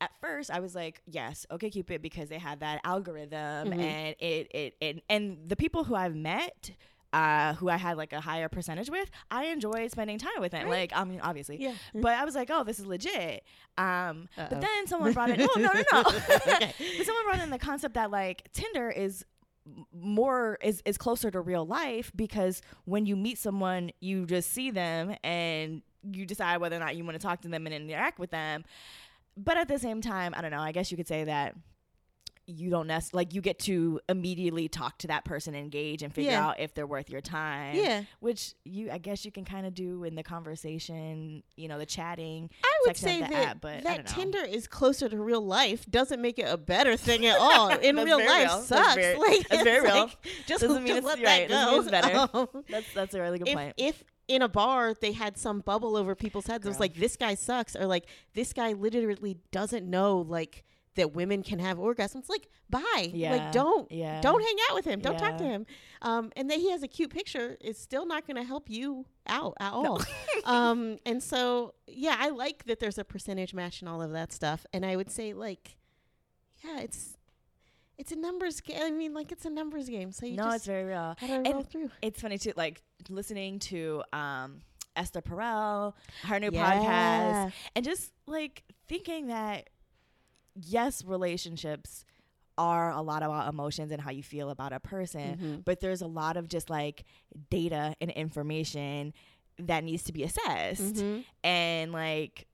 at 0.00 0.10
first 0.20 0.50
I 0.50 0.60
was 0.60 0.74
like, 0.74 1.00
yes, 1.06 1.46
OkCupid, 1.50 2.02
because 2.02 2.28
they 2.28 2.38
had 2.38 2.60
that 2.60 2.80
algorithm 2.84 3.70
Mhm. 3.70 3.78
and 3.80 4.16
it, 4.20 4.48
it, 4.52 4.74
it, 4.80 5.04
and 5.08 5.38
the 5.48 5.56
people 5.56 5.84
who 5.84 5.94
I've 5.94 6.14
met, 6.14 6.70
uh, 7.16 7.54
who 7.54 7.68
I 7.70 7.76
had 7.78 7.96
like 7.96 8.12
a 8.12 8.20
higher 8.20 8.48
percentage 8.48 8.90
with, 8.90 9.10
I 9.30 9.46
enjoy 9.46 9.88
spending 9.88 10.18
time 10.18 10.38
with 10.40 10.52
them. 10.52 10.64
Right. 10.66 10.90
Like, 10.90 10.92
I 10.94 11.04
mean, 11.04 11.20
obviously, 11.20 11.56
Yeah. 11.62 11.72
but 11.94 12.12
I 12.12 12.24
was 12.26 12.34
like, 12.34 12.50
oh, 12.52 12.62
this 12.62 12.78
is 12.78 12.86
legit. 12.86 13.42
Um, 13.78 14.28
Uh-oh. 14.36 14.46
but 14.50 14.60
then 14.60 14.86
someone 14.86 15.12
brought 15.14 15.30
in, 15.30 15.40
oh, 15.48 15.48
no, 15.56 15.72
no, 15.72 15.82
no. 15.92 16.00
Okay. 16.00 16.74
but 16.98 17.06
someone 17.06 17.24
brought 17.24 17.40
in 17.42 17.50
the 17.50 17.58
concept 17.58 17.94
that 17.94 18.10
like 18.10 18.52
Tinder 18.52 18.90
is 18.90 19.24
more 19.92 20.58
is 20.62 20.82
is 20.84 20.96
closer 20.98 21.30
to 21.30 21.40
real 21.40 21.66
life 21.66 22.12
because 22.14 22.60
when 22.84 23.04
you 23.06 23.16
meet 23.16 23.36
someone 23.38 23.90
you 24.00 24.24
just 24.26 24.52
see 24.52 24.70
them 24.70 25.16
and 25.24 25.82
you 26.12 26.24
decide 26.24 26.58
whether 26.60 26.76
or 26.76 26.78
not 26.78 26.94
you 26.94 27.04
want 27.04 27.16
to 27.20 27.26
talk 27.26 27.40
to 27.40 27.48
them 27.48 27.66
and 27.66 27.74
interact 27.74 28.20
with 28.20 28.30
them 28.30 28.62
but 29.36 29.56
at 29.56 29.66
the 29.66 29.76
same 29.76 30.00
time 30.00 30.32
i 30.36 30.40
don't 30.40 30.52
know 30.52 30.60
i 30.60 30.70
guess 30.70 30.92
you 30.92 30.96
could 30.96 31.08
say 31.08 31.24
that 31.24 31.56
you 32.48 32.70
don't 32.70 32.86
nec- 32.86 33.12
like 33.12 33.34
you 33.34 33.40
get 33.40 33.58
to 33.58 34.00
immediately 34.08 34.68
talk 34.68 34.96
to 34.98 35.08
that 35.08 35.24
person 35.24 35.54
engage 35.54 36.02
and 36.02 36.12
figure 36.14 36.30
Yeah. 36.30 36.46
out 36.48 36.60
if 36.60 36.74
they're 36.74 36.86
worth 36.86 37.10
your 37.10 37.20
time 37.20 37.74
Yeah. 37.76 38.04
which 38.20 38.54
you 38.64 38.90
i 38.92 38.98
guess 38.98 39.24
you 39.24 39.32
can 39.32 39.44
kind 39.44 39.66
of 39.66 39.74
do 39.74 40.04
in 40.04 40.14
the 40.14 40.22
conversation 40.22 41.42
you 41.56 41.68
know 41.68 41.78
the 41.78 41.86
chatting 41.86 42.50
I 42.64 42.72
would 42.86 42.96
say 42.96 43.20
that, 43.20 43.32
app, 43.32 43.60
but 43.60 43.82
that. 43.84 44.06
Tinder 44.06 44.42
is 44.44 44.66
closer 44.66 45.08
to 45.08 45.16
real 45.18 45.40
life 45.40 45.86
doesn't 45.90 46.20
make 46.20 46.38
it 46.38 46.46
a 46.48 46.56
better 46.56 46.96
thing 46.96 47.26
at 47.26 47.36
all. 47.40 47.70
In 47.70 47.96
real 47.96 48.18
life 48.18 48.26
real. 48.28 48.46
That's 48.48 48.66
sucks. 48.68 48.94
very- 48.94 49.16
like, 49.18 49.48
that's 49.48 49.62
very 49.62 49.82
real. 49.82 49.94
like, 50.04 50.16
just 50.46 50.60
Doesn't 50.62 50.84
mean 50.84 50.86
just 50.94 50.98
it's- 50.98 51.04
let 51.04 51.18
you're 51.18 51.26
that 51.26 51.38
right. 51.40 51.48
Doesn't 51.48 51.70
mean 51.72 51.80
it's 51.82 51.90
better. 51.90 52.28
go. 52.32 52.50
Um, 52.54 52.64
that's 52.68 52.92
that's 52.94 53.14
a 53.14 53.20
really 53.20 53.38
good 53.38 53.48
if, 53.48 53.54
point 53.54 53.74
if 53.76 54.04
in 54.28 54.42
a 54.42 54.48
bar 54.48 54.94
they 55.00 55.12
had 55.12 55.36
some 55.38 55.60
bubble 55.60 55.96
over 55.96 56.14
people's 56.14 56.46
heads, 56.46 56.64
it 56.64 56.68
was 56.68 56.80
like 56.80 56.94
this 56.94 57.16
guy 57.16 57.34
sucks, 57.34 57.74
or 57.76 57.86
like 57.86 58.06
this 58.34 58.52
guy 58.52 58.72
literally 58.72 59.38
doesn't 59.52 59.88
know 59.88 60.18
like 60.28 60.64
that 60.96 61.14
women 61.14 61.42
can 61.42 61.58
have 61.58 61.78
orgasms. 61.78 62.28
Like, 62.28 62.48
bye. 62.68 63.10
Yeah. 63.14 63.32
Like, 63.32 63.52
don't 63.52 63.90
yeah 63.90 64.20
don't 64.20 64.42
hang 64.42 64.56
out 64.68 64.74
with 64.74 64.84
him. 64.84 65.00
Don't 65.00 65.18
talk 65.18 65.38
to 65.38 65.44
him. 65.44 65.64
Um, 66.02 66.32
and 66.36 66.50
that 66.50 66.58
he 66.58 66.70
has 66.72 66.82
a 66.82 66.88
cute 66.88 67.10
picture 67.10 67.56
is 67.60 67.78
still 67.78 68.04
not 68.06 68.26
going 68.26 68.36
to 68.36 68.42
help 68.44 68.68
you 68.68 69.06
out 69.26 69.54
at 69.60 69.70
No. 69.72 69.76
all. 69.84 70.02
um, 70.44 70.98
and 71.06 71.22
so, 71.22 71.74
yeah, 71.86 72.16
I 72.18 72.28
like 72.30 72.64
that 72.64 72.80
there's 72.80 72.98
a 72.98 73.04
percentage 73.04 73.54
match 73.54 73.80
and 73.80 73.88
all 73.88 74.02
of 74.02 74.12
that 74.12 74.32
stuff. 74.32 74.66
And 74.72 74.84
I 74.84 74.96
would 74.96 75.10
say, 75.10 75.32
like, 75.32 75.76
yeah, 76.64 76.80
it's 76.80 77.16
it's 77.98 78.12
a 78.12 78.16
numbers 78.16 78.60
game. 78.60 78.76
I 78.80 78.90
mean, 78.90 79.14
like, 79.14 79.32
it's 79.32 79.46
a 79.46 79.50
numbers 79.50 79.88
game. 79.88 80.12
So 80.12 80.26
you 80.26 80.36
no 80.36 80.44
just 80.44 80.56
it's 80.56 80.66
very 80.66 80.84
real 80.84 81.16
gotta 81.20 81.50
roll 81.52 81.62
through. 81.62 81.90
it's 82.02 82.20
funny 82.20 82.36
too 82.38 82.52
like 82.56 82.82
listening 83.08 83.58
to 83.60 84.02
um 84.12 84.60
esther 84.96 85.20
perel 85.22 85.92
her 86.24 86.40
new 86.40 86.50
Yeah. 86.52 86.78
podcast 86.80 87.52
and 87.74 87.84
just 87.84 88.12
like 88.26 88.62
thinking 88.88 89.26
that 89.28 89.68
yes 90.60 91.04
relationships 91.04 92.04
are 92.58 92.90
a 92.90 93.02
lot 93.02 93.22
about 93.22 93.48
emotions 93.52 93.92
and 93.92 94.00
how 94.00 94.10
you 94.10 94.22
feel 94.22 94.48
about 94.50 94.72
a 94.72 94.80
person 94.80 95.36
Mhm. 95.36 95.64
but 95.64 95.80
there's 95.80 96.00
a 96.02 96.06
lot 96.06 96.36
of 96.36 96.48
just 96.48 96.70
like 96.70 97.04
data 97.50 97.94
and 98.00 98.10
information 98.12 99.12
that 99.58 99.84
needs 99.84 100.04
to 100.04 100.12
be 100.12 100.22
assessed 100.22 100.96
Mhm. 100.96 101.24
and 101.44 101.92
like 101.92 102.46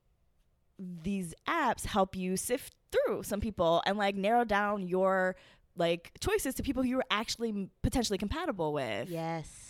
these 0.79 1.35
apps 1.47 1.87
help 1.87 2.17
you 2.17 2.37
sift 2.37 2.75
through 2.91 3.23
some 3.23 3.41
people 3.41 3.83
and 3.87 3.97
like 3.97 4.17
narrow 4.17 4.45
down 4.45 4.83
your 4.89 5.37
like 5.77 6.11
choices 6.21 6.55
to 6.57 6.63
people 6.63 6.83
who 6.83 6.89
you're 6.89 7.05
actually 7.11 7.69
potentially 7.83 8.19
compatible 8.19 8.73
with 8.73 9.09
Yes. 9.09 9.62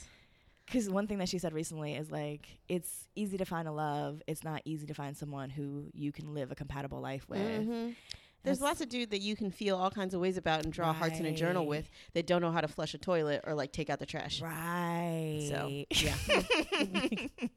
Because 0.73 0.89
one 0.91 1.07
thing 1.07 1.19
that 1.19 1.29
she 1.29 1.39
said 1.39 1.53
recently 1.53 1.95
is 1.95 2.11
like 2.11 2.47
it's 2.69 3.09
easy 3.15 3.37
to 3.39 3.45
find 3.45 3.69
a 3.69 3.73
love 3.73 4.23
it's 4.27 4.43
not 4.43 4.63
easy 4.65 4.87
to 4.87 4.95
find 4.95 5.17
someone 5.17 5.51
who 5.51 5.87
you 5.93 6.11
can 6.13 6.33
live 6.35 6.51
a 6.51 6.55
compatible 6.55 7.01
life 7.01 7.29
with 7.29 7.41
Mhm. 7.41 7.95
There's 8.45 8.61
lots 8.61 8.81
of 8.81 8.89
dude 8.89 9.11
that 9.11 9.21
you 9.21 9.37
can 9.37 9.53
feel 9.53 9.77
all 9.77 9.89
kinds 9.93 10.15
of 10.15 10.21
ways 10.21 10.37
about 10.37 10.65
and 10.65 10.73
draw 10.73 10.93
hearts 10.93 11.21
in 11.21 11.27
a 11.27 11.33
journal 11.33 11.65
with 11.65 11.89
that 12.15 12.27
don't 12.27 12.43
know 12.43 12.51
how 12.51 12.61
to 12.61 12.67
flush 12.67 12.93
a 12.93 12.99
toilet 12.99 13.45
or 13.47 13.55
like 13.55 13.71
take 13.71 13.89
out 13.89 14.01
the 14.01 14.07
trash. 14.07 14.41
right 14.43 15.47
So, 15.49 15.69
yeah. 15.91 16.17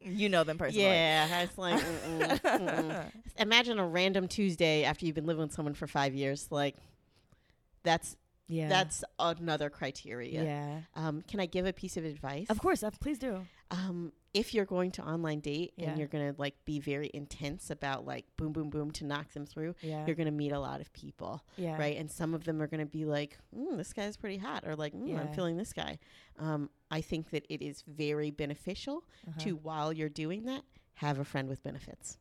you 0.00 0.28
know 0.28 0.44
them 0.44 0.58
personally 0.58 0.84
Yeah, 0.84 1.40
it's 1.40 1.58
like 1.58 1.80
mm-mm, 1.82 2.40
mm-mm. 2.40 3.12
imagine 3.38 3.80
a 3.80 3.86
random 3.86 4.28
Tuesday 4.28 4.84
after 4.84 5.06
you've 5.06 5.16
been 5.16 5.26
living 5.26 5.42
with 5.42 5.52
someone 5.54 5.74
for 5.74 5.88
five 5.88 6.14
years. 6.14 6.46
Like 6.52 6.76
that's 7.82 8.16
yeah 8.48 8.68
that's 8.68 9.02
another 9.18 9.68
criteria. 9.70 10.42
yeah 10.44 10.80
Um, 10.94 11.22
can 11.22 11.40
I 11.40 11.46
give 11.46 11.66
a 11.66 11.72
piece 11.72 11.96
of 11.96 12.04
advice? 12.04 12.46
of 12.50 12.58
course 12.60 12.82
uh, 12.82 12.90
please 13.00 13.18
do 13.18 13.46
Um, 13.70 14.12
if 14.32 14.52
you're 14.54 14.66
going 14.66 14.90
to 14.92 15.02
online 15.02 15.40
date 15.40 15.72
Yeah. 15.76 15.88
and 15.90 15.98
you're 15.98 16.08
gonna 16.08 16.34
like 16.38 16.54
be 16.64 16.78
very 16.78 17.10
intense 17.14 17.70
about 17.70 18.04
like 18.06 18.24
boom 18.36 18.52
boom 18.52 18.70
boom 18.70 18.90
to 18.92 19.04
knock 19.04 19.32
them 19.32 19.46
through, 19.46 19.74
yeah 19.82 20.04
you're 20.06 20.14
gonna 20.14 20.30
meet 20.30 20.52
a 20.52 20.60
lot 20.60 20.80
of 20.80 20.92
people. 20.92 21.42
yeah 21.56 21.76
right? 21.78 21.96
And 21.96 22.10
some 22.10 22.34
of 22.34 22.44
them 22.44 22.60
are 22.62 22.66
going 22.68 22.80
to 22.80 22.86
be 23.00 23.04
like, 23.04 23.38
mm, 23.56 23.76
"This 23.76 23.92
guy's 23.92 24.16
pretty 24.16 24.36
hot," 24.38 24.64
or 24.66 24.76
like, 24.76 24.92
mm, 24.94 25.18
"I'm 25.18 25.32
feeling 25.32 25.56
this 25.56 25.72
guy." 25.72 25.98
Um, 26.38 26.70
I 26.90 27.00
think 27.00 27.30
that 27.30 27.44
it 27.48 27.60
is 27.62 27.82
very 27.88 28.30
beneficial 28.30 29.04
Uh-huh. 29.26 29.40
to, 29.44 29.50
while 29.56 29.92
you're 29.92 30.08
doing 30.24 30.44
that, 30.44 30.62
have 30.94 31.18
a 31.18 31.24
friend 31.24 31.48
with 31.48 31.62
benefits. 31.62 32.18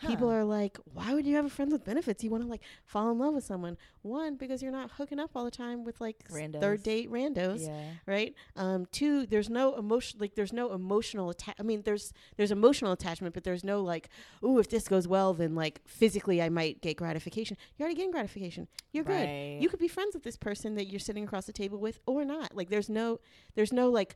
People 0.00 0.30
are 0.30 0.44
like, 0.44 0.76
"Why 0.92 1.14
would 1.14 1.26
you 1.26 1.36
have 1.36 1.44
a 1.44 1.48
friend 1.50 1.70
with 1.72 1.84
benefits? 1.84 2.22
You 2.24 2.30
want 2.30 2.42
to 2.42 2.48
like 2.48 2.62
fall 2.84 3.10
in 3.10 3.18
love 3.18 3.34
with 3.34 3.44
someone? 3.44 3.76
One, 4.02 4.36
because 4.36 4.62
you're 4.62 4.72
not 4.72 4.90
hooking 4.92 5.18
up 5.18 5.30
all 5.34 5.44
the 5.44 5.50
time 5.50 5.84
with 5.84 6.00
like 6.00 6.28
Randos. 6.28 6.60
third 6.60 6.82
date 6.82 7.10
randos." 7.10 7.66
yeah 7.66 7.90
right 8.06 8.34
um 8.56 8.86
two 8.92 9.24
there's 9.26 9.48
no 9.48 9.74
emotion 9.76 10.18
like 10.20 10.34
there's 10.34 10.52
no 10.52 10.72
emotional 10.72 11.30
atta- 11.30 11.54
i 11.58 11.62
mean 11.62 11.82
there's 11.84 12.12
there's 12.36 12.50
emotional 12.50 12.92
attachment 12.92 13.32
but 13.34 13.44
there's 13.44 13.64
no 13.64 13.80
like 13.82 14.08
ooh 14.44 14.58
if 14.58 14.68
this 14.68 14.88
goes 14.88 15.08
well 15.08 15.32
then 15.32 15.54
like 15.54 15.80
physically 15.86 16.42
i 16.42 16.48
might 16.48 16.82
get 16.82 16.96
gratification 16.96 17.56
you're 17.76 17.86
already 17.86 17.96
getting 17.96 18.10
gratification 18.10 18.68
you're 18.92 19.04
good 19.04 19.28
you 19.62 19.68
could 19.68 19.78
be 19.80 19.88
friends 19.88 20.14
with 20.14 20.22
this 20.24 20.36
person 20.36 20.74
that 20.74 20.86
you're 20.86 21.00
sitting 21.00 21.24
across 21.24 21.46
the 21.46 21.52
table 21.52 21.78
with 21.78 22.00
or 22.06 22.24
not 22.24 22.54
like 22.54 22.68
there's 22.68 22.90
no 22.90 23.18
there's 23.54 23.72
no 23.72 23.88
like 23.88 24.14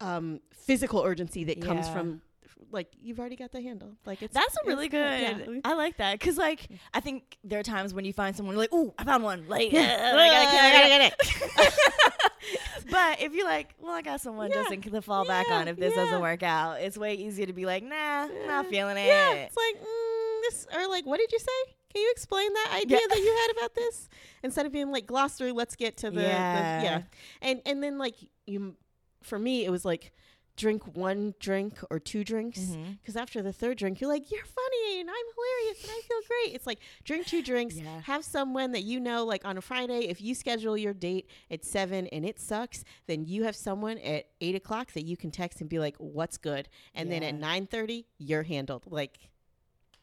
um 0.00 0.40
physical 0.52 1.02
urgency 1.02 1.44
that 1.44 1.60
comes 1.60 1.86
Yeah. 1.88 1.92
from 1.94 2.22
like 2.70 2.88
you've 3.00 3.18
already 3.18 3.36
got 3.36 3.52
the 3.52 3.60
handle. 3.60 3.96
Like 4.06 4.22
it's 4.22 4.34
That's 4.34 4.54
a 4.56 4.58
it's 4.60 4.68
really 4.68 4.88
good. 4.88 5.20
Yeah. 5.20 5.60
I 5.64 5.74
like 5.74 5.96
that 5.98 6.18
because, 6.18 6.36
like, 6.38 6.68
I 6.94 7.00
think 7.00 7.38
there 7.44 7.60
are 7.60 7.62
times 7.64 7.94
when 7.94 8.04
you 8.04 8.12
find 8.12 8.36
someone 8.36 8.56
like, 8.56 8.70
oh, 8.72 8.94
I 8.98 9.04
found 9.04 9.24
one!" 9.24 9.44
Like, 9.48 9.72
Yeah. 9.72 10.12
"Uh, 10.12 10.16
I 10.16 10.28
gotta, 10.28 10.58
I 10.58 10.72
gotta 10.72 10.88
get 10.88 11.12
it. 11.12 12.20
but 12.90 13.20
if 13.22 13.34
you're 13.34 13.46
like, 13.46 13.74
"Well, 13.78 13.92
I 13.92 14.02
got 14.02 14.20
someone 14.20 14.50
just 14.50 14.70
Yeah. 14.70 14.76
in 14.76 14.82
to 14.82 15.02
fall 15.02 15.24
back 15.24 15.50
on 15.50 15.68
if 15.68 15.76
this 15.76 15.94
doesn't 15.94 16.20
work 16.20 16.42
out," 16.42 16.80
it's 16.80 16.96
way 16.98 17.14
easier 17.14 17.46
to 17.46 17.52
be 17.52 17.66
like, 17.66 17.82
"Nah, 17.82 18.26
not 18.46 18.66
feeling 18.66 18.96
it." 18.96 19.06
Yeah, 19.06 19.32
it's 19.34 19.56
like 19.56 19.76
mm, 19.82 20.40
this 20.42 20.66
or 20.74 20.88
like, 20.88 21.06
what 21.06 21.18
did 21.18 21.32
you 21.32 21.38
say? 21.38 21.74
Can 21.92 22.02
you 22.02 22.10
explain 22.12 22.52
that 22.52 22.70
idea 22.82 23.00
that 23.08 23.18
you 23.18 23.26
had 23.48 23.58
about 23.58 23.74
this 23.74 24.08
instead 24.44 24.64
of 24.64 24.72
being 24.72 24.90
like 24.92 25.06
gloss 25.06 25.34
through? 25.36 25.52
Let's 25.54 25.76
get 25.76 25.96
to 25.98 26.10
the 26.10 26.22
Yeah. 26.22 26.78
the 26.78 26.84
yeah, 26.84 27.02
and 27.42 27.60
and 27.66 27.82
then 27.82 27.98
like 27.98 28.14
you, 28.46 28.76
for 29.22 29.38
me, 29.38 29.64
it 29.64 29.70
was 29.70 29.84
like 29.84 30.12
drink 30.56 30.96
one 30.96 31.34
drink 31.40 31.78
or 31.90 31.98
two 31.98 32.22
drinks 32.24 32.58
mm-hmm. 32.60 32.92
because 33.00 33.16
after 33.16 33.42
the 33.42 33.52
third 33.52 33.78
drink, 33.78 34.00
you're 34.00 34.10
like, 34.10 34.30
you're 34.30 34.44
funny 34.44 35.00
and 35.00 35.08
I'm 35.08 35.16
hilarious 35.34 35.82
and 35.84 35.92
I 35.92 36.00
feel 36.06 36.18
great. 36.28 36.54
It's 36.54 36.66
like 36.66 36.78
drink 37.04 37.26
two 37.26 37.42
drinks, 37.42 37.76
Yeah. 37.76 38.00
have 38.02 38.24
someone 38.24 38.72
that 38.72 38.82
you 38.82 39.00
know, 39.00 39.24
like 39.24 39.44
on 39.44 39.56
a 39.56 39.60
Friday, 39.60 40.08
if 40.08 40.20
you 40.20 40.34
schedule 40.34 40.76
your 40.76 40.92
date 40.94 41.28
at 41.50 41.64
seven 41.64 42.06
and 42.08 42.24
it 42.24 42.38
sucks, 42.38 42.84
then 43.06 43.24
you 43.24 43.44
have 43.44 43.56
someone 43.56 43.98
at 43.98 44.26
eight 44.40 44.54
o'clock 44.54 44.92
that 44.92 45.04
you 45.04 45.16
can 45.16 45.30
text 45.30 45.60
and 45.60 45.70
be 45.70 45.78
like, 45.78 45.96
what's 45.98 46.36
good? 46.36 46.68
And 46.94 47.10
then 47.10 47.22
at 47.22 47.34
Yeah. 47.34 47.40
nine 47.40 47.66
thirty, 47.66 48.06
you're 48.18 48.42
handled. 48.42 48.84
Like, 48.90 49.30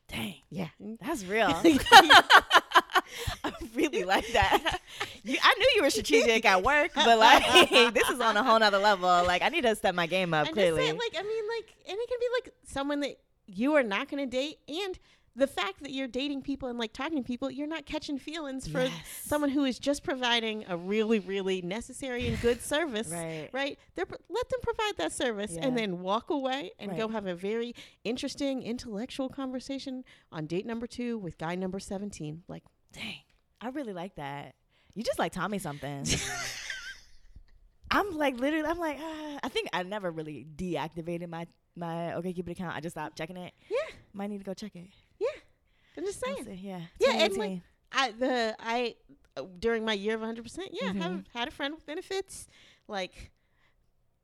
Dang, 0.08 0.36
yeah. 0.50 0.70
that's 1.02 1.26
real. 1.26 1.50
I 3.44 3.52
really 3.76 4.04
like 4.04 4.28
that. 4.34 4.80
You, 5.24 5.38
I 5.44 5.54
knew 5.60 5.68
you 5.76 5.82
were 5.82 5.90
strategic 5.90 6.46
at 6.46 6.64
work, 6.64 6.92
but 6.96 7.18
like 7.20 7.94
this 7.94 8.10
is 8.10 8.22
on 8.22 8.38
a 8.38 8.44
whole 8.44 8.60
nother 8.60 8.78
level. 8.78 9.08
Like 9.08 9.42
I 9.42 9.50
need 9.50 9.64
to 9.64 9.76
step 9.76 9.94
my 9.94 10.08
game 10.08 10.34
up. 10.34 10.48
I'm 10.48 10.54
clearly, 10.54 10.86
saying, 10.86 10.98
like, 10.98 11.16
I 11.20 11.24
mean, 11.24 11.44
like, 11.58 11.76
and 11.90 11.98
it 12.00 12.08
can 12.10 12.18
be 12.20 12.28
like 12.36 12.54
someone 12.64 13.02
that 13.02 13.20
you 13.46 13.74
are 13.76 13.84
not 13.84 14.10
going 14.10 14.24
to 14.24 14.30
date, 14.38 14.60
and 14.70 14.98
the 15.36 15.46
fact 15.48 15.82
that 15.82 15.92
you're 15.92 16.08
dating 16.08 16.42
people 16.44 16.70
and 16.70 16.80
like 16.80 16.94
talking 16.94 17.18
to 17.18 17.24
people, 17.24 17.52
you're 17.52 17.68
not 17.68 17.86
catching 17.86 18.18
feelings 18.18 18.68
for 18.70 18.80
Yes. 18.84 18.92
someone 19.24 19.50
who 19.50 19.66
is 19.66 19.78
just 19.80 20.02
providing 20.04 20.64
a 20.70 20.76
really, 20.78 21.20
really 21.20 21.62
necessary 21.62 22.26
and 22.28 22.40
good 22.42 22.62
service. 22.62 23.10
right? 23.12 23.50
Right? 23.52 23.78
They're, 23.96 24.06
let 24.30 24.50
them 24.50 24.60
provide 24.64 24.94
that 24.98 25.12
service 25.12 25.52
Yeah. 25.54 25.66
and 25.66 25.78
then 25.78 26.00
walk 26.00 26.30
away 26.32 26.72
and 26.80 26.96
go 26.98 27.10
have 27.10 27.28
a 27.28 27.36
very 27.36 27.76
interesting 28.04 28.64
intellectual 28.64 29.30
conversation 29.30 30.04
on 30.32 30.48
date 30.48 30.66
number 30.66 30.88
two 30.88 31.18
with 31.20 31.38
guy 31.38 31.54
number 31.54 31.80
17. 31.80 32.42
Like, 32.48 32.64
Dang, 32.98 33.16
I 33.62 33.70
really 33.70 33.94
like 33.94 34.16
that. 34.16 34.56
You 34.96 35.04
just 35.04 35.20
like 35.20 35.32
me 35.48 35.60
something. 35.60 36.06
I'm 37.92 38.18
like 38.18 38.38
literally. 38.40 38.68
I'm 38.68 38.78
like. 38.80 38.98
Uh, 39.00 39.40
I 39.44 39.50
think 39.50 39.70
I 39.72 39.84
never 39.84 40.12
really 40.12 40.46
deactivated 40.56 41.30
my 41.30 41.48
my 41.76 42.14
OkCupid 42.18 42.52
account. 42.52 42.76
I 42.76 42.80
just 42.82 42.96
stopped 42.96 43.18
checking 43.18 43.38
it. 43.38 43.54
yeah, 43.70 43.78
Might 44.14 44.30
need 44.30 44.40
to 44.40 44.44
go 44.44 44.54
check 44.54 44.76
it. 44.76 44.88
Yeah, 45.20 45.28
I'm 45.96 46.04
just 46.04 46.20
saying. 46.24 46.60
Yeah. 46.62 46.82
Yeah, 47.00 47.24
and, 47.24 47.38
like, 47.38 47.60
I 47.92 48.12
the 48.12 48.56
I 48.60 48.96
uh, 49.38 49.44
during 49.60 49.86
my 49.86 49.94
year 49.94 50.16
of 50.16 50.22
100 50.22 50.44
percent, 50.44 50.70
yeah, 50.74 50.90
Mhm. 50.92 51.02
have 51.02 51.24
had 51.34 51.48
a 51.48 51.52
friend 51.52 51.74
with 51.76 51.86
benefits. 51.86 52.48
Like 52.88 53.32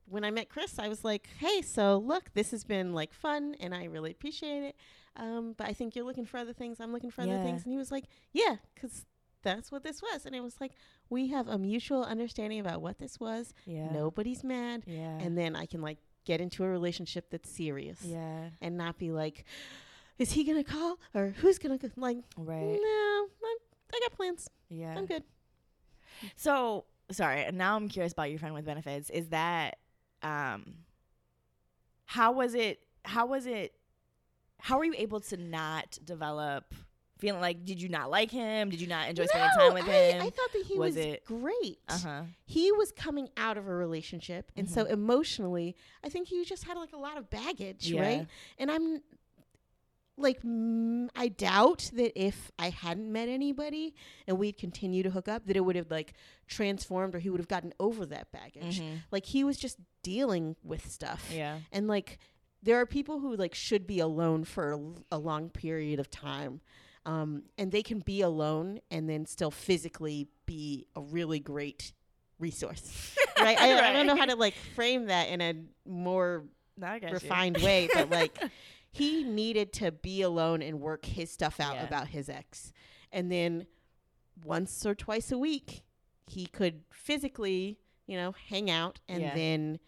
when 0.06 0.24
I 0.24 0.32
met 0.32 0.50
Chris, 0.50 0.80
I 0.80 0.88
was 0.88 1.04
like, 1.04 1.28
"Hey, 1.40 1.62
so 1.62 1.98
look, 1.98 2.34
this 2.34 2.52
has 2.52 2.64
been 2.64 2.94
like 2.94 3.14
fun, 3.14 3.56
and 3.60 3.74
I 3.74 3.86
really 3.86 4.12
appreciate 4.12 4.64
it. 4.64 4.76
Um, 5.16 5.54
but 5.58 5.68
I 5.68 5.74
think 5.74 5.96
you're 5.96 6.06
looking 6.06 6.26
for 6.26 6.38
other 6.38 6.54
things. 6.54 6.80
I'm 6.80 6.92
looking 6.92 7.12
for 7.12 7.22
other 7.22 7.42
things." 7.44 7.64
And 7.64 7.72
he 7.72 7.78
was 7.78 7.92
like, 7.92 8.06
"Yeah, 8.32 8.58
because 8.74 9.06
that's 9.44 9.72
what 9.72 9.84
this 9.84 10.02
was." 10.02 10.26
And 10.26 10.36
it 10.36 10.42
was 10.42 10.60
like 10.62 10.72
we 11.10 11.28
have 11.30 11.48
a 11.48 11.58
mutual 11.58 12.04
understanding 12.04 12.60
about 12.60 12.82
what 12.82 12.98
this 13.00 13.20
was. 13.20 13.54
yeah. 13.66 13.92
Nobody's 13.92 14.44
mad, 14.44 14.84
Yeah. 14.86 15.18
and 15.20 15.38
then 15.38 15.56
I 15.56 15.66
can 15.66 15.82
like 15.82 15.98
get 16.26 16.40
into 16.42 16.64
a 16.64 16.68
relationship 16.70 17.30
that's 17.30 17.50
serious 17.50 18.00
yeah. 18.04 18.50
and 18.62 18.78
not 18.78 18.98
be 18.98 19.12
like, 19.12 19.46
"Is 20.18 20.32
he 20.32 20.44
gonna 20.44 20.64
call 20.64 20.98
or 21.14 21.30
who's 21.38 21.60
gonna 21.60 21.78
go? 21.78 21.90
like?" 21.98 22.18
Right. 22.38 22.80
No, 22.82 23.28
I'm, 23.46 23.58
I 23.94 24.00
got 24.02 24.16
plans. 24.18 24.50
Yeah. 24.70 24.96
I'm 24.98 25.06
good. 25.06 25.24
So 26.36 26.86
sorry. 27.12 27.44
And 27.44 27.58
now 27.58 27.76
I'm 27.76 27.90
curious 27.90 28.14
about 28.14 28.30
your 28.30 28.40
friend 28.40 28.56
with 28.56 28.66
benefits. 28.66 29.10
Is 29.10 29.30
that 29.30 29.78
um 30.24 30.76
how 32.06 32.32
was 32.32 32.54
it 32.56 32.80
how 33.06 33.26
was 33.26 33.46
it 33.46 33.74
how 34.60 34.78
were 34.78 34.86
you 34.86 34.94
able 34.98 35.20
to 35.20 35.38
not 35.38 35.98
develop 36.06 36.74
feeling 37.20 37.42
like 37.42 37.64
did 37.64 37.82
you 37.82 37.88
not 37.88 38.10
like 38.10 38.32
him? 38.32 38.70
Did 38.70 38.82
you 38.82 38.88
not 38.88 39.08
enjoy 39.10 39.26
spending 39.28 39.50
No, 39.58 39.66
time 39.66 39.74
with 39.76 39.84
I, 39.88 39.92
him? 40.12 40.22
I 40.22 40.30
thought 40.30 40.52
that 40.54 40.64
he 40.68 40.78
Was 40.78 40.96
was, 40.96 41.06
it- 41.06 41.26
great. 41.26 41.80
uh-huh. 41.88 42.24
He 42.46 42.72
was 42.74 42.92
coming 42.92 43.30
out 43.38 43.58
of 43.58 43.66
a 43.68 43.74
relationship, 43.74 44.52
and 44.58 44.70
so 44.70 44.84
Mhm. 44.84 44.90
emotionally, 44.92 45.76
I 46.04 46.10
think 46.10 46.28
he 46.28 46.44
just 46.44 46.66
had 46.66 46.76
like 46.76 46.92
a 46.92 46.98
lot 46.98 47.18
of 47.18 47.30
baggage, 47.30 47.90
Yeah. 47.90 48.02
right? 48.02 48.28
And 48.58 48.70
I'm 48.70 49.02
like, 50.18 50.42
mm, 50.44 51.08
I 51.16 51.28
doubt 51.30 51.90
that 51.94 52.12
if 52.20 52.52
I 52.60 52.70
hadn't 52.70 53.12
met 53.12 53.30
anybody 53.30 53.96
and 54.28 54.38
we'd 54.38 54.58
continue 54.58 55.02
to 55.04 55.10
hook 55.10 55.28
up, 55.28 55.46
that 55.48 55.56
it 55.58 55.62
would 55.62 55.76
have 55.76 55.90
like 55.90 56.14
transformed 56.48 57.16
or 57.16 57.20
he 57.20 57.30
would 57.30 57.40
have 57.40 57.48
gotten 57.48 57.74
over 57.80 58.06
that 58.06 58.32
baggage. 58.32 58.80
Mhm. 58.82 59.00
Like 59.12 59.26
he 59.26 59.44
was 59.44 59.58
just 59.58 59.78
dealing 60.04 60.56
with 60.64 60.90
stuff. 60.92 61.30
Yeah. 61.34 61.60
And 61.72 61.88
like 61.88 62.20
there 62.62 62.78
are 62.80 62.86
people 62.86 63.20
who 63.20 63.36
like 63.36 63.56
should 63.56 63.88
be 63.88 64.00
alone 64.00 64.44
for 64.44 64.72
a, 64.72 64.78
l- 64.78 65.06
a 65.12 65.18
long 65.18 65.50
period 65.50 66.00
of 66.00 66.10
time. 66.10 66.62
Um, 67.06 67.44
and 67.58 67.72
they 67.72 67.84
can 67.84 68.00
be 68.00 68.22
alone 68.22 68.80
and 68.90 69.10
then 69.10 69.26
still 69.26 69.52
physically 69.52 70.28
be 70.46 70.88
a 70.96 71.02
really 71.02 71.40
great 71.40 71.92
resource. 72.40 73.16
right? 73.40 73.58
I, 73.60 73.90
I 73.90 73.94
don't 73.94 74.08
know 74.08 74.16
how 74.16 74.26
to 74.26 74.36
like 74.36 74.54
frame 74.76 75.08
that 75.08 75.28
in 75.30 75.42
a 75.42 75.54
more 75.90 76.44
got 76.80 77.02
you. 77.04 77.10
refined 77.10 77.58
way, 77.58 77.90
but 77.94 78.10
like 78.10 78.38
he 78.94 79.24
needed 79.26 79.74
to 79.74 79.92
be 79.92 80.22
alone 80.22 80.62
and 80.62 80.80
work 80.80 81.06
his 81.06 81.30
stuff 81.32 81.60
out 81.60 81.76
Yeah. 81.76 81.84
about 81.84 82.08
his 82.10 82.30
ex. 82.30 82.72
And 83.12 83.30
then 83.32 83.68
once 84.46 84.86
or 84.86 84.96
twice 84.96 85.32
a 85.32 85.38
week, 85.38 85.84
he 86.28 86.46
could 86.46 86.84
physically, 86.92 87.80
you 88.08 88.16
know, 88.18 88.34
hang 88.50 88.70
out 88.72 89.00
and 89.10 89.22
Yeah. 89.22 89.36
then 89.36 89.80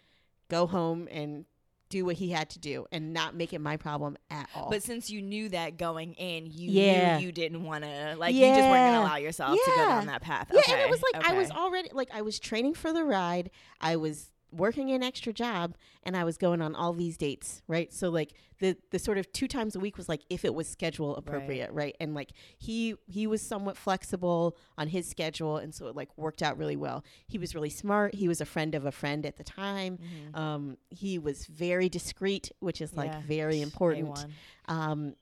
go 0.50 0.68
home 0.68 1.08
and 1.10 1.46
do 1.90 2.04
what 2.04 2.16
he 2.16 2.32
had 2.32 2.50
to 2.50 2.60
do 2.60 2.86
and 2.92 3.14
not 3.14 3.36
make 3.36 3.54
it 3.54 3.60
my 3.62 3.78
problem 3.78 4.18
at 4.32 4.50
all. 4.56 4.70
But 4.70 4.82
since 4.84 5.10
you 5.10 5.22
knew 5.22 5.50
that 5.50 5.78
going 5.78 6.14
in, 6.16 6.48
you 6.48 6.72
Yeah. 6.72 7.18
knew 7.20 7.26
you 7.28 7.32
didn't 7.32 7.64
want 7.64 7.84
to, 7.84 8.16
like, 8.18 8.34
you 8.34 8.42
just 8.42 8.68
weren't 8.68 8.86
going 8.92 8.94
to 8.94 9.00
allow 9.02 9.18
yourself 9.18 9.52
to 9.64 9.72
go 9.76 9.86
down 9.88 10.08
that 10.08 10.22
path. 10.22 10.50
yeah, 10.52 10.60
okay. 10.62 10.74
and 10.74 10.82
it 10.82 10.90
was 10.90 11.02
like 11.14 11.24
I 11.30 11.34
was 11.34 11.52
already 11.52 11.90
like 11.94 12.10
I 12.12 12.22
was 12.24 12.40
training 12.40 12.74
for 12.74 12.92
the 12.92 13.04
ride. 13.04 13.52
I 13.80 13.96
was 13.98 14.32
working 14.56 14.92
an 14.92 15.04
extra 15.04 15.34
job 15.34 15.76
and 16.04 16.16
I 16.16 16.24
was 16.24 16.38
going 16.38 16.62
on 16.62 16.76
all 16.76 16.94
these 16.94 17.18
dates, 17.18 17.62
right? 17.68 17.92
So 17.94 18.10
like 18.10 18.34
the 18.60 18.78
the 18.92 19.00
sort 19.00 19.18
of 19.18 19.32
two 19.34 19.48
times 19.48 19.76
a 19.76 19.80
week 19.80 19.98
was 19.98 20.08
like 20.08 20.22
if 20.30 20.46
it 20.46 20.54
was 20.54 20.68
schedule 20.68 21.16
appropriate, 21.16 21.72
right? 21.74 21.96
And 22.00 22.14
like 22.14 22.32
he 22.58 22.96
he 23.08 23.28
was 23.28 23.42
somewhat 23.42 23.78
flexible 23.78 24.56
on 24.78 24.88
his 24.88 25.08
schedule 25.08 25.58
and 25.58 25.74
so 25.74 25.88
it 25.88 25.96
like 25.96 26.10
worked 26.18 26.42
out 26.42 26.58
really 26.58 26.76
well. 26.78 27.04
He 27.28 27.38
was 27.38 27.54
really 27.54 27.70
smart. 27.70 28.16
He 28.16 28.28
was 28.28 28.40
a 28.42 28.46
friend 28.46 28.76
of 28.76 28.86
a 28.86 28.92
friend 28.92 29.26
at 29.26 29.38
the 29.38 29.44
time. 29.44 29.98
Mhm. 29.98 30.38
Um 30.40 30.78
he 30.90 31.20
was 31.20 31.46
very 31.48 31.90
discreet, 31.90 32.52
which 32.60 32.82
is 32.82 32.94
like 32.96 33.12
Yeah. 33.12 33.22
very 33.28 33.62
important. 33.62 34.26
Um 34.68 35.16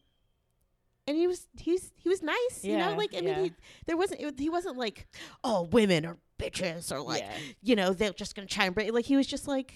and 1.05 1.17
he 1.17 1.27
was 1.27 1.47
he 1.57 1.71
was 1.73 1.91
he 1.97 2.07
was 2.07 2.21
nice, 2.21 2.63
you 2.63 2.77
know. 2.77 2.95
Like 2.95 3.13
I 3.13 3.19
yeah. 3.19 3.35
mean, 3.35 3.43
he, 3.45 3.51
there 3.87 3.97
wasn't 3.97 4.21
it, 4.21 4.39
he 4.39 4.49
wasn't 4.49 4.77
like, 4.77 5.07
oh, 5.43 5.63
women 5.63 6.05
are 6.05 6.17
bitches 6.51 6.91
or 6.91 7.01
like, 7.01 7.21
yeah. 7.23 7.31
you 7.61 7.75
know, 7.75 7.93
they're 7.93 8.13
just 8.13 8.35
gonna 8.35 8.47
try 8.47 8.65
and 8.65 8.75
break. 8.75 8.91
Like 8.93 9.05
he 9.05 9.15
was 9.15 9.27
just 9.27 9.47
like 9.47 9.73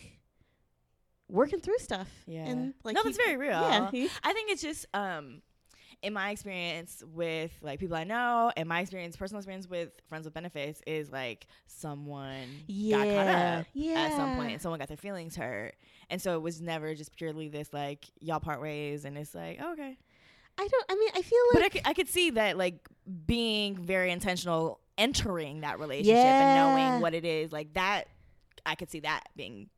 working 1.29 1.59
through 1.59 1.77
stuff. 1.79 2.09
Yeah. 2.25 2.45
and 2.45 2.73
like 2.83 2.95
no, 2.95 3.03
that's 3.03 3.17
very 3.17 3.37
real. 3.37 3.49
Yeah, 3.51 3.91
he- 3.91 4.09
I 4.23 4.33
think 4.33 4.51
it's 4.51 4.61
just 4.61 4.85
um 4.93 5.41
in 6.03 6.13
my 6.13 6.29
experience 6.29 7.03
with 7.11 7.51
like 7.61 7.79
people 7.79 7.97
I 7.97 8.03
know 8.03 8.51
and 8.55 8.69
my 8.69 8.81
experience 8.81 9.15
personal 9.17 9.39
experience 9.39 9.67
with 9.67 9.89
friends 10.07 10.25
with 10.25 10.33
benefits 10.35 10.79
is 10.85 11.11
like 11.11 11.47
someone 11.65 12.45
got 12.67 12.97
caught 12.99 13.07
Yeah, 13.07 13.57
up 13.61 13.65
yeah. 13.73 13.99
at 14.01 14.15
some 14.15 14.35
point 14.35 14.51
and 14.51 14.61
someone 14.61 14.77
got 14.79 14.89
their 14.89 14.97
feelings 14.97 15.35
hurt. 15.35 15.73
And 16.11 16.21
so 16.21 16.35
it 16.35 16.41
was 16.43 16.61
never 16.61 16.93
just 16.93 17.15
purely 17.15 17.49
this 17.49 17.73
like 17.73 18.05
y'all 18.19 18.39
part 18.39 18.61
ways 18.61 19.05
and 19.05 19.17
it's 19.17 19.33
like, 19.33 19.57
oh, 19.61 19.73
okay. 19.73 19.97
I 20.59 20.67
don't. 20.67 20.85
I 20.89 20.95
mean, 20.95 21.09
I 21.15 21.21
feel 21.21 21.39
But 21.53 21.61
like 21.61 21.65
I 21.65 21.69
could, 21.69 21.81
I 21.85 21.93
could 21.93 22.09
see 22.09 22.29
that 22.31 22.57
like 22.57 22.87
being 23.27 23.75
very 23.75 24.11
intentional 24.11 24.79
entering 24.97 25.61
that 25.61 25.79
relationship 25.79 26.15
and 26.17 26.75
knowing 26.75 27.01
what 27.01 27.13
it 27.13 27.25
is 27.25 27.51
like 27.51 27.73
that 27.73 28.05
I 28.65 28.75
could 28.75 28.89
see 28.89 28.99
that 29.01 29.23
being 29.35 29.69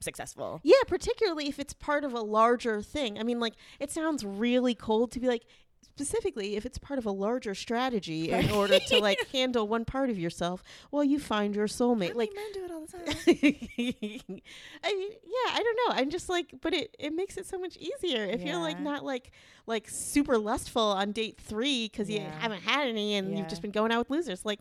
successful. 0.00 0.60
yeah, 0.64 0.82
particularly 0.86 1.48
if 1.48 1.58
it's 1.58 1.74
part 1.74 2.04
of 2.04 2.14
a 2.14 2.20
larger 2.20 2.80
thing. 2.80 3.18
I 3.18 3.22
mean, 3.22 3.38
like 3.38 3.54
it 3.78 3.90
sounds 3.90 4.24
really 4.24 4.74
cold 4.74 5.12
to 5.12 5.20
be 5.20 5.26
like 5.26 5.44
specifically 5.82 6.56
if 6.56 6.64
it's 6.64 6.78
part 6.78 6.98
of 6.98 7.06
a 7.06 7.10
larger 7.10 7.54
strategy 7.54 8.30
in 8.32 8.50
order 8.50 8.78
to 8.78 8.98
like 8.98 9.18
handle 9.32 9.66
one 9.68 9.84
part 9.84 10.10
of 10.10 10.18
yourself. 10.18 10.62
Well, 10.90 11.04
you 11.04 11.18
find 11.18 11.54
your 11.54 11.66
soulmate. 11.66 12.14
Like 12.14 12.30
men 12.34 12.52
do 12.52 12.64
it 12.64 12.70
all 12.70 12.86
the 12.86 12.92
time. 12.92 13.04
I 14.84 14.94
mean, 14.94 15.10
yeah, 15.24 15.52
I 15.52 15.62
don't 15.62 15.78
know. 15.88 15.94
I'm 16.02 16.10
just 16.10 16.28
like, 16.28 16.54
but 16.60 16.72
it, 16.72 16.96
it 16.98 17.12
makes 17.14 17.36
it 17.36 17.46
so 17.46 17.58
much 17.58 17.76
easier 17.76 18.24
if 18.24 18.42
you're 18.42 18.58
like 18.58 18.80
not 18.80 19.04
like 19.04 19.30
like 19.66 19.88
super 19.88 20.38
lustful 20.38 20.82
on 20.82 21.12
date 21.12 21.38
three 21.40 21.86
because 21.88 22.08
you 22.10 22.20
haven't 22.38 22.62
had 22.62 22.88
any 22.88 23.14
and 23.16 23.30
Yeah. 23.30 23.38
you've 23.38 23.48
just 23.48 23.62
been 23.62 23.70
going 23.70 23.92
out 23.92 23.98
with 23.98 24.10
losers. 24.10 24.44
Like, 24.44 24.60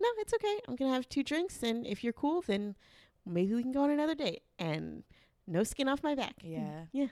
no, 0.00 0.08
it's 0.18 0.32
okay. 0.34 0.58
I'm 0.66 0.76
gonna 0.76 0.94
have 0.94 1.08
two 1.08 1.22
drinks, 1.22 1.62
and 1.62 1.86
if 1.86 2.02
you're 2.02 2.12
cool, 2.12 2.42
then 2.46 2.76
maybe 3.26 3.54
we 3.54 3.62
can 3.62 3.72
go 3.72 3.82
on 3.82 3.90
another 3.90 4.14
date 4.14 4.42
and 4.58 5.02
no 5.46 5.62
skin 5.64 5.88
off 5.88 6.02
my 6.02 6.14
back. 6.14 6.34
Yeah. 6.42 6.84
yeah. 6.92 7.08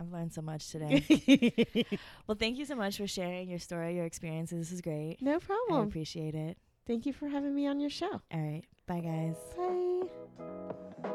I've 0.00 0.12
learned 0.12 0.32
so 0.32 0.42
much 0.42 0.70
today. 0.70 1.84
well, 2.26 2.36
thank 2.38 2.58
you 2.58 2.64
so 2.64 2.76
much 2.76 2.96
for 2.98 3.06
sharing 3.06 3.48
your 3.48 3.58
story, 3.58 3.96
your 3.96 4.04
experiences. 4.04 4.58
This 4.68 4.72
is 4.72 4.80
great. 4.80 5.16
no 5.20 5.36
I 5.36 5.38
problem. 5.38 5.88
appreciate 5.88 6.34
it. 6.34 6.56
Thank 6.86 7.04
you 7.04 7.12
for 7.12 7.28
having 7.28 7.54
me 7.54 7.66
on 7.66 7.80
your 7.80 7.90
show. 7.90 8.20
All 8.32 8.40
right. 8.40 8.62
Bye, 8.86 9.00
guys. 9.00 9.36
Bye. 9.56 11.08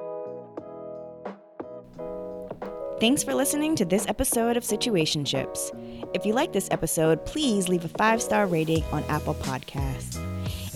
Thanks 2.99 3.23
for 3.23 3.33
listening 3.33 3.75
to 3.77 3.85
this 3.85 4.07
episode 4.07 4.55
of 4.55 4.63
Situationships. 4.63 5.71
If 6.13 6.25
you 6.25 6.33
like 6.33 6.53
this 6.53 6.67
episode, 6.71 7.25
please 7.25 7.67
leave 7.67 7.83
a 7.83 7.89
five 7.89 8.21
star 8.21 8.45
rating 8.47 8.83
on 8.91 9.03
Apple 9.05 9.33
Podcasts. 9.35 10.19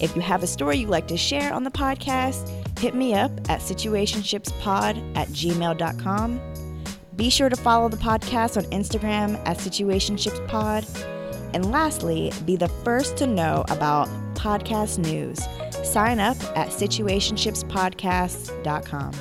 If 0.01 0.16
you 0.16 0.22
have 0.22 0.43
a 0.43 0.47
story 0.47 0.78
you'd 0.78 0.89
like 0.89 1.08
to 1.08 1.18
share 1.18 1.53
on 1.53 1.64
the 1.64 1.72
podcast, 1.72 2.49
hit 2.80 2.95
me 2.95 3.14
up 3.14 3.32
at 3.49 3.62
situationshipspod 3.62 5.16
at 5.18 5.28
gmail.com. 5.30 6.41
Be 7.18 7.30
sure 7.30 7.49
to 7.49 7.57
follow 7.57 7.89
the 7.89 7.97
podcast 7.97 8.55
on 8.57 8.63
Instagram 8.72 9.38
at 9.45 9.57
situationshipspod. 9.57 10.86
And 11.53 11.70
lastly, 11.72 12.32
be 12.45 12.55
the 12.55 12.70
first 12.70 13.18
to 13.18 13.28
know 13.28 13.65
about 13.70 14.07
podcast 14.36 14.99
news. 14.99 15.39
Sign 15.84 16.20
up 16.20 16.38
at 16.55 16.70
situationshipspodcasts.com. 16.70 19.11